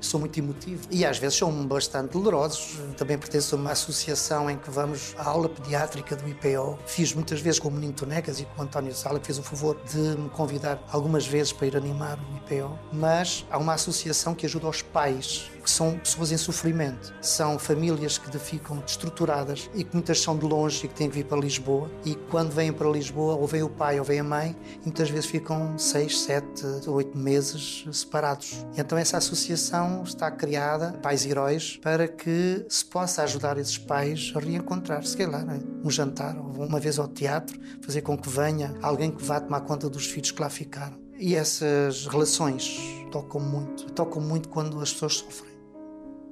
Sou 0.00 0.20
muito 0.20 0.38
emotivo 0.38 0.86
e 0.90 1.04
às 1.04 1.18
vezes 1.18 1.38
são 1.38 1.66
bastante 1.66 2.12
dolorosos. 2.12 2.78
Também 2.96 3.18
pertenço 3.18 3.56
a 3.56 3.58
uma 3.58 3.72
associação 3.72 4.48
em 4.48 4.56
que 4.56 4.70
vamos 4.70 5.14
à 5.18 5.28
aula 5.28 5.48
pediátrica 5.48 6.14
do 6.14 6.28
IPO. 6.28 6.78
Fiz 6.86 7.12
muitas 7.14 7.40
vezes 7.40 7.58
com 7.58 7.68
o 7.68 7.72
Menino 7.72 7.92
Tonecas 7.92 8.38
e 8.38 8.44
com 8.44 8.60
o 8.60 8.64
António 8.64 8.94
Sala, 8.94 9.18
que 9.18 9.26
fez 9.26 9.38
o 9.38 9.42
favor 9.42 9.76
de 9.90 9.98
me 9.98 10.28
convidar 10.30 10.80
algumas 10.92 11.26
vezes 11.26 11.52
para 11.52 11.66
ir 11.66 11.76
animar 11.76 12.18
o 12.18 12.54
IPO. 12.54 12.78
Mas 12.92 13.44
há 13.50 13.58
uma 13.58 13.74
associação 13.74 14.34
que 14.34 14.46
ajuda 14.46 14.68
os 14.68 14.82
pais 14.82 15.50
que 15.66 15.70
são 15.72 15.98
pessoas 15.98 16.30
em 16.30 16.36
sofrimento. 16.36 17.12
São 17.20 17.58
famílias 17.58 18.18
que 18.18 18.38
ficam 18.38 18.78
destruturadas 18.78 19.68
e 19.74 19.82
que 19.82 19.92
muitas 19.94 20.20
são 20.20 20.38
de 20.38 20.46
longe 20.46 20.86
e 20.86 20.88
que 20.88 20.94
têm 20.94 21.10
que 21.10 21.16
vir 21.16 21.24
para 21.24 21.36
Lisboa. 21.38 21.90
E 22.04 22.14
quando 22.14 22.52
vêm 22.52 22.72
para 22.72 22.88
Lisboa, 22.88 23.34
ou 23.34 23.48
vem 23.48 23.64
o 23.64 23.68
pai 23.68 23.98
ou 23.98 24.04
vem 24.04 24.20
a 24.20 24.24
mãe, 24.24 24.56
e 24.80 24.84
muitas 24.84 25.10
vezes 25.10 25.26
ficam 25.26 25.76
seis, 25.76 26.20
sete, 26.20 26.64
oito 26.86 27.18
meses 27.18 27.84
separados. 27.92 28.64
Então 28.76 28.96
essa 28.96 29.16
associação 29.16 30.04
está 30.04 30.30
criada, 30.30 30.92
Pais 31.02 31.26
Heróis, 31.26 31.80
para 31.82 32.06
que 32.06 32.64
se 32.68 32.84
possa 32.84 33.24
ajudar 33.24 33.58
esses 33.58 33.76
pais 33.76 34.32
a 34.36 34.38
reencontrar-se, 34.38 35.16
sei 35.16 35.26
lá, 35.26 35.42
né? 35.42 35.60
um 35.82 35.90
jantar, 35.90 36.36
ou 36.36 36.64
uma 36.64 36.78
vez 36.78 36.96
ao 36.96 37.08
teatro, 37.08 37.58
fazer 37.82 38.02
com 38.02 38.16
que 38.16 38.28
venha 38.28 38.72
alguém 38.80 39.10
que 39.10 39.24
vá 39.24 39.40
tomar 39.40 39.62
conta 39.62 39.90
dos 39.90 40.06
filhos 40.06 40.30
que 40.30 40.40
lá 40.40 40.48
ficaram. 40.48 40.96
E 41.18 41.34
essas 41.34 42.06
relações 42.06 42.78
tocam 43.10 43.40
muito, 43.40 43.90
tocam 43.92 44.22
muito 44.22 44.48
quando 44.48 44.80
as 44.80 44.92
pessoas 44.92 45.14
sofrem. 45.14 45.55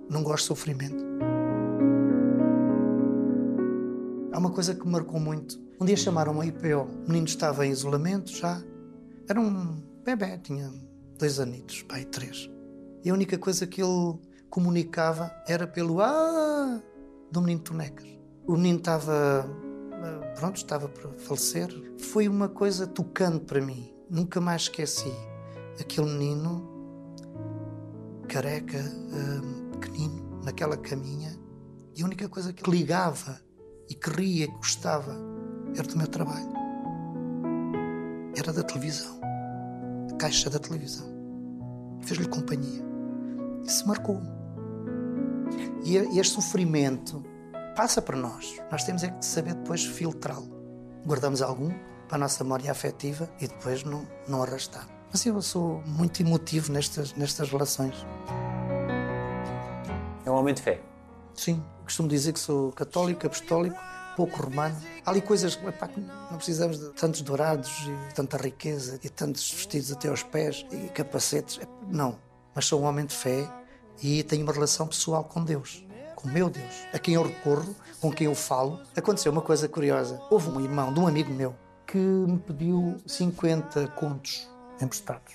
Não 0.08 0.22
gosto 0.22 0.42
de 0.42 0.48
sofrimento. 0.48 1.04
Há 4.32 4.38
uma 4.38 4.50
coisa 4.50 4.74
que 4.74 4.84
me 4.84 4.92
marcou 4.92 5.20
muito. 5.20 5.58
Um 5.80 5.84
dia 5.84 5.96
chamaram-me 5.96 6.40
a 6.40 6.46
IPO. 6.46 6.82
O 6.82 7.06
menino 7.06 7.26
estava 7.26 7.66
em 7.66 7.70
isolamento 7.70 8.30
já. 8.30 8.62
Era 9.28 9.40
um 9.40 9.82
bebê, 10.04 10.38
tinha 10.38 10.72
dois 11.18 11.38
anitos, 11.40 11.82
pai, 11.82 12.04
três. 12.04 12.50
E 13.04 13.10
a 13.10 13.14
única 13.14 13.38
coisa 13.38 13.66
que 13.66 13.82
ele 13.82 14.18
comunicava 14.50 15.32
era 15.46 15.66
pelo 15.66 16.00
Ah 16.00 16.80
do 17.30 17.40
menino 17.40 17.60
Tonecas. 17.60 18.08
O 18.46 18.52
menino 18.56 18.78
estava, 18.78 19.48
pronto, 20.36 20.56
estava 20.56 20.88
para 20.88 21.10
falecer. 21.12 21.68
Foi 21.98 22.28
uma 22.28 22.48
coisa 22.48 22.86
tocante 22.86 23.44
para 23.44 23.60
mim. 23.60 23.92
Nunca 24.08 24.40
mais 24.40 24.62
esqueci. 24.62 25.12
Aquele 25.80 26.08
menino, 26.08 26.68
careca, 28.28 28.78
hum, 28.78 29.63
pequenino, 29.76 30.40
naquela 30.42 30.76
caminha, 30.76 31.38
e 31.96 32.02
a 32.02 32.04
única 32.04 32.28
coisa 32.28 32.52
que 32.52 32.68
ligava 32.70 33.40
e 33.88 33.94
que 33.94 34.10
ria 34.10 34.44
e 34.44 34.48
gostava 34.48 35.14
era 35.76 35.86
do 35.86 35.96
meu 35.96 36.06
trabalho. 36.06 36.52
Era 38.36 38.52
da 38.52 38.62
televisão. 38.62 39.20
A 40.12 40.16
caixa 40.16 40.50
da 40.50 40.58
televisão. 40.58 41.06
Fez-lhe 42.02 42.28
companhia. 42.28 42.82
Isso 43.64 43.86
marcou-me. 43.86 44.28
E 45.84 45.96
este 46.18 46.34
sofrimento 46.34 47.22
passa 47.76 48.00
para 48.00 48.16
nós. 48.16 48.56
Nós 48.70 48.84
temos 48.84 49.02
é 49.04 49.10
que 49.10 49.24
saber 49.24 49.54
depois 49.54 49.84
filtrá-lo. 49.84 50.48
Guardamos 51.06 51.42
algum 51.42 51.70
para 52.08 52.16
a 52.16 52.18
nossa 52.18 52.42
memória 52.42 52.70
afetiva 52.70 53.28
e 53.40 53.46
depois 53.46 53.84
não, 53.84 54.06
não 54.28 54.42
arrastar. 54.42 54.88
Mas 55.10 55.24
eu 55.26 55.40
sou 55.42 55.82
muito 55.86 56.20
emotivo 56.22 56.72
nestas, 56.72 57.14
nestas 57.14 57.50
relações. 57.50 57.94
É 60.34 60.36
um 60.36 60.40
homem 60.40 60.52
de 60.52 60.62
fé. 60.62 60.80
Sim, 61.32 61.62
costumo 61.84 62.08
dizer 62.08 62.32
que 62.32 62.40
sou 62.40 62.72
católico, 62.72 63.24
apostólico, 63.24 63.78
pouco 64.16 64.42
romano. 64.42 64.76
Há 65.06 65.10
ali 65.10 65.20
coisas 65.20 65.56
epá, 65.64 65.86
que 65.86 66.00
não 66.00 66.36
precisamos 66.36 66.80
de 66.80 66.88
tantos 66.90 67.20
dourados 67.20 67.70
e 68.10 68.14
tanta 68.14 68.36
riqueza 68.36 68.98
e 69.04 69.08
tantos 69.08 69.48
vestidos 69.52 69.92
até 69.92 70.08
aos 70.08 70.24
pés 70.24 70.66
e 70.72 70.88
capacetes. 70.88 71.60
Não, 71.88 72.18
mas 72.52 72.66
sou 72.66 72.80
um 72.80 72.84
homem 72.84 73.06
de 73.06 73.14
fé 73.14 73.48
e 74.02 74.24
tenho 74.24 74.42
uma 74.42 74.52
relação 74.52 74.88
pessoal 74.88 75.22
com 75.22 75.44
Deus, 75.44 75.86
com 76.16 76.26
meu 76.26 76.50
Deus, 76.50 76.74
a 76.92 76.98
quem 76.98 77.14
eu 77.14 77.22
recorro, 77.22 77.72
com 78.00 78.10
quem 78.10 78.26
eu 78.26 78.34
falo. 78.34 78.80
Aconteceu 78.96 79.30
uma 79.30 79.42
coisa 79.42 79.68
curiosa. 79.68 80.20
Houve 80.30 80.50
um 80.50 80.60
irmão 80.60 80.92
de 80.92 80.98
um 80.98 81.06
amigo 81.06 81.32
meu 81.32 81.54
que 81.86 81.96
me 81.96 82.38
pediu 82.38 82.96
50 83.06 83.86
contos 83.88 84.48
emprestados. 84.82 85.32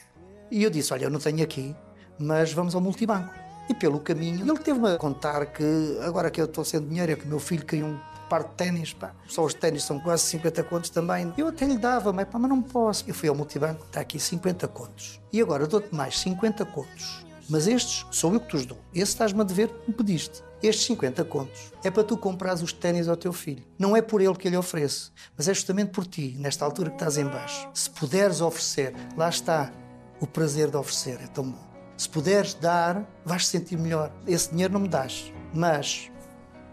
E 0.51 0.61
eu 0.61 0.69
disse: 0.69 0.91
Olha, 0.91 1.05
eu 1.05 1.09
não 1.09 1.21
tenho 1.21 1.41
aqui, 1.41 1.73
mas 2.19 2.51
vamos 2.51 2.75
ao 2.75 2.81
multibanco. 2.81 3.48
E 3.69 3.73
pelo 3.75 3.99
caminho, 3.99 4.49
ele 4.49 4.59
teve-me 4.59 4.89
a 4.89 4.97
contar 4.97 5.45
que 5.45 5.99
agora 6.01 6.31
que 6.31 6.41
eu 6.41 6.45
estou 6.45 6.65
sem 6.65 6.81
dinheiro, 6.81 7.11
é 7.11 7.15
que 7.15 7.25
o 7.25 7.27
meu 7.27 7.39
filho 7.39 7.63
caiu 7.63 7.85
um 7.85 7.99
par 8.27 8.43
de 8.43 8.49
ténis, 8.55 8.95
só 9.27 9.45
os 9.45 9.53
ténis 9.53 9.83
são 9.83 9.99
quase 9.99 10.23
50 10.23 10.63
contos 10.63 10.89
também. 10.89 11.33
Eu 11.37 11.47
até 11.47 11.65
lhe 11.65 11.77
dava, 11.77 12.11
mas, 12.11 12.27
pá, 12.27 12.39
mas 12.39 12.49
não 12.49 12.61
posso. 12.61 13.03
Eu 13.07 13.13
fui 13.13 13.29
ao 13.29 13.35
multibanco, 13.35 13.85
está 13.85 14.01
aqui 14.01 14.19
50 14.19 14.67
contos. 14.67 15.21
E 15.31 15.39
agora 15.39 15.67
dou-te 15.67 15.93
mais 15.93 16.17
50 16.19 16.65
contos. 16.65 17.25
Mas 17.47 17.67
estes 17.67 18.05
sou 18.11 18.33
eu 18.33 18.39
que 18.39 18.47
te 18.47 18.55
os 18.55 18.65
dou. 18.65 18.77
Esse 18.93 19.11
estás-me 19.11 19.41
a 19.41 19.43
dever, 19.43 19.71
me 19.87 19.93
pediste. 19.93 20.43
Estes 20.61 20.85
50 20.87 21.23
contos 21.25 21.71
é 21.83 21.89
para 21.89 22.03
tu 22.03 22.17
comprares 22.17 22.61
os 22.61 22.73
ténis 22.73 23.07
ao 23.07 23.15
teu 23.15 23.31
filho. 23.31 23.63
Não 23.77 23.95
é 23.95 24.01
por 24.01 24.19
ele 24.19 24.35
que 24.35 24.47
ele 24.47 24.57
oferece, 24.57 25.09
mas 25.37 25.47
é 25.47 25.53
justamente 25.53 25.91
por 25.91 26.05
ti, 26.05 26.35
nesta 26.37 26.65
altura 26.65 26.89
que 26.89 26.95
estás 26.95 27.17
em 27.17 27.25
baixo. 27.25 27.69
Se 27.73 27.89
puderes 27.89 28.41
oferecer, 28.41 28.93
lá 29.15 29.29
está 29.29 29.71
o 30.19 30.27
prazer 30.27 30.69
de 30.69 30.77
oferecer, 30.77 31.19
é 31.21 31.27
tão 31.27 31.49
bom. 31.51 31.68
Se 31.99 32.07
puderes 32.07 32.53
dar, 32.53 33.05
vais 33.25 33.45
sentir 33.45 33.77
melhor. 33.77 34.09
Esse 34.25 34.51
dinheiro 34.51 34.71
não 34.71 34.79
me 34.79 34.87
dás, 34.87 35.33
mas 35.53 36.09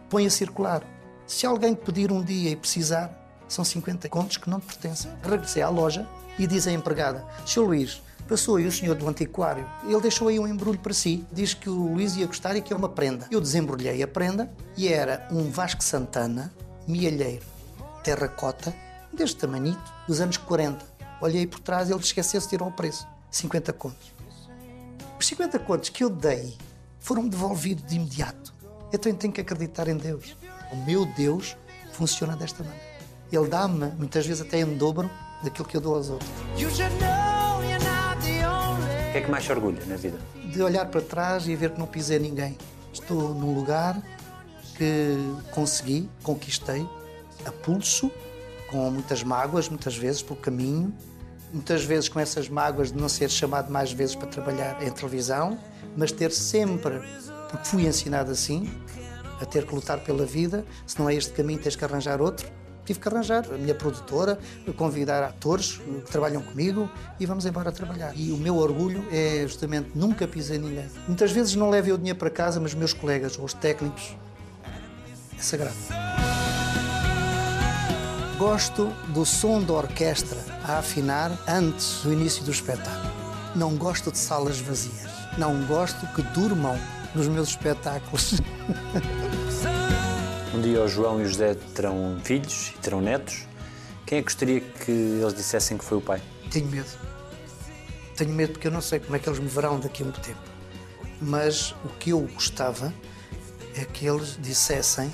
põe 0.08 0.24
a 0.24 0.30
circular. 0.30 0.84
Se 1.26 1.44
alguém 1.44 1.74
te 1.74 1.84
pedir 1.84 2.12
um 2.12 2.22
dia 2.22 2.50
e 2.50 2.54
precisar, 2.54 3.10
são 3.48 3.64
50 3.64 4.08
contos 4.08 4.36
que 4.36 4.48
não 4.48 4.60
te 4.60 4.66
pertencem. 4.66 5.10
Regressei 5.24 5.64
à 5.64 5.68
loja 5.68 6.08
e 6.38 6.46
diz 6.46 6.68
a 6.68 6.70
empregada: 6.70 7.26
Sr. 7.44 7.62
Luís, 7.62 8.00
passou 8.28 8.54
aí 8.54 8.68
o 8.68 8.70
senhor 8.70 8.94
do 8.94 9.08
antiquário. 9.08 9.68
Ele 9.82 10.00
deixou 10.00 10.28
aí 10.28 10.38
um 10.38 10.46
embrulho 10.46 10.78
para 10.78 10.94
si. 10.94 11.26
Diz 11.32 11.54
que 11.54 11.68
o 11.68 11.94
Luís 11.94 12.14
ia 12.14 12.28
gostar 12.28 12.54
e 12.54 12.62
que 12.62 12.72
é 12.72 12.76
uma 12.76 12.88
prenda. 12.88 13.26
Eu 13.28 13.40
desembrulhei 13.40 14.00
a 14.04 14.06
prenda 14.06 14.48
e 14.76 14.86
era 14.86 15.26
um 15.32 15.50
Vasco 15.50 15.82
Santana, 15.82 16.54
mielheiro, 16.86 17.44
terracota, 18.04 18.72
deste 19.12 19.38
tamanhito, 19.38 19.92
dos 20.06 20.20
anos 20.20 20.36
40. 20.36 20.86
Olhei 21.20 21.48
por 21.48 21.58
trás 21.58 21.88
e 21.88 21.92
ele 21.92 22.00
esqueceu-se 22.00 22.46
de 22.46 22.50
tirar 22.50 22.68
o 22.68 22.70
preço. 22.70 23.08
50 23.28 23.72
contos. 23.72 24.15
Os 25.18 25.26
50 25.28 25.58
contos 25.60 25.88
que 25.88 26.04
eu 26.04 26.10
dei 26.10 26.54
foram 27.00 27.26
devolvidos 27.26 27.86
de 27.86 27.96
imediato. 27.96 28.52
Então 28.92 29.10
eu 29.10 29.16
tenho 29.16 29.32
que 29.32 29.40
acreditar 29.40 29.88
em 29.88 29.96
Deus. 29.96 30.36
O 30.72 30.76
meu 30.76 31.06
Deus 31.06 31.56
funciona 31.92 32.36
desta 32.36 32.62
maneira. 32.62 32.84
Ele 33.32 33.48
dá-me, 33.48 33.86
muitas 33.96 34.26
vezes 34.26 34.42
até 34.42 34.60
em 34.60 34.76
dobro, 34.76 35.10
daquilo 35.42 35.66
que 35.66 35.74
eu 35.76 35.80
dou 35.80 35.96
aos 35.96 36.10
outros. 36.10 36.30
O 36.54 36.56
que 39.12 39.18
é 39.18 39.20
que 39.22 39.30
mais 39.30 39.44
te 39.44 39.52
orgulha 39.52 39.82
na 39.86 39.96
vida? 39.96 40.18
De 40.52 40.62
olhar 40.62 40.84
para 40.86 41.00
trás 41.00 41.48
e 41.48 41.56
ver 41.56 41.70
que 41.70 41.78
não 41.78 41.86
pisei 41.86 42.18
ninguém. 42.18 42.58
Estou 42.92 43.34
num 43.34 43.54
lugar 43.54 44.02
que 44.76 45.16
consegui, 45.52 46.10
conquistei, 46.22 46.86
a 47.46 47.52
pulso, 47.52 48.10
com 48.70 48.90
muitas 48.90 49.22
mágoas, 49.22 49.68
muitas 49.68 49.96
vezes, 49.96 50.22
pelo 50.22 50.38
caminho, 50.38 50.92
muitas 51.56 51.84
vezes 51.84 52.08
com 52.08 52.20
essas 52.20 52.48
mágoas 52.50 52.92
de 52.92 52.98
não 52.98 53.08
ser 53.08 53.30
chamado 53.30 53.72
mais 53.72 53.90
vezes 53.90 54.14
para 54.14 54.28
trabalhar 54.28 54.80
em 54.82 54.90
televisão, 54.90 55.58
mas 55.96 56.12
ter 56.12 56.30
sempre, 56.30 57.00
porque 57.50 57.66
fui 57.66 57.86
ensinado 57.86 58.30
assim, 58.30 58.70
a 59.40 59.46
ter 59.46 59.66
que 59.66 59.74
lutar 59.74 60.00
pela 60.00 60.26
vida, 60.26 60.64
se 60.86 60.98
não 60.98 61.08
é 61.08 61.14
este 61.14 61.32
caminho 61.32 61.58
tens 61.58 61.74
que 61.74 61.84
arranjar 61.84 62.20
outro. 62.20 62.46
Tive 62.84 63.00
que 63.00 63.08
arranjar 63.08 63.44
a 63.52 63.56
minha 63.56 63.74
produtora, 63.74 64.38
convidar 64.76 65.24
atores 65.24 65.80
que 66.04 66.12
trabalham 66.12 66.40
comigo 66.40 66.88
e 67.18 67.26
vamos 67.26 67.44
embora 67.44 67.72
trabalhar. 67.72 68.12
E 68.14 68.30
o 68.30 68.36
meu 68.36 68.56
orgulho 68.56 69.04
é 69.10 69.42
justamente 69.42 69.90
nunca 69.92 70.28
pisei 70.28 70.56
ninguém. 70.56 70.86
Muitas 71.08 71.32
vezes 71.32 71.56
não 71.56 71.68
levo 71.68 71.94
o 71.94 71.98
dinheiro 71.98 72.16
para 72.16 72.30
casa, 72.30 72.60
mas 72.60 72.74
meus 72.74 72.92
colegas 72.92 73.36
ou 73.38 73.44
os 73.44 73.54
técnicos 73.54 74.16
é 75.36 75.42
sagrado. 75.42 75.74
Gosto 78.38 78.86
do 79.08 79.26
som 79.26 79.60
da 79.60 79.72
orquestra 79.72 80.55
a 80.66 80.78
afinar 80.78 81.30
antes 81.46 82.02
do 82.02 82.12
início 82.12 82.44
do 82.44 82.50
espetáculo. 82.50 83.12
Não 83.54 83.76
gosto 83.76 84.10
de 84.10 84.18
salas 84.18 84.58
vazias. 84.58 85.10
Não 85.38 85.64
gosto 85.66 86.06
que 86.08 86.22
durmam 86.22 86.78
nos 87.14 87.28
meus 87.28 87.50
espetáculos. 87.50 88.40
Um 90.54 90.62
dia 90.62 90.80
o 90.80 90.88
João 90.88 91.20
e 91.20 91.24
o 91.24 91.28
José 91.28 91.54
terão 91.74 92.18
filhos 92.24 92.72
e 92.74 92.78
terão 92.78 92.98
netos. 93.02 93.46
Quem 94.06 94.18
é 94.18 94.22
que 94.22 94.24
gostaria 94.24 94.60
que 94.60 94.90
eles 94.90 95.34
dissessem 95.34 95.76
que 95.76 95.84
foi 95.84 95.98
o 95.98 96.00
pai? 96.00 96.22
Tenho 96.50 96.66
medo. 96.68 96.88
Tenho 98.16 98.30
medo 98.30 98.52
porque 98.52 98.66
eu 98.66 98.70
não 98.70 98.80
sei 98.80 98.98
como 98.98 99.14
é 99.14 99.18
que 99.18 99.28
eles 99.28 99.38
me 99.38 99.48
verão 99.48 99.78
daqui 99.78 100.02
a 100.02 100.06
um 100.06 100.12
tempo. 100.12 100.40
Mas 101.20 101.72
o 101.84 101.88
que 101.98 102.08
eu 102.08 102.20
gostava 102.32 102.94
é 103.74 103.84
que 103.84 104.06
eles 104.06 104.38
dissessem 104.40 105.12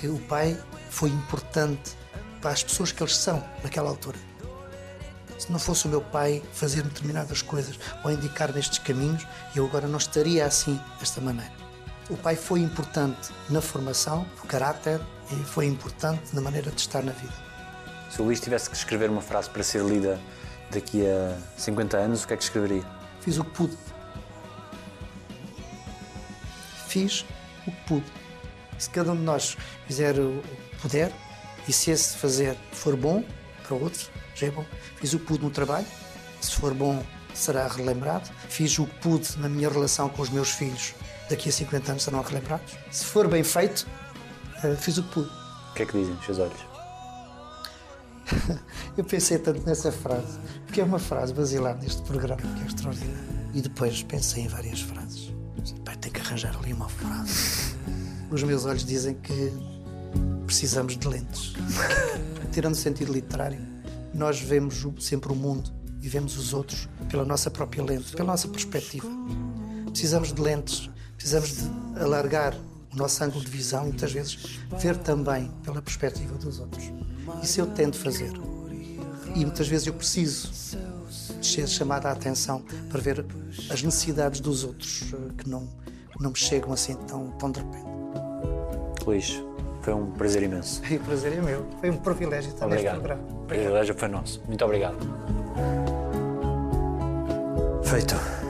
que 0.00 0.08
o 0.08 0.18
pai 0.18 0.60
foi 0.90 1.10
importante 1.10 1.92
para 2.40 2.50
as 2.50 2.64
pessoas 2.64 2.90
que 2.90 3.00
eles 3.00 3.16
são 3.16 3.40
naquela 3.62 3.88
altura. 3.88 4.18
Se 5.42 5.50
não 5.50 5.58
fosse 5.58 5.86
o 5.86 5.88
meu 5.88 6.00
pai 6.00 6.40
fazer 6.52 6.84
determinadas 6.84 7.42
coisas 7.42 7.76
ou 8.04 8.12
indicar-me 8.12 8.60
estes 8.60 8.78
caminhos, 8.78 9.26
eu 9.56 9.66
agora 9.66 9.88
não 9.88 9.98
estaria 9.98 10.46
assim, 10.46 10.80
desta 11.00 11.20
maneira. 11.20 11.50
O 12.08 12.16
pai 12.16 12.36
foi 12.36 12.60
importante 12.60 13.30
na 13.50 13.60
formação, 13.60 14.24
no 14.40 14.46
caráter 14.46 15.00
e 15.32 15.34
foi 15.42 15.66
importante 15.66 16.32
na 16.32 16.40
maneira 16.40 16.70
de 16.70 16.80
estar 16.80 17.02
na 17.02 17.10
vida. 17.10 17.34
Se 18.08 18.22
o 18.22 18.24
Luís 18.24 18.38
tivesse 18.38 18.70
que 18.70 18.76
escrever 18.76 19.10
uma 19.10 19.20
frase 19.20 19.50
para 19.50 19.64
ser 19.64 19.82
lida 19.84 20.20
daqui 20.70 21.04
a 21.04 21.36
50 21.58 21.96
anos, 21.96 22.22
o 22.22 22.28
que 22.28 22.34
é 22.34 22.36
que 22.36 22.44
escreveria? 22.44 22.84
Fiz 23.20 23.36
o 23.36 23.42
que 23.42 23.50
pude. 23.50 23.76
Fiz 26.86 27.24
o 27.66 27.72
que 27.72 27.84
pude. 27.88 28.06
Se 28.78 28.88
cada 28.90 29.10
um 29.10 29.16
de 29.16 29.22
nós 29.22 29.56
fizer 29.88 30.16
o 30.20 30.40
que 30.70 30.76
puder, 30.82 31.12
e 31.66 31.72
se 31.72 31.90
esse 31.90 32.16
fazer 32.16 32.56
for 32.70 32.94
bom 32.94 33.24
para 33.64 33.74
outros, 33.74 34.08
já 34.34 34.46
é 34.46 34.50
bom. 34.50 34.64
Fiz 34.96 35.12
o 35.12 35.18
que 35.18 35.26
pude 35.26 35.44
no 35.44 35.50
trabalho, 35.50 35.86
se 36.40 36.52
for 36.52 36.74
bom, 36.74 37.02
será 37.34 37.66
relembrado. 37.68 38.30
Fiz 38.48 38.78
o 38.78 38.86
que 38.86 38.94
pude 39.00 39.38
na 39.38 39.48
minha 39.48 39.68
relação 39.68 40.08
com 40.08 40.22
os 40.22 40.30
meus 40.30 40.50
filhos, 40.50 40.94
daqui 41.28 41.48
a 41.48 41.52
50 41.52 41.92
anos 41.92 42.02
serão 42.02 42.22
relembrados. 42.22 42.74
Se 42.90 43.04
for 43.04 43.28
bem 43.28 43.42
feito, 43.42 43.86
eh, 44.62 44.76
fiz 44.76 44.98
o 44.98 45.02
que 45.04 45.14
pude. 45.14 45.30
O 45.70 45.74
que 45.74 45.82
é 45.82 45.86
que 45.86 45.98
dizem 45.98 46.14
os 46.14 46.24
seus 46.24 46.38
olhos? 46.38 46.72
Eu 48.96 49.04
pensei 49.04 49.38
tanto 49.38 49.64
nessa 49.66 49.90
frase, 49.90 50.38
porque 50.66 50.80
é 50.80 50.84
uma 50.84 50.98
frase 50.98 51.32
basilar 51.32 51.76
neste 51.78 52.02
programa 52.02 52.40
que 52.40 52.62
é 52.62 52.66
extraordinária. 52.66 53.32
E 53.54 53.60
depois 53.60 54.02
pensei 54.02 54.44
em 54.44 54.48
várias 54.48 54.80
frases. 54.80 55.32
Pai, 55.84 55.96
tem 55.96 56.10
que 56.10 56.20
arranjar 56.20 56.56
ali 56.56 56.72
uma 56.72 56.88
frase. 56.88 57.76
Os 58.30 58.42
meus 58.42 58.64
olhos 58.64 58.84
dizem 58.84 59.14
que 59.14 59.52
precisamos 60.46 60.96
de 60.96 61.06
lentes. 61.06 61.52
Tirando 62.52 62.74
o 62.74 62.76
sentido 62.76 63.12
literário, 63.12 63.58
nós 64.14 64.40
vemos 64.40 64.86
sempre 65.00 65.32
o 65.32 65.36
mundo 65.36 65.70
e 66.00 66.08
vemos 66.08 66.36
os 66.36 66.52
outros 66.52 66.88
pela 67.08 67.24
nossa 67.24 67.50
própria 67.50 67.82
lente, 67.82 68.12
pela 68.12 68.32
nossa 68.32 68.48
perspectiva. 68.48 69.08
Precisamos 69.90 70.32
de 70.32 70.40
lentes, 70.40 70.90
precisamos 71.16 71.56
de 71.56 72.00
alargar 72.00 72.54
o 72.92 72.96
nosso 72.96 73.22
ângulo 73.22 73.44
de 73.44 73.50
visão 73.50 73.84
e 73.84 73.88
muitas 73.88 74.12
vezes 74.12 74.58
ver 74.78 74.96
também 74.96 75.50
pela 75.62 75.80
perspectiva 75.80 76.34
dos 76.36 76.58
outros. 76.58 76.84
Isso 77.42 77.60
eu 77.60 77.66
tento 77.66 77.96
fazer. 77.96 78.32
E 79.34 79.44
muitas 79.44 79.66
vezes 79.68 79.86
eu 79.86 79.94
preciso 79.94 80.50
de 81.40 81.46
ser 81.46 81.66
chamada 81.66 82.08
a 82.08 82.12
atenção 82.12 82.62
para 82.90 83.00
ver 83.00 83.24
as 83.70 83.82
necessidades 83.82 84.40
dos 84.40 84.62
outros 84.64 85.04
eh, 85.12 85.32
que 85.38 85.48
não, 85.48 85.66
não 86.20 86.30
me 86.30 86.36
chegam 86.36 86.72
assim 86.72 86.94
tão, 87.06 87.30
tão 87.32 87.50
de 87.50 87.60
repente. 87.60 87.92
Luís, 89.06 89.42
foi 89.82 89.92
um 89.92 90.06
prazer 90.12 90.42
imenso. 90.44 90.80
E 90.88 90.96
o 90.96 91.00
prazer 91.00 91.32
é 91.32 91.40
meu. 91.40 91.66
Foi 91.80 91.90
um 91.90 91.96
privilégio 91.96 92.50
estar 92.50 92.66
Obrigado. 92.66 92.94
neste 92.94 93.06
programa. 93.08 93.42
O 93.42 93.46
privilégio 93.46 93.94
foi 93.94 94.08
nosso. 94.08 94.42
Muito 94.46 94.64
obrigado. 94.64 94.96
Feito. 97.84 98.41